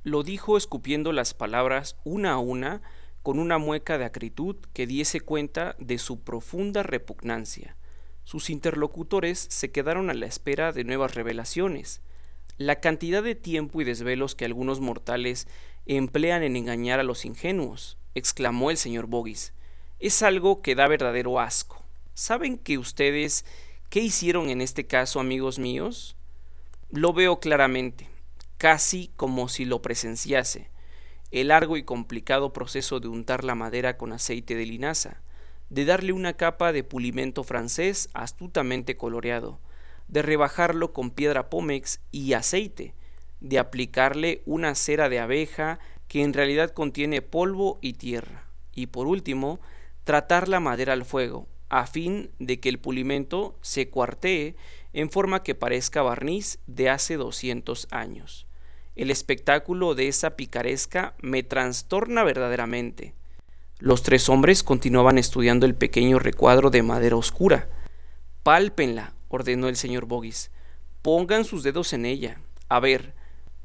Lo 0.05 0.23
dijo 0.23 0.57
escupiendo 0.57 1.13
las 1.13 1.35
palabras 1.35 1.97
una 2.05 2.33
a 2.33 2.39
una 2.39 2.81
con 3.23 3.39
una 3.39 3.59
mueca 3.59 3.99
de 3.99 4.07
acritud 4.07 4.57
que 4.73 4.87
diese 4.87 5.21
cuenta 5.21 5.77
de 5.79 5.99
su 5.99 6.21
profunda 6.21 6.83
repugnancia. 6.83 7.77
Sus 8.25 8.49
interlocutores 8.49 9.39
se 9.51 9.71
quedaron 9.71 10.09
a 10.09 10.15
la 10.15 10.27
espera 10.27 10.73
de 10.73 10.85
nuevas 10.85 11.15
revelaciones. 11.15 12.01
La 12.57 12.81
cantidad 12.81 13.23
de 13.23 13.35
tiempo 13.35 13.81
y 13.83 13.85
desvelos 13.85 14.35
que 14.35 14.45
algunos 14.47 14.81
mortales 14.81 15.47
emplean 15.85 16.43
en 16.43 16.57
engañar 16.57 17.01
a 17.01 17.05
los 17.05 17.25
ingenuos, 17.25 17.99
exclamó 18.15 18.71
el 18.71 18.77
señor 18.77 19.07
Boggis 19.07 19.53
es 19.99 20.23
algo 20.23 20.63
que 20.63 20.75
da 20.75 20.87
verdadero 20.87 21.41
asco. 21.41 21.83
¿Saben 22.15 22.59
que 22.59 22.79
ustedes 22.79 23.45
qué 23.91 24.01
hicieron 24.01 24.51
en 24.51 24.61
este 24.61 24.87
caso, 24.87 25.21
amigos 25.21 25.59
míos? 25.59 26.17
Lo 26.91 27.13
veo 27.13 27.41
claramente, 27.41 28.09
casi 28.59 29.11
como 29.17 29.49
si 29.49 29.65
lo 29.65 29.83
presenciase. 29.83 30.71
El 31.31 31.49
largo 31.49 31.77
y 31.77 31.83
complicado 31.83 32.53
proceso 32.53 33.01
de 33.01 33.09
untar 33.09 33.45
la 33.45 33.55
madera 33.55 33.97
con 33.97 34.13
aceite 34.13 34.55
de 34.55 34.67
linaza, 34.67 35.21
de 35.69 35.85
darle 35.85 36.13
una 36.13 36.35
capa 36.35 36.73
de 36.73 36.85
pulimento 36.85 37.45
francés 37.45 38.09
astutamente 38.15 38.97
coloreado, 38.97 39.61
de 40.07 40.23
rebajarlo 40.23 40.93
con 40.93 41.11
piedra 41.11 41.51
pómex 41.51 42.01
y 42.11 42.33
aceite, 42.33 42.95
de 43.41 43.59
aplicarle 43.59 44.43
una 44.47 44.75
cera 44.75 45.09
de 45.09 45.19
abeja 45.19 45.79
que 46.09 46.23
en 46.23 46.33
realidad 46.33 46.71
contiene 46.71 47.21
polvo 47.21 47.79
y 47.83 47.93
tierra, 47.93 48.47
y 48.75 48.87
por 48.87 49.07
último, 49.07 49.61
tratar 50.09 50.49
la 50.49 50.59
madera 50.59 50.95
al 50.95 51.05
fuego, 51.05 51.49
a 51.69 51.87
fin 51.87 52.31
de 52.39 52.61
que 52.61 52.71
el 52.71 52.79
pulimento 52.79 53.59
se 53.61 53.91
cuartee 53.91 54.57
en 54.95 55.11
forma 55.11 55.43
que 55.43 55.55
parezca 55.55 56.01
barniz 56.01 56.61
de 56.67 56.89
hace 56.89 57.19
200 57.19 57.89
años. 57.91 58.47
El 58.97 59.11
espectáculo 59.11 59.95
de 59.95 60.09
esa 60.09 60.31
picaresca 60.31 61.13
me 61.21 61.43
trastorna 61.43 62.25
verdaderamente. 62.25 63.13
Los 63.81 64.03
tres 64.03 64.31
hombres 64.31 64.63
continuaban 64.63 65.19
estudiando 65.19 65.67
el 65.67 65.75
pequeño 65.75 66.19
recuadro 66.19 66.71
de 66.71 66.83
madera 66.83 67.17
oscura. 67.17 67.69
Pálpenla, 68.43 69.13
ordenó 69.29 69.69
el 69.69 69.77
señor 69.77 70.07
Boggis. 70.07 70.51
Pongan 71.03 71.45
sus 71.45 71.63
dedos 71.63 71.93
en 71.93 72.07
ella. 72.07 72.41
A 72.71 72.81
ver, 72.81 73.13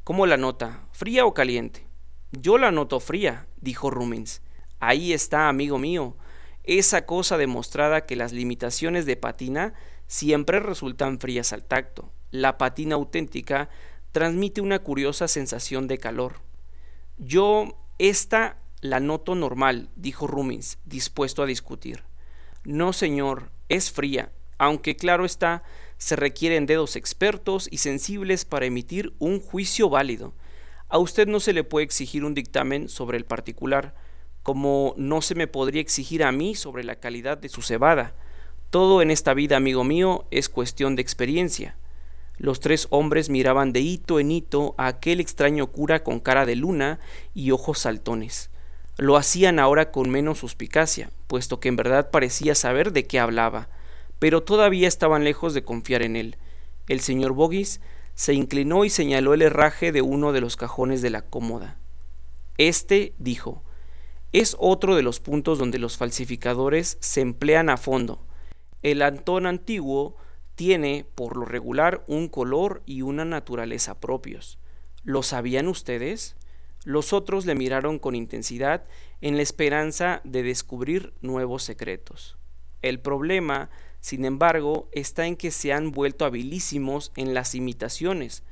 ¿cómo 0.04 0.26
la 0.26 0.36
nota? 0.36 0.89
¿Fría 0.91 1.26
o 1.26 1.34
caliente? 1.34 1.88
Yo 2.34 2.58
la 2.58 2.70
noto 2.70 3.00
fría, 3.00 3.48
dijo 3.62 3.89
Rumens. 3.89 4.41
Ahí 4.82 5.14
está, 5.14 5.48
amigo 5.48 5.78
mío 5.78 6.18
esa 6.64 7.05
cosa 7.05 7.38
demostrada 7.38 8.05
que 8.05 8.16
las 8.16 8.32
limitaciones 8.32 9.05
de 9.05 9.18
patina 9.18 9.74
siempre 10.07 10.59
resultan 10.59 11.20
frías 11.20 11.53
al 11.53 11.64
tacto. 11.64 12.11
La 12.32 12.57
patina 12.57 12.95
auténtica 12.95 13.70
transmite 14.11 14.61
una 14.61 14.80
curiosa 14.80 15.28
sensación 15.28 15.88
de 15.88 15.97
calor. 15.97 16.41
Yo 17.18 17.78
esta 17.99 18.57
la 18.84 18.99
noto 18.99 19.34
normal, 19.34 19.89
dijo 19.95 20.28
Rumins, 20.28 20.78
dispuesto 20.84 21.41
a 21.41 21.45
discutir. 21.45 22.03
No, 22.66 22.91
señor, 22.91 23.49
es 23.70 23.91
fría, 23.91 24.32
aunque 24.57 24.97
claro 24.97 25.26
está, 25.26 25.64
se 25.97 26.18
requieren 26.18 26.66
dedos 26.66 26.97
expertos 26.97 27.70
y 27.72 27.78
sensibles 27.78 28.43
para 28.43 28.66
emitir 28.66 29.14
un 29.20 29.39
juicio 29.39 29.89
válido. 29.89 30.34
A 30.89 30.97
usted 30.97 31.28
no 31.28 31.39
se 31.39 31.53
le 31.53 31.64
puede 31.64 31.86
exigir 31.86 32.26
un 32.26 32.34
dictamen 32.34 32.89
sobre 32.89 33.18
el 33.18 33.26
particular, 33.26 33.95
como 34.44 34.94
no 34.98 35.22
se 35.22 35.36
me 35.36 35.48
podría 35.48 35.82
exigir 35.82 36.24
a 36.24 36.32
mí 36.32 36.54
sobre 36.54 36.84
la 36.84 36.98
calidad 36.98 37.38
de 37.38 37.50
su 37.50 37.62
cebada. 37.62 38.14
Todo 38.70 39.02
en 39.02 39.10
esta 39.10 39.34
vida, 39.34 39.56
amigo 39.56 39.84
mío, 39.84 40.26
es 40.32 40.50
cuestión 40.50 40.96
de 40.96 41.02
experiencia. 41.02 41.78
Los 42.38 42.60
tres 42.60 42.88
hombres 42.89 43.30
miraban 43.30 43.72
de 43.72 43.80
hito 43.80 44.20
en 44.20 44.32
hito 44.32 44.76
a 44.78 44.88
aquel 44.88 45.20
extraño 45.20 45.68
cura 45.68 46.04
con 46.04 46.20
cara 46.20 46.46
de 46.46 46.56
luna 46.56 47.00
y 47.34 47.52
ojos 47.52 47.80
saltones. 47.80 48.50
Lo 48.98 49.16
hacían 49.16 49.60
ahora 49.60 49.91
con 49.91 50.10
menos 50.10 50.39
suspicacia, 50.39 51.12
puesto 51.28 51.60
que 51.60 51.70
en 51.70 51.78
verdad 51.78 52.12
parecía 52.12 52.54
saber 52.54 52.91
de 52.91 53.08
qué 53.08 53.20
hablaba, 53.20 53.70
pero 54.20 54.44
todavía 54.44 54.88
estaban 54.88 55.24
lejos 55.24 55.54
de 55.54 55.64
confiar 55.64 56.02
en 56.02 56.16
él. 56.16 56.38
El 56.88 57.00
señor 57.00 57.34
Boggis 57.34 57.80
se 58.14 58.34
inclinó 58.34 58.84
y 58.84 58.89
señaló 58.89 59.34
el 59.34 59.41
herraje 59.41 59.91
de 59.91 60.02
uno 60.02 60.32
de 60.32 60.41
los 60.41 60.58
cajones 60.58 61.02
de 61.02 61.10
la 61.12 61.22
cómoda. 61.22 61.78
Este 62.58 63.14
dijo 63.18 63.64
es 64.34 64.57
otro 64.59 64.95
de 64.95 65.03
los 65.03 65.19
puntos 65.19 65.59
donde 65.59 65.79
los 65.79 65.95
falsificadores 65.95 66.97
se 66.99 67.21
emplean 67.21 67.69
a 67.69 67.77
fondo. 67.77 68.25
El 68.81 69.01
Antón 69.01 69.45
antiguo 69.45 70.17
Tiene, 70.55 71.05
por 71.15 71.38
lo 71.38 71.45
regular, 71.45 72.03
un 72.07 72.27
color 72.27 72.84
y 72.86 73.01
una 73.01 73.25
naturaleza 73.25 73.99
propios. 73.99 74.59
¿Lo 75.03 75.23
sabían 75.23 75.67
ustedes? 75.67 76.36
Los 76.84 77.13
otros 77.13 77.45
le 77.45 77.55
miraron 77.55 77.97
con 77.97 78.13
intensidad 78.13 78.84
en 79.21 79.38
la 79.38 79.41
esperanza 79.41 80.21
de 80.23 80.43
descubrir 80.43 81.13
nuevos 81.21 81.63
secretos. 81.63 82.38
El 82.81 82.99
problema, 82.99 83.69
sin 83.99 84.25
embargo, 84.25 84.89
está 84.91 85.27
en 85.27 85.38
que 85.38 85.49
se 85.51 85.73
han 85.73 85.91
vuelto 85.91 86.25
habilísimos 86.25 87.11
en 87.15 87.34
las 87.34 87.55
imitaciones. 87.55 88.43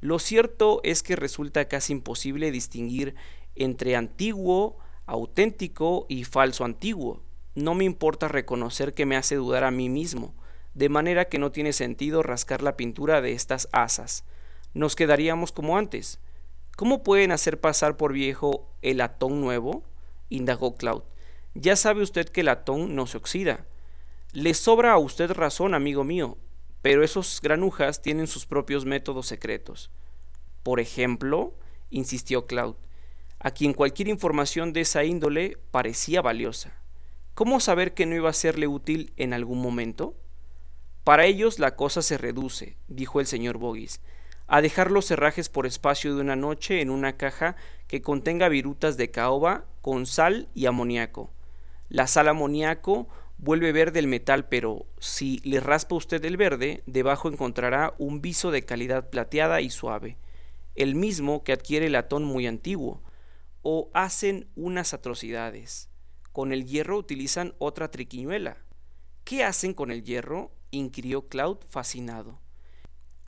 Lo 0.00 0.18
cierto 0.18 0.80
es 0.82 1.02
que 1.02 1.16
resulta 1.16 1.66
casi 1.66 1.92
imposible 1.92 2.52
distinguir 2.52 3.14
entre 3.54 3.96
antiguo, 3.96 4.78
auténtico 5.10 6.06
y 6.08 6.22
falso 6.22 6.64
antiguo. 6.64 7.24
No 7.56 7.74
me 7.74 7.84
importa 7.84 8.28
reconocer 8.28 8.94
que 8.94 9.06
me 9.06 9.16
hace 9.16 9.34
dudar 9.34 9.64
a 9.64 9.72
mí 9.72 9.88
mismo, 9.88 10.34
de 10.74 10.88
manera 10.88 11.24
que 11.24 11.40
no 11.40 11.50
tiene 11.50 11.72
sentido 11.72 12.22
rascar 12.22 12.62
la 12.62 12.76
pintura 12.76 13.20
de 13.20 13.32
estas 13.32 13.68
asas. 13.72 14.24
Nos 14.72 14.94
quedaríamos 14.94 15.50
como 15.50 15.76
antes. 15.76 16.20
¿Cómo 16.76 17.02
pueden 17.02 17.32
hacer 17.32 17.60
pasar 17.60 17.96
por 17.96 18.12
viejo 18.12 18.70
el 18.82 18.98
latón 18.98 19.40
nuevo? 19.40 19.82
indagó 20.28 20.76
Cloud. 20.76 21.02
Ya 21.54 21.74
sabe 21.74 22.02
usted 22.02 22.28
que 22.28 22.40
el 22.40 22.46
latón 22.46 22.94
no 22.94 23.08
se 23.08 23.16
oxida. 23.16 23.66
Le 24.32 24.54
sobra 24.54 24.92
a 24.92 24.98
usted 24.98 25.32
razón, 25.32 25.74
amigo 25.74 26.04
mío, 26.04 26.38
pero 26.82 27.02
esos 27.02 27.40
granujas 27.42 28.00
tienen 28.00 28.28
sus 28.28 28.46
propios 28.46 28.84
métodos 28.84 29.26
secretos. 29.26 29.90
Por 30.62 30.78
ejemplo, 30.78 31.54
insistió 31.90 32.46
Cloud, 32.46 32.76
a 33.40 33.50
quien 33.50 33.72
cualquier 33.72 34.08
información 34.08 34.72
de 34.72 34.82
esa 34.82 35.02
índole 35.04 35.56
parecía 35.70 36.20
valiosa. 36.20 36.72
¿Cómo 37.34 37.58
saber 37.58 37.94
que 37.94 38.04
no 38.04 38.14
iba 38.14 38.28
a 38.28 38.34
serle 38.34 38.66
útil 38.66 39.12
en 39.16 39.32
algún 39.32 39.60
momento? 39.60 40.14
Para 41.04 41.24
ellos 41.24 41.58
la 41.58 41.74
cosa 41.74 42.02
se 42.02 42.18
reduce, 42.18 42.76
dijo 42.88 43.18
el 43.18 43.26
señor 43.26 43.56
Boggis, 43.56 44.00
a 44.46 44.60
dejar 44.60 44.90
los 44.90 45.10
herrajes 45.10 45.48
por 45.48 45.64
espacio 45.64 46.14
de 46.14 46.20
una 46.20 46.36
noche 46.36 46.82
en 46.82 46.90
una 46.90 47.16
caja 47.16 47.56
que 47.86 48.02
contenga 48.02 48.48
virutas 48.48 48.98
de 48.98 49.10
caoba 49.10 49.64
con 49.80 50.04
sal 50.04 50.48
y 50.54 50.66
amoníaco. 50.66 51.30
La 51.88 52.06
sal 52.06 52.28
amoníaco 52.28 53.08
vuelve 53.38 53.72
verde 53.72 54.00
el 54.00 54.06
metal, 54.06 54.48
pero 54.48 54.84
si 54.98 55.38
le 55.44 55.60
raspa 55.60 55.94
usted 55.94 56.22
el 56.26 56.36
verde, 56.36 56.82
debajo 56.84 57.28
encontrará 57.28 57.94
un 57.96 58.20
viso 58.20 58.50
de 58.50 58.66
calidad 58.66 59.08
plateada 59.08 59.62
y 59.62 59.70
suave, 59.70 60.18
el 60.74 60.94
mismo 60.94 61.42
que 61.42 61.52
adquiere 61.52 61.86
el 61.86 61.92
latón 61.92 62.24
muy 62.24 62.46
antiguo, 62.46 63.00
o 63.62 63.90
hacen 63.94 64.48
unas 64.54 64.94
atrocidades. 64.94 65.88
Con 66.32 66.52
el 66.52 66.64
hierro 66.66 66.96
utilizan 66.96 67.54
otra 67.58 67.90
triquiñuela. 67.90 68.58
¿Qué 69.24 69.44
hacen 69.44 69.74
con 69.74 69.90
el 69.90 70.02
hierro? 70.02 70.52
inquirió 70.70 71.28
Cloud 71.28 71.58
fascinado. 71.68 72.40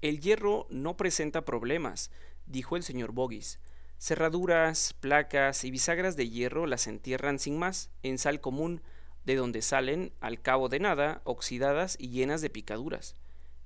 El 0.01 0.20
hierro 0.20 0.66
no 0.70 0.97
presenta 0.97 1.45
problemas, 1.45 2.11
dijo 2.47 2.76
el 2.76 2.83
señor 2.83 3.12
Boggis. 3.12 3.59
Cerraduras, 3.99 4.95
placas 4.95 5.64
y 5.64 5.70
bisagras 5.70 6.16
de 6.16 6.28
hierro 6.28 6.66
las 6.66 6.87
entierran 6.87 7.39
sin 7.39 7.59
más 7.59 7.91
en 8.03 8.18
sal 8.18 8.41
común, 8.41 8.83
de 9.24 9.37
donde 9.37 9.62
salen, 9.62 10.12
al 10.20 10.43
cabo 10.43 10.68
de 10.68 10.80
nada, 10.80 11.22
oxidadas 11.24 11.97
y 12.01 12.09
llenas 12.09 12.41
de 12.41 12.51
picaduras. 12.51 13.14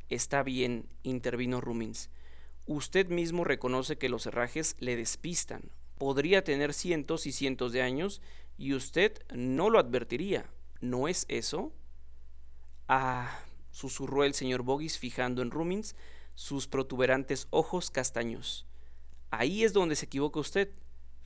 Está 0.09 0.43
bien, 0.43 0.89
intervino 1.03 1.61
Rumins. 1.61 2.11
Usted 2.67 3.09
mismo 3.09 3.45
reconoce 3.45 3.97
que 3.97 4.09
los 4.09 4.27
herrajes 4.27 4.77
le 4.79 4.97
despistan. 4.97 5.71
Podría 5.99 6.45
tener 6.45 6.75
cientos 6.75 7.27
y 7.27 7.33
cientos 7.33 7.73
de 7.73 7.83
años 7.83 8.21
y 8.59 8.75
usted 8.75 9.23
no 9.35 9.71
lo 9.71 9.79
advertiría. 9.79 10.51
¿No 10.81 11.09
es 11.09 11.25
eso? 11.29 11.73
Ah, 12.89 13.41
susurró 13.71 14.25
el 14.25 14.35
señor 14.35 14.63
Boggis 14.63 14.99
fijando 14.99 15.43
en 15.43 15.51
Rumins 15.51 15.97
sus 16.35 16.69
protuberantes 16.69 17.49
ojos 17.51 17.91
castaños. 17.91 18.67
Ahí 19.31 19.65
es 19.65 19.73
donde 19.73 19.97
se 19.97 20.07
equivoca 20.07 20.41
usted. 20.41 20.71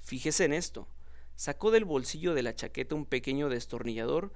Fíjese 0.01 0.45
en 0.45 0.53
esto. 0.53 0.89
Sacó 1.35 1.71
del 1.71 1.85
bolsillo 1.85 2.35
de 2.35 2.43
la 2.43 2.55
chaqueta 2.55 2.95
un 2.95 3.07
pequeño 3.07 3.49
destornillador 3.49 4.33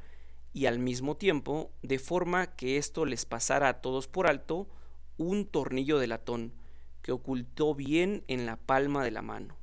y 0.53 0.67
al 0.67 0.79
mismo 0.79 1.17
tiempo, 1.17 1.73
de 1.83 1.99
forma 1.99 2.55
que 2.55 2.77
esto 2.77 3.05
les 3.05 3.25
pasara 3.25 3.69
a 3.69 3.81
todos 3.81 4.09
por 4.09 4.27
alto, 4.27 4.69
un 5.17 5.47
tornillo 5.47 5.99
de 5.99 6.07
latón 6.07 6.53
que 7.03 7.13
ocultó 7.13 7.75
bien 7.75 8.25
en 8.29 8.47
la 8.47 8.57
palma 8.57 9.05
de 9.05 9.11
la 9.11 9.23
mano. 9.23 9.57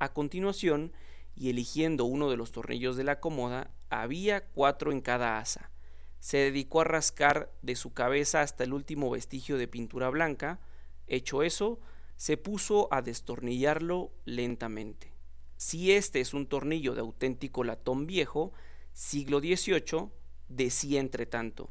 A 0.00 0.12
continuación, 0.12 0.92
y 1.36 1.50
eligiendo 1.50 2.04
uno 2.04 2.28
de 2.28 2.36
los 2.36 2.50
tornillos 2.50 2.96
de 2.96 3.04
la 3.04 3.20
cómoda, 3.20 3.70
había 3.88 4.46
cuatro 4.48 4.90
en 4.90 5.00
cada 5.00 5.38
asa 5.38 5.70
se 6.20 6.36
dedicó 6.36 6.82
a 6.82 6.84
rascar 6.84 7.50
de 7.62 7.74
su 7.74 7.92
cabeza 7.92 8.42
hasta 8.42 8.62
el 8.62 8.74
último 8.74 9.10
vestigio 9.10 9.56
de 9.56 9.66
pintura 9.66 10.10
blanca. 10.10 10.60
Hecho 11.06 11.42
eso, 11.42 11.80
se 12.16 12.36
puso 12.36 12.92
a 12.92 13.00
destornillarlo 13.00 14.12
lentamente. 14.26 15.14
Si 15.56 15.92
este 15.92 16.20
es 16.20 16.34
un 16.34 16.46
tornillo 16.46 16.94
de 16.94 17.00
auténtico 17.00 17.64
latón 17.64 18.06
viejo, 18.06 18.52
siglo 18.92 19.40
XVIII, 19.40 20.10
decía 20.48 21.00
entre 21.00 21.26
tanto, 21.26 21.70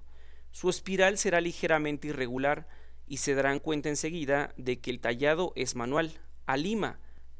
su 0.51 0.69
espiral 0.69 1.19
será 1.19 1.41
ligeramente 1.41 2.07
irregular 2.07 2.67
y 3.05 3.17
se 3.17 3.35
darán 3.35 3.59
cuenta 3.59 3.89
enseguida 3.89 4.53
de 4.57 4.79
que 4.79 4.89
el 4.89 4.99
tallado 4.99 5.53
es 5.55 5.75
manual, 5.75 6.19
a 6.47 6.57
lima, 6.57 6.99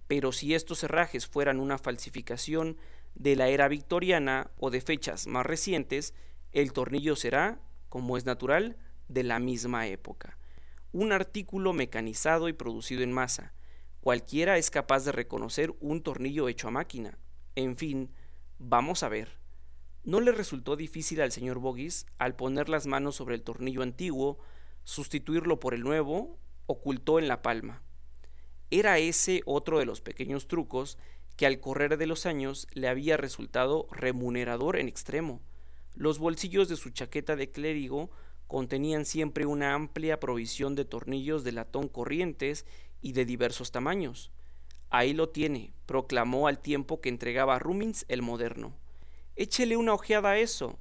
pero 0.10 0.32
si 0.32 0.56
estos 0.56 0.84
herrajes 0.84 1.28
fueran 1.28 1.60
una 1.60 1.78
falsificación 1.78 2.78
de 3.14 3.36
la 3.36 3.50
era 3.50 3.68
victoriana 3.68 4.50
o 4.58 4.72
de 4.72 4.82
fechas 4.82 5.28
más 5.28 5.46
recientes, 5.46 6.16
el 6.52 6.74
tornillo 6.74 7.16
será, 7.16 7.62
como 7.90 8.18
es 8.18 8.26
natural, 8.26 8.76
de 9.08 9.22
la 9.22 9.38
misma 9.38 9.86
época. 9.86 10.40
Un 10.92 11.12
artículo 11.12 11.74
mecanizado 11.74 12.50
y 12.50 12.54
producido 12.54 13.04
en 13.04 13.12
masa. 13.12 13.54
Cualquiera 14.02 14.58
es 14.58 14.72
capaz 14.72 15.06
de 15.06 15.12
reconocer 15.12 15.76
un 15.80 16.02
tornillo 16.02 16.50
hecho 16.50 16.70
a 16.70 16.72
máquina. 16.72 17.20
En 17.54 17.78
fin, 17.78 18.12
vamos 18.58 19.04
a 19.04 19.10
ver. 19.10 19.38
No 20.04 20.22
le 20.22 20.32
resultó 20.32 20.76
difícil 20.76 21.22
al 21.22 21.32
señor 21.32 21.60
Boggis, 21.60 22.08
al 22.18 22.36
poner 22.36 22.68
las 22.68 22.88
manos 22.88 23.16
sobre 23.16 23.36
el 23.36 23.44
tornillo 23.44 23.84
antiguo, 23.84 24.40
sustituirlo 24.84 25.60
por 25.60 25.76
el 25.76 25.82
nuevo, 25.82 26.40
ocultó 26.66 27.20
en 27.20 27.28
la 27.28 27.44
palma. 27.44 27.84
Era 28.72 29.00
ese 29.00 29.42
otro 29.46 29.80
de 29.80 29.86
los 29.86 30.02
pequeños 30.02 30.48
trucos 30.48 30.98
que 31.36 31.46
al 31.46 31.60
correr 31.60 31.98
de 31.98 32.06
los 32.06 32.26
años 32.26 32.68
le 32.74 32.88
había 32.88 33.18
resultado 33.18 33.88
remunerador 33.92 34.78
en 34.78 34.88
extremo. 34.88 35.42
Los 35.96 36.20
bolsillos 36.20 36.70
de 36.70 36.76
su 36.76 36.92
chaqueta 36.92 37.36
de 37.36 37.50
clérigo 37.50 38.12
contenían 38.48 39.06
siempre 39.06 39.46
una 39.46 39.74
amplia 39.74 40.20
provisión 40.20 40.76
de 40.76 40.86
tornillos 40.86 41.44
de 41.44 41.52
latón 41.52 41.88
corrientes 41.88 42.66
y 43.02 43.14
de 43.14 43.26
diversos 43.26 43.72
tamaños. 43.72 44.32
Ahí 44.90 45.14
lo 45.14 45.30
tiene, 45.30 45.74
proclamó 45.86 46.48
al 46.48 46.60
tiempo 46.60 47.00
que 47.00 47.10
entregaba 47.10 47.56
a 47.56 47.60
Rumins 47.60 48.06
el 48.08 48.22
moderno. 48.22 48.76
Échele 49.36 49.78
una 49.78 49.94
ojeada 49.94 50.32
a 50.32 50.40
eso. 50.40 50.80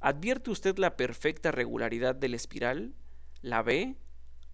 ¿Advierte 0.00 0.50
usted 0.50 0.78
la 0.78 0.96
perfecta 0.96 1.50
regularidad 1.50 2.14
de 2.14 2.28
la 2.28 2.36
espiral? 2.36 2.94
¿La 3.40 3.62
ve? 3.62 3.96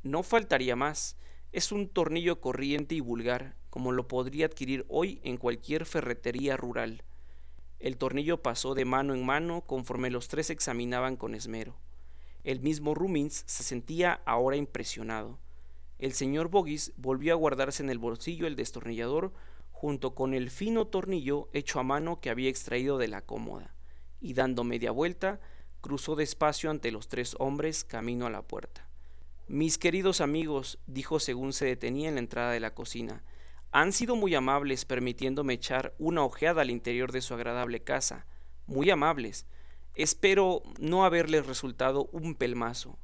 No 0.03 0.23
faltaría 0.23 0.77
más. 0.77 1.17
Es 1.53 1.71
un 1.71 1.91
tornillo 1.91 2.41
corriente 2.41 2.95
y 2.95 3.01
vulgar, 3.01 3.57
como 3.69 3.93
lo 3.93 4.09
podría 4.09 4.47
adquirir 4.47 4.87
hoy 4.89 5.21
en 5.23 5.37
cualquier 5.37 5.85
ferretería 5.85 6.57
rural. 6.57 7.03
El 7.79 7.99
tornillo 7.99 8.41
pasó 8.41 8.75
de 8.75 8.87
mano 8.87 9.13
en 9.13 9.27
mano 9.27 9.61
conforme 9.67 10.09
los 10.09 10.29
tres 10.29 10.49
examinaban 10.49 11.17
con 11.17 11.35
esmero. 11.35 11.77
El 12.43 12.61
mismo 12.61 12.95
Rumins 12.95 13.45
se 13.47 13.65
sentía 13.65 14.23
ahora 14.25 14.57
impresionado. 14.57 15.41
El 15.99 16.15
señor 16.15 16.49
Boggis 16.49 16.95
volvió 16.97 17.35
a 17.35 17.37
guardarse 17.37 17.83
en 17.83 17.91
el 17.91 17.99
bolsillo 17.99 18.47
el 18.47 18.57
destornillador 18.57 19.35
junto 19.73 20.15
con 20.15 20.33
el 20.33 20.49
fino 20.49 20.87
tornillo 20.87 21.51
hecho 21.53 21.81
a 21.81 21.83
mano 21.83 22.19
que 22.21 22.31
había 22.31 22.49
extraído 22.49 22.97
de 22.97 23.09
la 23.09 23.27
cómoda, 23.27 23.75
y 24.21 24.33
dando 24.33 24.65
media 24.65 24.91
vuelta, 24.91 25.39
cruzó 25.83 26.17
despacio 26.17 26.71
ante 26.71 26.93
los 26.93 27.09
tres 27.09 27.37
hombres 27.39 27.85
camino 27.85 28.25
a 28.25 28.31
la 28.31 28.41
puerta. 28.41 28.89
Mis 29.49 29.77
queridos 29.77 30.21
amigos, 30.21 30.79
dijo 30.87 31.19
según 31.19 31.53
se 31.53 31.67
detenía 31.67 32.09
en 32.09 32.15
la 32.15 32.21
entrada 32.21 32.53
de 32.53 32.61
la 32.61 32.75
cocina, 32.75 33.23
han 33.73 33.93
sido 33.93 34.17
muy 34.17 34.35
amables 34.35 34.85
permitiéndome 34.85 35.55
echar 35.55 35.95
una 35.99 36.25
ojeada 36.25 36.63
al 36.63 36.71
interior 36.71 37.11
de 37.11 37.23
su 37.23 37.35
agradable 37.35 37.83
casa. 37.83 38.27
Muy 38.67 38.91
amables. 38.91 39.47
Espero 39.95 40.63
no 40.79 41.05
haberles 41.05 41.47
resultado 41.47 42.09
un 42.13 42.35
pelmazo. 42.35 42.99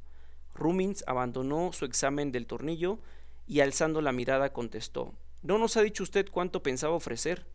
Rumins 0.55 1.05
abandonó 1.07 1.73
su 1.73 1.85
examen 1.85 2.33
del 2.33 2.47
tornillo 2.47 2.99
y 3.47 3.61
alzando 3.61 4.01
la 4.01 4.13
mirada 4.13 4.53
contestó 4.53 5.15
¿No 5.43 5.57
nos 5.57 5.77
ha 5.77 5.83
dicho 5.83 6.03
usted 6.03 6.27
cuánto 6.31 6.63
pensaba 6.63 6.95
ofrecer? 6.95 7.47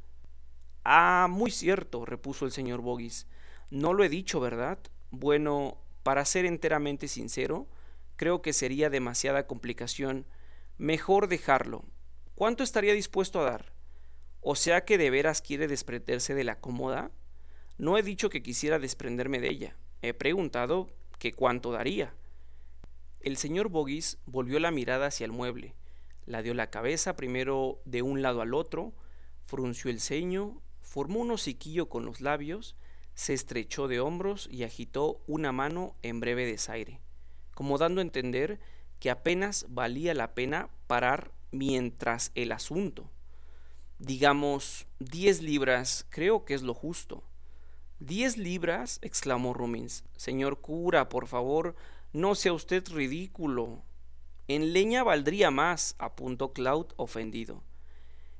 Ah, 0.85 1.27
muy 1.29 1.51
cierto, 1.51 2.05
repuso 2.05 2.45
el 2.45 2.51
señor 2.51 2.81
Boggis. 2.81 3.27
No 3.69 3.93
lo 3.93 4.03
he 4.03 4.09
dicho, 4.09 4.39
¿verdad? 4.39 4.79
Bueno, 5.11 5.77
para 6.01 6.25
ser 6.25 6.45
enteramente 6.45 7.07
sincero, 7.07 7.67
creo 8.23 8.41
que 8.41 8.53
sería 8.53 8.89
demasiada 8.89 9.47
complicación. 9.47 10.25
Mejor 10.77 11.27
dejarlo. 11.27 11.83
¿Cuánto 12.35 12.63
estaría 12.63 12.93
dispuesto 12.93 13.41
a 13.41 13.43
dar? 13.43 13.73
O 14.39 14.55
sea 14.55 14.85
que 14.85 14.97
de 14.97 15.09
veras 15.09 15.41
quiere 15.41 15.67
desprenderse 15.67 16.33
de 16.33 16.45
la 16.45 16.61
cómoda. 16.61 17.11
No 17.77 17.97
he 17.97 18.01
dicho 18.01 18.29
que 18.29 18.41
quisiera 18.41 18.79
desprenderme 18.79 19.41
de 19.41 19.49
ella. 19.49 19.77
He 20.01 20.13
preguntado 20.13 20.87
que 21.19 21.33
cuánto 21.33 21.73
daría. 21.73 22.15
El 23.19 23.35
señor 23.35 23.67
Boggis 23.67 24.19
volvió 24.25 24.57
la 24.61 24.71
mirada 24.71 25.07
hacia 25.07 25.25
el 25.25 25.33
mueble, 25.33 25.75
la 26.25 26.41
dio 26.41 26.53
la 26.53 26.69
cabeza 26.69 27.17
primero 27.17 27.81
de 27.83 28.03
un 28.03 28.21
lado 28.21 28.39
al 28.39 28.53
otro, 28.53 28.93
frunció 29.43 29.91
el 29.91 29.99
ceño, 29.99 30.61
formó 30.79 31.19
un 31.19 31.31
hociquillo 31.31 31.89
con 31.89 32.05
los 32.05 32.21
labios, 32.21 32.77
se 33.15 33.33
estrechó 33.33 33.89
de 33.89 33.99
hombros 33.99 34.47
y 34.49 34.63
agitó 34.63 35.21
una 35.27 35.51
mano 35.51 35.97
en 36.03 36.21
breve 36.21 36.45
desaire, 36.45 37.01
como 37.53 37.77
dando 37.77 38.01
a 38.01 38.03
entender 38.03 38.59
que 38.99 39.09
apenas 39.09 39.65
valía 39.69 40.13
la 40.13 40.33
pena 40.33 40.69
parar 40.87 41.31
mientras 41.51 42.31
el 42.35 42.51
asunto. 42.51 43.09
Digamos, 43.99 44.87
diez 44.99 45.41
libras, 45.41 46.05
creo 46.09 46.45
que 46.45 46.53
es 46.53 46.61
lo 46.61 46.73
justo. 46.73 47.23
¿Diez 47.99 48.37
libras? 48.37 48.99
exclamó 49.01 49.53
Rumins. 49.53 50.03
Señor 50.17 50.59
cura, 50.59 51.09
por 51.09 51.27
favor, 51.27 51.75
no 52.11 52.35
sea 52.35 52.53
usted 52.53 52.83
ridículo. 52.89 53.81
En 54.47 54.73
leña 54.73 55.03
valdría 55.03 55.51
más, 55.51 55.95
apuntó 55.99 56.51
Cloud 56.51 56.87
ofendido. 56.97 57.63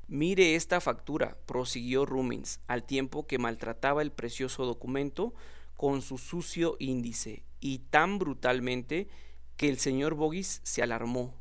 Mire 0.08 0.56
esta 0.56 0.82
factura, 0.82 1.38
prosiguió 1.46 2.06
Rumins, 2.06 2.60
al 2.68 2.84
tiempo 2.84 3.26
que 3.26 3.38
maltrataba 3.38 4.02
el 4.02 4.12
precioso 4.12 4.66
documento 4.66 5.34
con 5.78 6.02
su 6.02 6.18
sucio 6.18 6.76
índice, 6.80 7.44
y 7.64 7.80
tan 7.80 8.20
brutalmente 8.20 9.08
que 9.56 9.70
el 9.70 9.80
señor 9.80 10.16
Boggis 10.16 10.60
se 10.64 10.84
alarmó. 10.84 11.34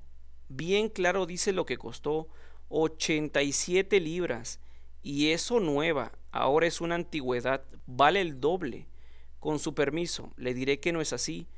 Bien 0.49 0.89
claro 0.89 1.27
dice 1.27 1.53
lo 1.53 1.67
que 1.67 1.77
costó, 1.77 2.29
ochenta 2.69 3.43
y 3.43 3.51
siete 3.51 3.99
libras, 3.99 4.61
y 5.03 5.31
eso 5.31 5.59
nueva, 5.59 6.13
ahora 6.31 6.69
es 6.69 6.81
una 6.81 6.95
antigüedad, 6.95 7.65
vale 7.87 8.21
el 8.21 8.41
doble. 8.41 8.87
Con 9.41 9.59
su 9.59 9.75
permiso, 9.75 10.33
le 10.37 10.55
diré 10.55 10.79
que 10.79 10.93
no 10.93 11.01
es 11.01 11.13
así. 11.13 11.49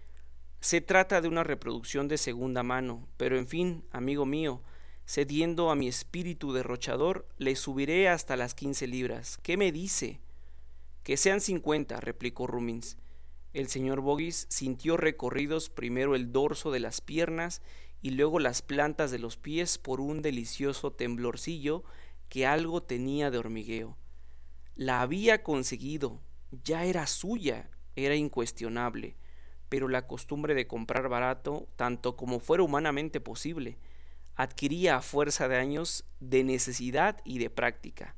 Se 0.60 0.80
trata 0.80 1.20
de 1.20 1.28
una 1.28 1.44
reproducción 1.44 2.08
de 2.08 2.16
segunda 2.16 2.62
mano, 2.62 3.06
pero 3.18 3.36
en 3.36 3.46
fin, 3.46 3.84
amigo 3.90 4.24
mío, 4.24 4.62
cediendo 5.06 5.70
a 5.70 5.74
mi 5.74 5.88
espíritu 5.88 6.54
derrochador, 6.54 7.28
le 7.36 7.54
subiré 7.54 8.08
hasta 8.08 8.36
las 8.36 8.54
quince 8.54 8.86
libras. 8.86 9.36
¿Qué 9.42 9.58
me 9.58 9.72
dice? 9.72 10.20
Que 11.02 11.18
sean 11.18 11.42
cincuenta, 11.42 12.00
replicó 12.00 12.46
Rumins. 12.46 12.96
El 13.55 13.68
señor 13.68 14.00
Boggis 14.00 14.48
sintió 14.50 14.96
recorridos 14.96 15.70
primero 15.70 16.16
el 16.16 16.32
dorso 16.32 16.72
de 16.72 16.80
las 16.80 17.00
piernas 17.00 17.62
y 18.02 18.11
luego 18.11 18.40
las 18.40 18.62
plantas 18.62 19.12
de 19.12 19.20
los 19.20 19.36
pies 19.36 19.78
por 19.78 20.00
un 20.00 20.22
delicioso 20.22 20.90
temblorcillo 20.92 21.84
que 22.28 22.46
algo 22.46 22.82
tenía 22.82 23.30
de 23.30 23.38
hormigueo. 23.38 23.96
La 24.74 25.02
había 25.02 25.44
conseguido, 25.44 26.20
ya 26.64 26.84
era 26.84 27.07
suya, 27.07 27.70
era 27.94 28.16
incuestionable, 28.16 29.16
pero 29.68 29.86
la 29.86 30.09
costumbre 30.09 30.55
de 30.55 30.66
comprar 30.66 31.09
barato, 31.09 31.68
tanto 31.76 32.16
como 32.16 32.40
fuera 32.40 32.64
humanamente 32.64 33.20
posible, 33.20 33.78
adquiría 34.34 34.96
a 34.96 35.00
fuerza 35.00 35.46
de 35.46 35.57
años 35.59 36.05
de 36.18 36.42
necesidad 36.42 37.20
y 37.24 37.38
de 37.38 37.50
práctica. 37.50 38.16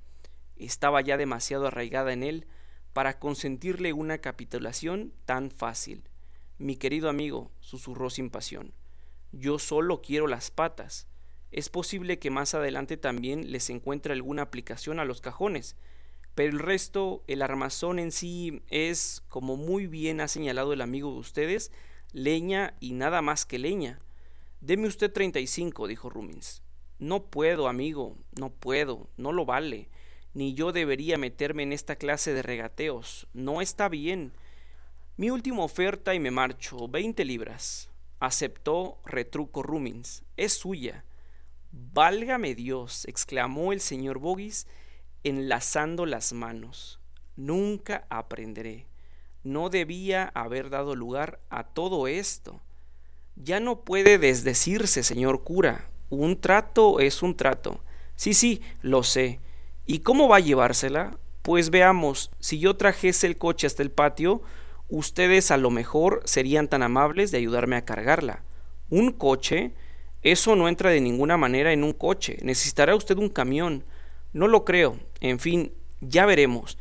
Estaba 0.57 1.03
ya 1.03 1.19
demasiado 1.19 1.67
arraigada 1.67 2.15
en 2.15 2.23
él 2.23 2.47
para 2.97 3.19
consentirle 3.19 3.93
una 3.93 4.23
capitulación 4.23 5.13
tan 5.27 5.51
fácil. 5.51 6.09
Mi 6.57 6.77
querido 6.77 7.11
amigo, 7.11 7.51
susurró 7.61 8.09
sin 8.09 8.31
pasión, 8.31 8.73
yo 9.33 9.59
solo 9.59 10.01
quiero 10.01 10.27
las 10.27 10.51
patas. 10.51 11.07
Es 11.51 11.69
posible 11.69 12.19
que 12.19 12.31
más 12.31 12.55
adelante 12.55 12.97
también 12.97 13.53
les 13.53 13.69
encuentre 13.69 14.15
alguna 14.15 14.41
aplicación 14.41 14.99
a 14.99 15.05
los 15.05 15.21
cajones, 15.21 15.77
pero 16.35 16.51
el 16.51 16.59
resto, 16.59 17.23
el 17.27 17.43
armazón 17.43 17.99
en 17.99 18.13
sí 18.13 18.63
es, 18.71 19.23
como 19.29 19.59
muy 19.59 19.87
bien 19.87 20.23
ha 20.23 20.27
señalado 20.27 20.73
el 20.73 20.81
amigo 20.81 21.13
de 21.13 21.19
ustedes, 21.19 21.73
leña 22.13 22.79
y 22.81 22.95
nada 22.95 23.21
más 23.21 23.45
que 23.45 23.59
leña. 23.59 24.01
Deme 24.63 24.89
usted 24.89 25.13
treinta 25.13 25.39
y 25.39 25.49
cinco, 25.49 25.87
dijo 25.87 26.09
Rumins. 26.09 26.63
No 26.99 27.27
puedo, 27.27 27.69
amigo, 27.69 28.17
no 28.41 28.49
puedo, 28.49 29.11
no 29.19 29.33
lo 29.33 29.45
vale. 29.45 29.91
Ni 30.37 30.53
yo 30.53 30.71
debería 30.71 31.17
meterme 31.17 31.63
en 31.63 31.73
esta 31.73 31.97
clase 31.97 32.35
de 32.35 32.43
regateos. 32.43 33.27
No 33.33 33.63
está 33.63 33.89
bien. 33.89 34.35
Mi 35.17 35.31
última 35.31 35.65
oferta 35.65 36.15
y 36.15 36.21
me 36.21 36.31
marcho. 36.31 36.89
Veinte 36.89 37.25
libras. 37.25 37.89
Aceptó 38.21 38.99
retruco 39.07 39.63
Rumins. 39.63 40.25
Es 40.37 40.53
suya. 40.53 41.07
Válgame 41.73 42.55
Dios, 42.55 43.07
exclamó 43.07 43.73
el 43.73 43.81
señor 43.81 44.19
Boggis, 44.19 44.67
enlazando 45.25 46.05
las 46.05 46.35
manos. 46.35 47.01
Nunca 47.37 48.07
aprenderé. 48.11 48.85
No 49.43 49.71
debía 49.71 50.31
haber 50.35 50.69
dado 50.69 50.95
lugar 50.95 51.41
a 51.49 51.65
todo 51.65 52.09
esto. 52.09 52.61
Ya 53.37 53.59
no 53.59 53.87
puede 53.87 54.19
desdecirse, 54.19 55.03
señor 55.03 55.45
cura. 55.45 55.89
Un 56.11 56.39
trato 56.39 57.01
es 57.01 57.23
un 57.23 57.39
trato. 57.39 57.81
Sí, 58.17 58.35
sí, 58.35 58.61
lo 58.83 59.03
sé. 59.03 59.41
¿Y 59.87 60.01
cómo 60.01 60.29
va 60.29 60.37
a 60.37 60.41
llevársela? 60.41 61.17
Pues 61.43 61.71
veamos, 61.71 62.33
si 62.41 62.59
yo 62.59 62.77
trajese 62.77 63.29
el 63.29 63.39
coche 63.39 63.69
hasta 63.69 63.85
el 63.85 63.93
patio, 63.93 64.43
ustedes 64.89 65.53
a 65.53 65.57
lo 65.57 65.71
mejor 65.71 66.23
serían 66.25 66.67
tan 66.67 66.83
amables 66.83 67.31
de 67.31 67.39
ayudarme 67.39 67.77
a 67.77 67.85
cargarla. 67.85 68.43
¿Un 68.91 69.13
coche? 69.13 69.73
Eso 70.23 70.57
no 70.57 70.69
entra 70.69 70.91
de 70.91 71.01
ninguna 71.01 71.37
manera 71.37 71.73
en 71.73 71.85
un 71.85 71.93
coche. 71.93 72.39
Necesitará 72.43 72.97
usted 72.97 73.17
un 73.17 73.29
camión. 73.29 73.85
No 74.33 74.49
lo 74.49 74.65
creo. 74.65 74.99
En 75.21 75.39
fin, 75.39 75.73
ya 76.01 76.27
veremos. 76.27 76.79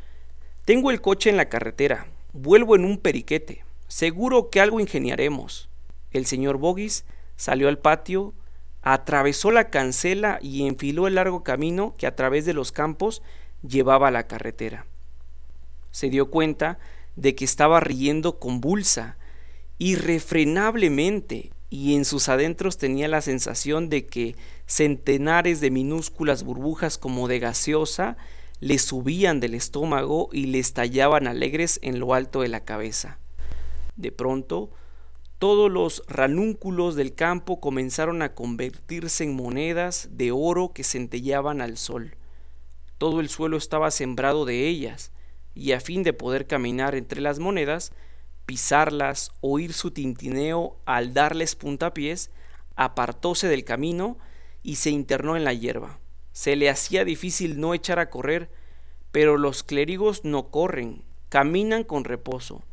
Tengo 0.66 0.90
el 0.90 1.00
coche 1.00 1.30
en 1.30 1.38
la 1.38 1.48
carretera. 1.48 2.08
Vuelvo 2.34 2.76
en 2.76 2.86
un 2.86 2.98
periquete. 2.98 3.64
Seguro 3.88 4.50
que 4.50 4.62
algo 4.62 4.80
ingeniaremos. 4.80 5.70
El 6.10 6.26
señor 6.26 6.58
Boggis 6.58 7.06
salió 7.36 7.68
al 7.68 7.78
patio, 7.78 8.34
atravesó 8.86 9.52
la 9.52 9.72
cancela 9.72 10.38
y 10.42 10.68
enfiló 10.68 11.08
el 11.08 11.16
largo 11.16 11.44
camino 11.44 11.96
que 11.98 12.06
a 12.06 12.16
través 12.16 12.46
de 12.46 12.54
los 12.54 12.72
campos 12.72 13.24
llevaba 13.68 14.10
a 14.10 14.12
la 14.12 14.28
carretera. 14.28 14.86
Se 15.90 16.10
dio 16.10 16.30
cuenta 16.30 16.78
de 17.16 17.34
que 17.34 17.46
estaba 17.46 17.80
riendo 17.80 18.40
convulsa, 18.40 19.18
irrefrenablemente, 19.80 21.52
y 21.72 21.96
en 21.96 22.06
sus 22.06 22.30
adentros 22.30 22.78
tenía 22.78 23.08
la 23.08 23.22
sensación 23.22 23.90
de 23.90 24.06
que 24.06 24.36
centenares 24.68 25.62
de 25.62 25.72
minúsculas 25.72 26.44
burbujas 26.44 27.00
como 27.00 27.28
de 27.28 27.40
gaseosa 27.40 28.18
le 28.60 28.78
subían 28.78 29.40
del 29.40 29.56
estómago 29.56 30.30
y 30.32 30.46
le 30.46 30.60
estallaban 30.60 31.28
alegres 31.28 31.80
en 31.82 32.00
lo 32.00 32.14
alto 32.14 32.42
de 32.42 32.50
la 32.50 32.60
cabeza. 32.60 33.18
De 33.96 34.12
pronto, 34.12 34.70
todos 35.40 35.70
los 35.70 36.04
ranúnculos 36.08 36.96
del 36.96 37.14
campo 37.14 37.60
comenzaron 37.60 38.22
a 38.22 38.34
convertirse 38.34 39.26
en 39.26 39.36
monedas 39.36 40.10
de 40.12 40.32
oro 40.32 40.72
que 40.74 40.84
centellaban 40.84 41.60
al 41.60 41.78
sol. 41.78 42.16
Todo 42.98 43.20
el 43.20 43.28
suelo 43.28 43.58
estaba 43.58 43.92
sembrado 43.92 44.46
de 44.46 44.68
ellas, 44.68 45.12
y 45.54 45.74
a 45.74 45.82
fin 45.82 46.04
de 46.04 46.14
poder 46.14 46.48
caminar 46.48 46.96
entre 46.96 47.20
las 47.20 47.40
monedas, 47.40 47.92
pisarlas, 48.46 49.32
oír 49.42 49.74
su 49.74 49.92
tintineo 49.92 50.78
al 50.86 51.14
darles 51.14 51.56
puntapiés, 51.56 52.32
apartóse 52.78 53.48
del 53.48 53.66
camino 53.66 54.18
y 54.64 54.76
se 54.76 54.90
internó 54.90 55.36
en 55.36 55.44
la 55.44 55.54
hierba. 55.54 56.00
Se 56.32 56.56
le 56.56 56.70
hacía 56.70 57.04
difícil 57.04 57.60
no 57.60 57.74
echar 57.74 58.00
a 58.00 58.10
correr, 58.10 58.50
pero 59.12 59.38
los 59.38 59.64
clérigos 59.64 60.24
no 60.24 60.50
corren, 60.50 61.04
caminan 61.30 61.84
con 61.84 62.06
reposo 62.06 62.64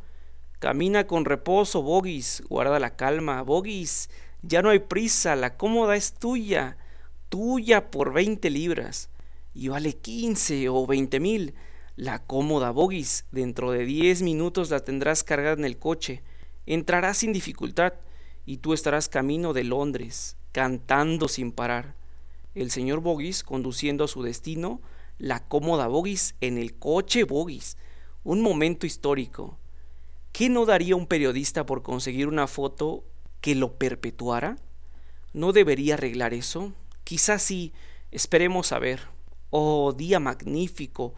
Camina 0.63 1.07
con 1.07 1.25
reposo, 1.25 1.81
Bogis, 1.81 2.41
guarda 2.47 2.79
la 2.79 2.95
calma, 2.95 3.41
Bogis, 3.41 4.09
ya 4.43 4.61
no 4.61 4.69
hay 4.69 4.79
prisa, 4.79 5.35
la 5.35 5.57
cómoda 5.57 5.97
es 5.97 6.13
tuya, 6.13 6.77
tuya 7.27 7.91
por 7.91 8.13
veinte 8.13 8.49
libras, 8.49 9.09
y 9.53 9.67
vale 9.67 9.91
quince 9.97 10.69
o 10.69 10.87
veinte 10.87 11.19
mil. 11.19 11.53
La 11.97 12.23
cómoda, 12.23 12.71
Bogis, 12.71 13.25
dentro 13.29 13.71
de 13.71 13.83
diez 13.83 14.21
minutos 14.21 14.69
la 14.69 14.79
tendrás 14.85 15.25
cargada 15.25 15.57
en 15.57 15.65
el 15.65 15.77
coche, 15.77 16.23
entrarás 16.65 17.17
sin 17.17 17.33
dificultad, 17.33 17.95
y 18.45 18.59
tú 18.59 18.71
estarás 18.71 19.09
camino 19.09 19.51
de 19.51 19.65
Londres, 19.65 20.37
cantando 20.53 21.27
sin 21.27 21.51
parar. 21.51 21.97
El 22.55 22.71
señor 22.71 23.01
Bogis 23.01 23.43
conduciendo 23.43 24.05
a 24.05 24.07
su 24.07 24.23
destino, 24.23 24.79
la 25.17 25.45
cómoda 25.45 25.87
Bogis 25.87 26.35
en 26.39 26.57
el 26.57 26.79
coche 26.79 27.25
Bogis. 27.25 27.75
Un 28.23 28.39
momento 28.41 28.85
histórico 28.85 29.59
¿Qué 30.33 30.49
no 30.49 30.65
daría 30.65 30.95
un 30.95 31.05
periodista 31.05 31.67
por 31.67 31.83
conseguir 31.83 32.27
una 32.27 32.47
foto 32.47 33.03
que 33.39 33.53
lo 33.53 33.77
perpetuara? 33.77 34.57
¿No 35.31 35.51
debería 35.51 35.93
arreglar 35.93 36.33
eso? 36.33 36.73
Quizás 37.03 37.43
sí, 37.43 37.71
esperemos 38.09 38.71
a 38.71 38.79
ver. 38.79 39.01
Oh, 39.51 39.93
día 39.93 40.19
magnífico, 40.19 41.13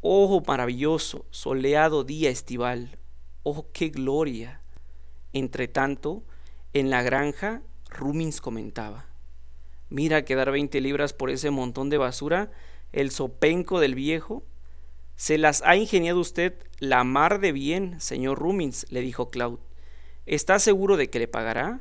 oh, 0.00 0.40
maravilloso, 0.46 1.26
soleado 1.30 2.04
día 2.04 2.30
estival, 2.30 2.98
oh, 3.42 3.66
qué 3.72 3.88
gloria. 3.88 4.60
Entretanto, 5.32 6.22
en 6.72 6.88
la 6.88 7.02
granja, 7.02 7.62
Rumins 7.90 8.40
comentaba, 8.40 9.06
mira 9.90 10.24
que 10.24 10.36
dar 10.36 10.52
veinte 10.52 10.80
libras 10.80 11.12
por 11.12 11.30
ese 11.30 11.50
montón 11.50 11.90
de 11.90 11.98
basura, 11.98 12.52
el 12.92 13.10
sopenco 13.10 13.80
del 13.80 13.96
viejo, 13.96 14.44
se 15.22 15.38
las 15.38 15.62
ha 15.64 15.76
ingeniado 15.76 16.18
usted 16.18 16.54
la 16.80 17.04
mar 17.04 17.38
de 17.38 17.52
bien, 17.52 18.00
señor 18.00 18.40
Rumins, 18.40 18.86
le 18.90 19.02
dijo 19.02 19.30
Cloud. 19.30 19.60
¿Está 20.26 20.58
seguro 20.58 20.96
de 20.96 21.10
que 21.10 21.20
le 21.20 21.28
pagará? 21.28 21.80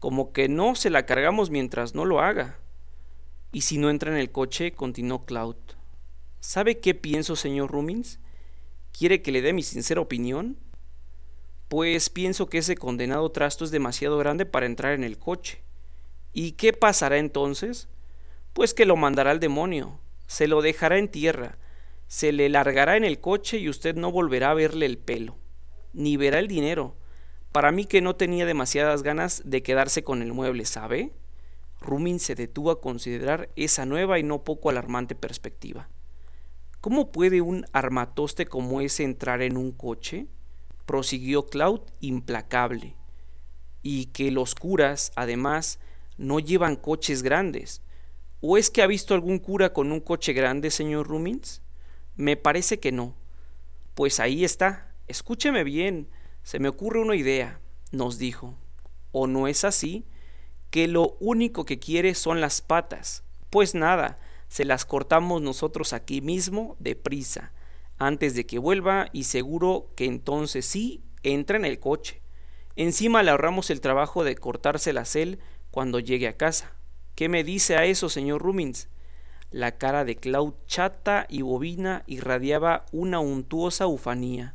Como 0.00 0.34
que 0.34 0.46
no 0.46 0.74
se 0.74 0.90
la 0.90 1.06
cargamos 1.06 1.48
mientras 1.48 1.94
no 1.94 2.04
lo 2.04 2.20
haga. 2.20 2.58
Y 3.52 3.62
si 3.62 3.78
no 3.78 3.88
entra 3.88 4.10
en 4.10 4.18
el 4.18 4.32
coche, 4.32 4.72
continuó 4.72 5.24
Cloud. 5.24 5.56
¿Sabe 6.38 6.78
qué 6.78 6.94
pienso, 6.94 7.36
señor 7.36 7.70
Rumins? 7.70 8.20
¿Quiere 8.92 9.22
que 9.22 9.32
le 9.32 9.40
dé 9.40 9.54
mi 9.54 9.62
sincera 9.62 10.02
opinión? 10.02 10.58
Pues 11.68 12.10
pienso 12.10 12.50
que 12.50 12.58
ese 12.58 12.76
condenado 12.76 13.30
trasto 13.30 13.64
es 13.64 13.70
demasiado 13.70 14.18
grande 14.18 14.44
para 14.44 14.66
entrar 14.66 14.92
en 14.92 15.04
el 15.04 15.18
coche. 15.18 15.62
¿Y 16.34 16.52
qué 16.52 16.74
pasará 16.74 17.16
entonces? 17.16 17.88
Pues 18.52 18.74
que 18.74 18.84
lo 18.84 18.96
mandará 18.96 19.30
al 19.30 19.40
demonio, 19.40 20.00
se 20.26 20.48
lo 20.48 20.60
dejará 20.60 20.98
en 20.98 21.08
tierra, 21.08 21.56
se 22.08 22.32
le 22.32 22.48
largará 22.48 22.96
en 22.96 23.04
el 23.04 23.20
coche 23.20 23.58
y 23.58 23.68
usted 23.68 23.96
no 23.96 24.10
volverá 24.12 24.50
a 24.50 24.54
verle 24.54 24.86
el 24.86 24.98
pelo, 24.98 25.36
ni 25.92 26.16
verá 26.16 26.38
el 26.38 26.48
dinero. 26.48 26.96
Para 27.52 27.72
mí 27.72 27.86
que 27.86 28.00
no 28.00 28.16
tenía 28.16 28.46
demasiadas 28.46 29.02
ganas 29.02 29.42
de 29.44 29.62
quedarse 29.62 30.02
con 30.02 30.22
el 30.22 30.32
mueble, 30.32 30.64
¿sabe? 30.66 31.12
Rumin 31.80 32.20
se 32.20 32.34
detuvo 32.34 32.70
a 32.70 32.80
considerar 32.80 33.50
esa 33.56 33.86
nueva 33.86 34.18
y 34.18 34.22
no 34.22 34.44
poco 34.44 34.70
alarmante 34.70 35.14
perspectiva. 35.14 35.88
¿Cómo 36.80 37.10
puede 37.10 37.40
un 37.40 37.64
armatoste 37.72 38.46
como 38.46 38.80
ese 38.80 39.04
entrar 39.04 39.42
en 39.42 39.56
un 39.56 39.72
coche? 39.72 40.26
prosiguió 40.84 41.46
Cloud 41.46 41.80
implacable. 42.00 42.94
Y 43.82 44.06
que 44.06 44.30
los 44.30 44.54
curas, 44.54 45.12
además, 45.16 45.80
no 46.16 46.38
llevan 46.38 46.76
coches 46.76 47.22
grandes. 47.22 47.82
¿O 48.40 48.56
es 48.56 48.70
que 48.70 48.82
ha 48.82 48.86
visto 48.86 49.14
algún 49.14 49.38
cura 49.38 49.72
con 49.72 49.90
un 49.90 50.00
coche 50.00 50.32
grande, 50.32 50.70
señor 50.70 51.08
Rumins? 51.08 51.62
Me 52.16 52.36
parece 52.36 52.80
que 52.80 52.92
no. 52.92 53.14
Pues 53.94 54.20
ahí 54.20 54.44
está. 54.44 54.94
Escúcheme 55.06 55.64
bien. 55.64 56.08
Se 56.42 56.58
me 56.58 56.68
ocurre 56.68 57.00
una 57.00 57.16
idea, 57.16 57.60
nos 57.92 58.18
dijo. 58.18 58.54
¿O 59.12 59.26
no 59.26 59.48
es 59.48 59.64
así? 59.64 60.06
Que 60.70 60.88
lo 60.88 61.16
único 61.20 61.64
que 61.64 61.78
quiere 61.78 62.14
son 62.14 62.40
las 62.40 62.60
patas. 62.60 63.24
Pues 63.50 63.74
nada, 63.74 64.18
se 64.48 64.64
las 64.64 64.84
cortamos 64.84 65.42
nosotros 65.42 65.92
aquí 65.92 66.20
mismo, 66.20 66.76
deprisa, 66.78 67.52
antes 67.98 68.34
de 68.34 68.46
que 68.46 68.58
vuelva 68.58 69.08
y 69.12 69.24
seguro 69.24 69.92
que 69.96 70.04
entonces 70.04 70.66
sí 70.66 71.02
entra 71.22 71.56
en 71.56 71.64
el 71.64 71.78
coche. 71.80 72.20
Encima 72.76 73.22
le 73.22 73.30
ahorramos 73.30 73.70
el 73.70 73.80
trabajo 73.80 74.22
de 74.22 74.36
cortárselas 74.36 75.16
él 75.16 75.40
cuando 75.70 75.98
llegue 75.98 76.28
a 76.28 76.36
casa. 76.36 76.76
¿Qué 77.14 77.28
me 77.28 77.44
dice 77.44 77.76
a 77.76 77.84
eso, 77.86 78.08
señor 78.08 78.42
Rumins? 78.42 78.88
La 79.50 79.78
cara 79.78 80.04
de 80.04 80.16
Cloud 80.16 80.54
chata 80.66 81.26
y 81.28 81.42
bovina 81.42 82.02
irradiaba 82.06 82.84
una 82.92 83.20
untuosa 83.20 83.86
ufanía. 83.86 84.54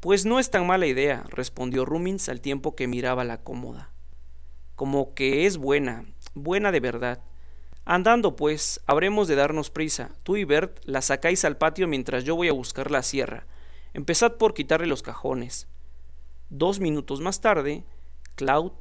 Pues 0.00 0.26
no 0.26 0.38
es 0.38 0.50
tan 0.50 0.66
mala 0.66 0.86
idea, 0.86 1.24
respondió 1.28 1.84
Rumins 1.84 2.28
al 2.28 2.40
tiempo 2.40 2.74
que 2.74 2.86
miraba 2.86 3.24
la 3.24 3.42
cómoda. 3.42 3.90
Como 4.74 5.14
que 5.14 5.46
es 5.46 5.56
buena, 5.56 6.04
buena 6.34 6.72
de 6.72 6.80
verdad. 6.80 7.22
Andando, 7.84 8.34
pues, 8.36 8.80
habremos 8.86 9.28
de 9.28 9.34
darnos 9.34 9.70
prisa. 9.70 10.10
Tú 10.22 10.36
y 10.36 10.44
Bert 10.44 10.80
la 10.84 11.02
sacáis 11.02 11.44
al 11.44 11.58
patio 11.58 11.86
mientras 11.86 12.24
yo 12.24 12.36
voy 12.36 12.48
a 12.48 12.52
buscar 12.52 12.90
la 12.90 13.02
sierra. 13.02 13.46
Empezad 13.92 14.36
por 14.36 14.54
quitarle 14.54 14.86
los 14.86 15.02
cajones. 15.02 15.68
Dos 16.48 16.80
minutos 16.80 17.20
más 17.20 17.40
tarde, 17.40 17.84
Cloud 18.34 18.72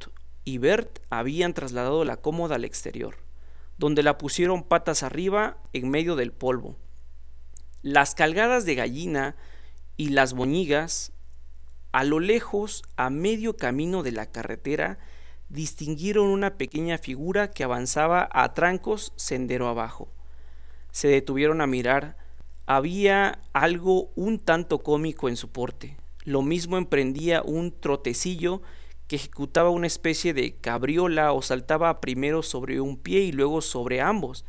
y 0.45 0.57
Bert 0.57 0.99
habían 1.09 1.53
trasladado 1.53 2.03
la 2.05 2.17
cómoda 2.17 2.55
al 2.55 2.65
exterior, 2.65 3.17
donde 3.77 4.03
la 4.03 4.17
pusieron 4.17 4.63
patas 4.63 5.03
arriba 5.03 5.57
en 5.73 5.89
medio 5.89 6.15
del 6.15 6.31
polvo. 6.31 6.77
Las 7.81 8.15
calgadas 8.15 8.65
de 8.65 8.75
gallina 8.75 9.35
y 9.97 10.09
las 10.09 10.33
boñigas, 10.33 11.11
a 11.91 12.03
lo 12.03 12.19
lejos, 12.19 12.83
a 12.95 13.09
medio 13.09 13.57
camino 13.57 14.03
de 14.03 14.11
la 14.11 14.31
carretera, 14.31 14.99
distinguieron 15.49 16.27
una 16.27 16.57
pequeña 16.57 16.97
figura 16.97 17.51
que 17.51 17.63
avanzaba 17.63 18.27
a 18.31 18.53
trancos 18.53 19.13
sendero 19.15 19.67
abajo. 19.67 20.09
Se 20.91 21.07
detuvieron 21.07 21.61
a 21.61 21.67
mirar. 21.67 22.17
Había 22.65 23.39
algo 23.51 24.11
un 24.15 24.39
tanto 24.39 24.79
cómico 24.79 25.27
en 25.27 25.35
su 25.35 25.49
porte. 25.51 25.97
Lo 26.23 26.41
mismo 26.41 26.77
emprendía 26.77 27.41
un 27.43 27.77
trotecillo 27.77 28.61
que 29.07 29.17
ejecutaba 29.17 29.69
una 29.69 29.87
especie 29.87 30.33
de 30.33 30.55
cabriola 30.55 31.33
o 31.33 31.41
saltaba 31.41 32.01
primero 32.01 32.43
sobre 32.43 32.81
un 32.81 32.97
pie 32.97 33.21
y 33.21 33.31
luego 33.31 33.61
sobre 33.61 34.01
ambos, 34.01 34.45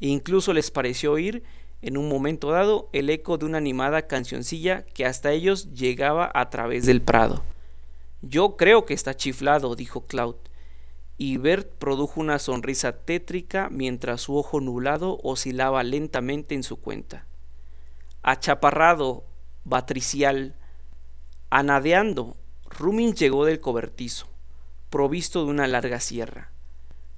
e 0.00 0.08
incluso 0.08 0.52
les 0.52 0.70
pareció 0.70 1.12
oír 1.12 1.42
en 1.82 1.96
un 1.96 2.08
momento 2.08 2.50
dado 2.50 2.88
el 2.92 3.10
eco 3.10 3.38
de 3.38 3.46
una 3.46 3.58
animada 3.58 4.06
cancioncilla 4.06 4.82
que 4.82 5.04
hasta 5.04 5.32
ellos 5.32 5.72
llegaba 5.72 6.30
a 6.34 6.50
través 6.50 6.86
del 6.86 7.02
prado. 7.02 7.44
Yo 8.22 8.56
creo 8.56 8.84
que 8.84 8.94
está 8.94 9.14
chiflado, 9.14 9.76
dijo 9.76 10.06
Cloud 10.06 10.36
y 11.20 11.36
Bert 11.36 11.68
produjo 11.78 12.20
una 12.20 12.38
sonrisa 12.38 12.92
tétrica 12.92 13.68
mientras 13.70 14.20
su 14.22 14.36
ojo 14.36 14.60
nublado 14.60 15.18
oscilaba 15.24 15.82
lentamente 15.82 16.54
en 16.54 16.62
su 16.62 16.80
cuenta. 16.80 17.26
Achaparrado, 18.22 19.24
batricial, 19.64 20.54
anadeando, 21.50 22.36
Rumin 22.70 23.14
llegó 23.14 23.44
del 23.44 23.60
cobertizo, 23.60 24.28
provisto 24.90 25.44
de 25.44 25.50
una 25.50 25.66
larga 25.66 26.00
sierra. 26.00 26.50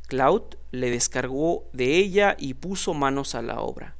Cloud 0.06 0.42
le 0.70 0.90
descargó 0.90 1.68
de 1.72 1.96
ella 1.96 2.36
y 2.38 2.54
puso 2.54 2.94
manos 2.94 3.34
a 3.34 3.42
la 3.42 3.60
obra. 3.60 3.96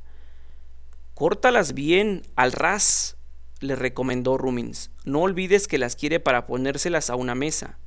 Córtalas 1.15 1.75
bien, 1.75 2.23
al 2.35 2.53
ras, 2.53 3.17
le 3.61 3.77
recomendó 3.77 4.39
Rumins. 4.39 4.91
No 5.05 5.21
olvides 5.21 5.69
que 5.69 5.79
las 5.79 5.97
quiere 5.97 6.19
para 6.19 6.47
ponérselas 6.47 7.11
a 7.11 7.17
una 7.17 7.35
mesa. 7.35 7.79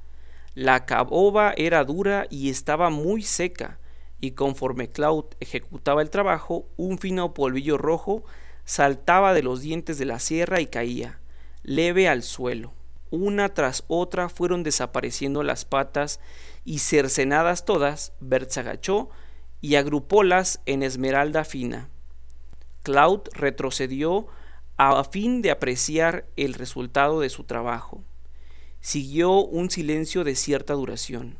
La 0.56 0.86
caoba 0.86 1.54
era 1.58 1.84
dura 1.84 2.28
y 2.30 2.50
estaba 2.50 2.90
muy 2.90 3.24
seca, 3.24 3.80
y 4.22 4.32
conforme 4.32 4.90
Cloud 4.90 5.26
ejecutaba 5.40 6.02
el 6.02 6.10
trabajo, 6.10 6.68
un 6.78 7.00
fino 7.00 7.34
polvillo 7.34 7.78
rojo 7.78 8.24
saltaba 8.66 9.34
de 9.34 9.44
los 9.44 9.62
dientes 9.62 9.98
de 9.98 10.06
la 10.06 10.20
sierra 10.20 10.62
y 10.62 10.68
caía, 10.68 11.20
leve 11.64 12.08
al 12.08 12.24
suelo. 12.24 12.72
Una 13.16 13.54
tras 13.54 13.84
otra 13.90 14.28
fueron 14.28 14.64
desapareciendo 14.64 15.44
las 15.44 15.66
patas 15.66 16.20
y 16.66 16.80
cercenadas 16.80 17.64
todas, 17.64 18.12
Bert 18.20 18.50
se 18.50 18.62
agachó 18.62 19.12
y 19.62 19.76
agrupólas 19.76 20.62
en 20.66 20.82
esmeralda 20.82 21.44
fina. 21.44 21.90
Cloud 22.82 23.20
retrocedió 23.34 24.26
a 24.78 25.04
fin 25.04 25.44
de 25.44 25.52
apreciar 25.52 26.26
el 26.38 26.56
resultado 26.56 27.20
de 27.20 27.30
su 27.30 27.44
trabajo. 27.44 28.04
Siguió 28.82 29.46
un 29.46 29.70
silencio 29.70 30.24
de 30.24 30.36
cierta 30.36 30.74
duración. 30.74 31.38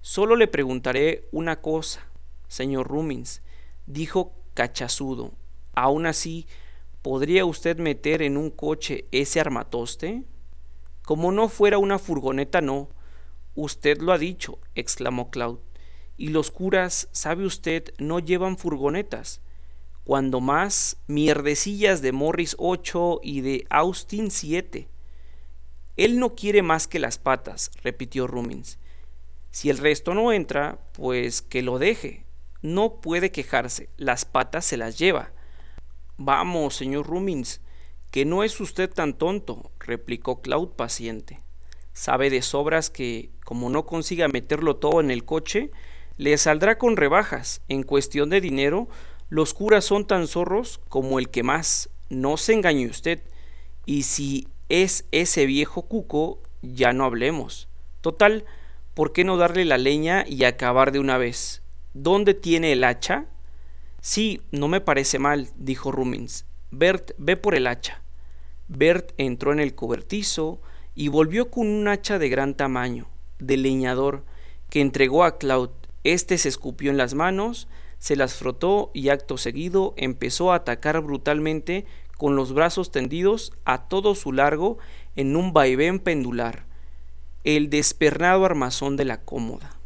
Solo 0.00 0.34
le 0.34 0.48
preguntaré 0.48 1.28
una 1.30 1.60
cosa, 1.60 2.08
señor 2.48 2.88
Rumins, 2.88 3.40
dijo 3.86 4.32
cachazudo. 4.54 5.30
Aún 5.74 6.06
así, 6.06 6.48
¿podría 7.02 7.44
usted 7.44 7.78
meter 7.78 8.20
en 8.20 8.36
un 8.36 8.50
coche 8.50 9.06
ese 9.12 9.38
armatoste? 9.38 10.24
Como 11.04 11.32
no 11.32 11.48
fuera 11.48 11.78
una 11.78 11.98
furgoneta, 11.98 12.60
no. 12.60 12.88
Usted 13.54 14.00
lo 14.00 14.12
ha 14.12 14.18
dicho, 14.18 14.58
exclamó 14.74 15.30
Cloud. 15.30 15.58
Y 16.16 16.28
los 16.28 16.50
curas, 16.50 17.08
sabe 17.12 17.44
usted, 17.44 17.92
no 17.98 18.18
llevan 18.18 18.56
furgonetas. 18.56 19.40
Cuando 20.04 20.40
más, 20.40 20.96
mierdecillas 21.06 22.02
de 22.02 22.12
Morris 22.12 22.56
8 22.58 23.20
y 23.22 23.40
de 23.40 23.66
Austin 23.70 24.30
7. 24.30 24.88
Él 25.96 26.18
no 26.18 26.34
quiere 26.34 26.62
más 26.62 26.86
que 26.88 26.98
las 26.98 27.18
patas, 27.18 27.70
repitió 27.82 28.26
Rumins. 28.26 28.78
Si 29.50 29.68
el 29.68 29.78
resto 29.78 30.14
no 30.14 30.32
entra, 30.32 30.78
pues 30.92 31.42
que 31.42 31.62
lo 31.62 31.78
deje. 31.78 32.24
No 32.62 33.00
puede 33.00 33.30
quejarse, 33.30 33.90
las 33.96 34.24
patas 34.24 34.64
se 34.64 34.76
las 34.76 34.98
lleva. 34.98 35.32
Vamos, 36.16 36.76
señor 36.76 37.06
Rumins, 37.06 37.60
que 38.10 38.24
no 38.24 38.44
es 38.44 38.60
usted 38.60 38.88
tan 38.88 39.18
tonto, 39.18 39.71
replicó 39.82 40.40
Cloud 40.40 40.70
paciente. 40.70 41.42
Sabe 41.92 42.30
de 42.30 42.42
sobras 42.42 42.90
que, 42.90 43.30
como 43.44 43.68
no 43.68 43.84
consiga 43.84 44.28
meterlo 44.28 44.76
todo 44.76 45.00
en 45.00 45.10
el 45.10 45.24
coche, 45.24 45.70
le 46.16 46.36
saldrá 46.38 46.78
con 46.78 46.96
rebajas. 46.96 47.60
En 47.68 47.82
cuestión 47.82 48.30
de 48.30 48.40
dinero, 48.40 48.88
los 49.28 49.54
curas 49.54 49.84
son 49.84 50.06
tan 50.06 50.26
zorros 50.26 50.80
como 50.88 51.18
el 51.18 51.28
que 51.28 51.42
más. 51.42 51.90
No 52.08 52.36
se 52.36 52.54
engañe 52.54 52.86
usted. 52.86 53.22
Y 53.84 54.04
si 54.04 54.48
es 54.68 55.04
ese 55.10 55.46
viejo 55.46 55.82
cuco, 55.82 56.40
ya 56.62 56.92
no 56.92 57.04
hablemos. 57.04 57.68
Total, 58.00 58.44
¿por 58.94 59.12
qué 59.12 59.24
no 59.24 59.36
darle 59.36 59.64
la 59.64 59.78
leña 59.78 60.24
y 60.26 60.44
acabar 60.44 60.92
de 60.92 60.98
una 60.98 61.18
vez? 61.18 61.62
¿Dónde 61.94 62.34
tiene 62.34 62.72
el 62.72 62.84
hacha? 62.84 63.26
Sí, 64.00 64.40
no 64.50 64.68
me 64.68 64.80
parece 64.80 65.18
mal, 65.18 65.50
dijo 65.56 65.92
Rumins. 65.92 66.46
Bert, 66.70 67.12
ve 67.18 67.36
por 67.36 67.54
el 67.54 67.66
hacha. 67.66 68.02
Bert 68.76 69.12
entró 69.18 69.52
en 69.52 69.60
el 69.60 69.74
cobertizo 69.74 70.60
y 70.94 71.08
volvió 71.08 71.50
con 71.50 71.66
un 71.66 71.88
hacha 71.88 72.18
de 72.18 72.28
gran 72.28 72.54
tamaño, 72.54 73.08
de 73.38 73.56
leñador, 73.56 74.24
que 74.70 74.80
entregó 74.80 75.24
a 75.24 75.38
Cloud. 75.38 75.70
Este 76.04 76.38
se 76.38 76.48
escupió 76.48 76.90
en 76.90 76.96
las 76.96 77.14
manos, 77.14 77.68
se 77.98 78.16
las 78.16 78.34
frotó 78.34 78.90
y 78.94 79.10
acto 79.10 79.38
seguido 79.38 79.94
empezó 79.96 80.52
a 80.52 80.56
atacar 80.56 81.00
brutalmente 81.00 81.86
con 82.18 82.36
los 82.36 82.52
brazos 82.52 82.90
tendidos 82.90 83.52
a 83.64 83.88
todo 83.88 84.14
su 84.14 84.32
largo 84.32 84.78
en 85.16 85.36
un 85.36 85.52
vaivén 85.52 85.98
pendular. 85.98 86.66
el 87.44 87.70
despernado 87.70 88.44
armazón 88.44 88.96
de 88.96 89.04
la 89.04 89.20
cómoda. 89.22 89.76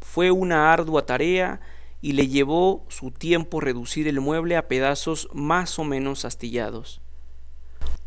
Fue 0.00 0.32
una 0.32 0.72
ardua 0.72 1.06
tarea 1.06 1.60
y 2.00 2.12
le 2.12 2.26
llevó 2.26 2.84
su 2.88 3.12
tiempo 3.12 3.60
reducir 3.60 4.08
el 4.08 4.20
mueble 4.20 4.56
a 4.56 4.66
pedazos 4.66 5.28
más 5.32 5.78
o 5.78 5.84
menos 5.84 6.24
astillados. 6.24 7.00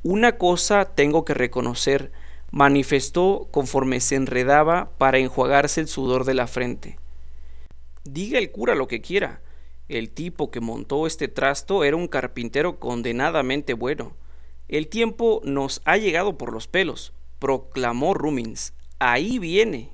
Una 0.04 0.38
cosa 0.38 0.86
tengo 0.86 1.26
que 1.26 1.34
reconocer, 1.34 2.14
manifestó 2.52 3.50
conforme 3.52 4.00
se 4.00 4.16
enredaba 4.16 4.92
para 4.98 5.18
enjuagarse 5.18 5.82
el 5.82 5.88
sudor 5.90 6.24
de 6.24 6.34
la 6.34 6.48
frente. 6.48 6.98
Diga 8.06 8.40
el 8.40 8.52
cura 8.52 8.76
lo 8.76 8.88
que 8.88 9.02
quiera. 9.02 9.42
El 9.90 10.10
tipo 10.12 10.52
que 10.52 10.62
montó 10.62 11.06
este 11.06 11.28
trasto 11.28 11.84
era 11.84 11.98
un 11.98 12.08
carpintero 12.08 12.80
condenadamente 12.80 13.74
bueno. 13.74 14.16
El 14.70 14.88
tiempo 14.88 15.42
nos 15.44 15.82
ha 15.84 15.98
llegado 15.98 16.38
por 16.38 16.54
los 16.54 16.68
pelos, 16.68 17.12
proclamó 17.40 18.14
Rumins. 18.14 18.74
Ahí 19.00 19.38
viene. 19.38 19.90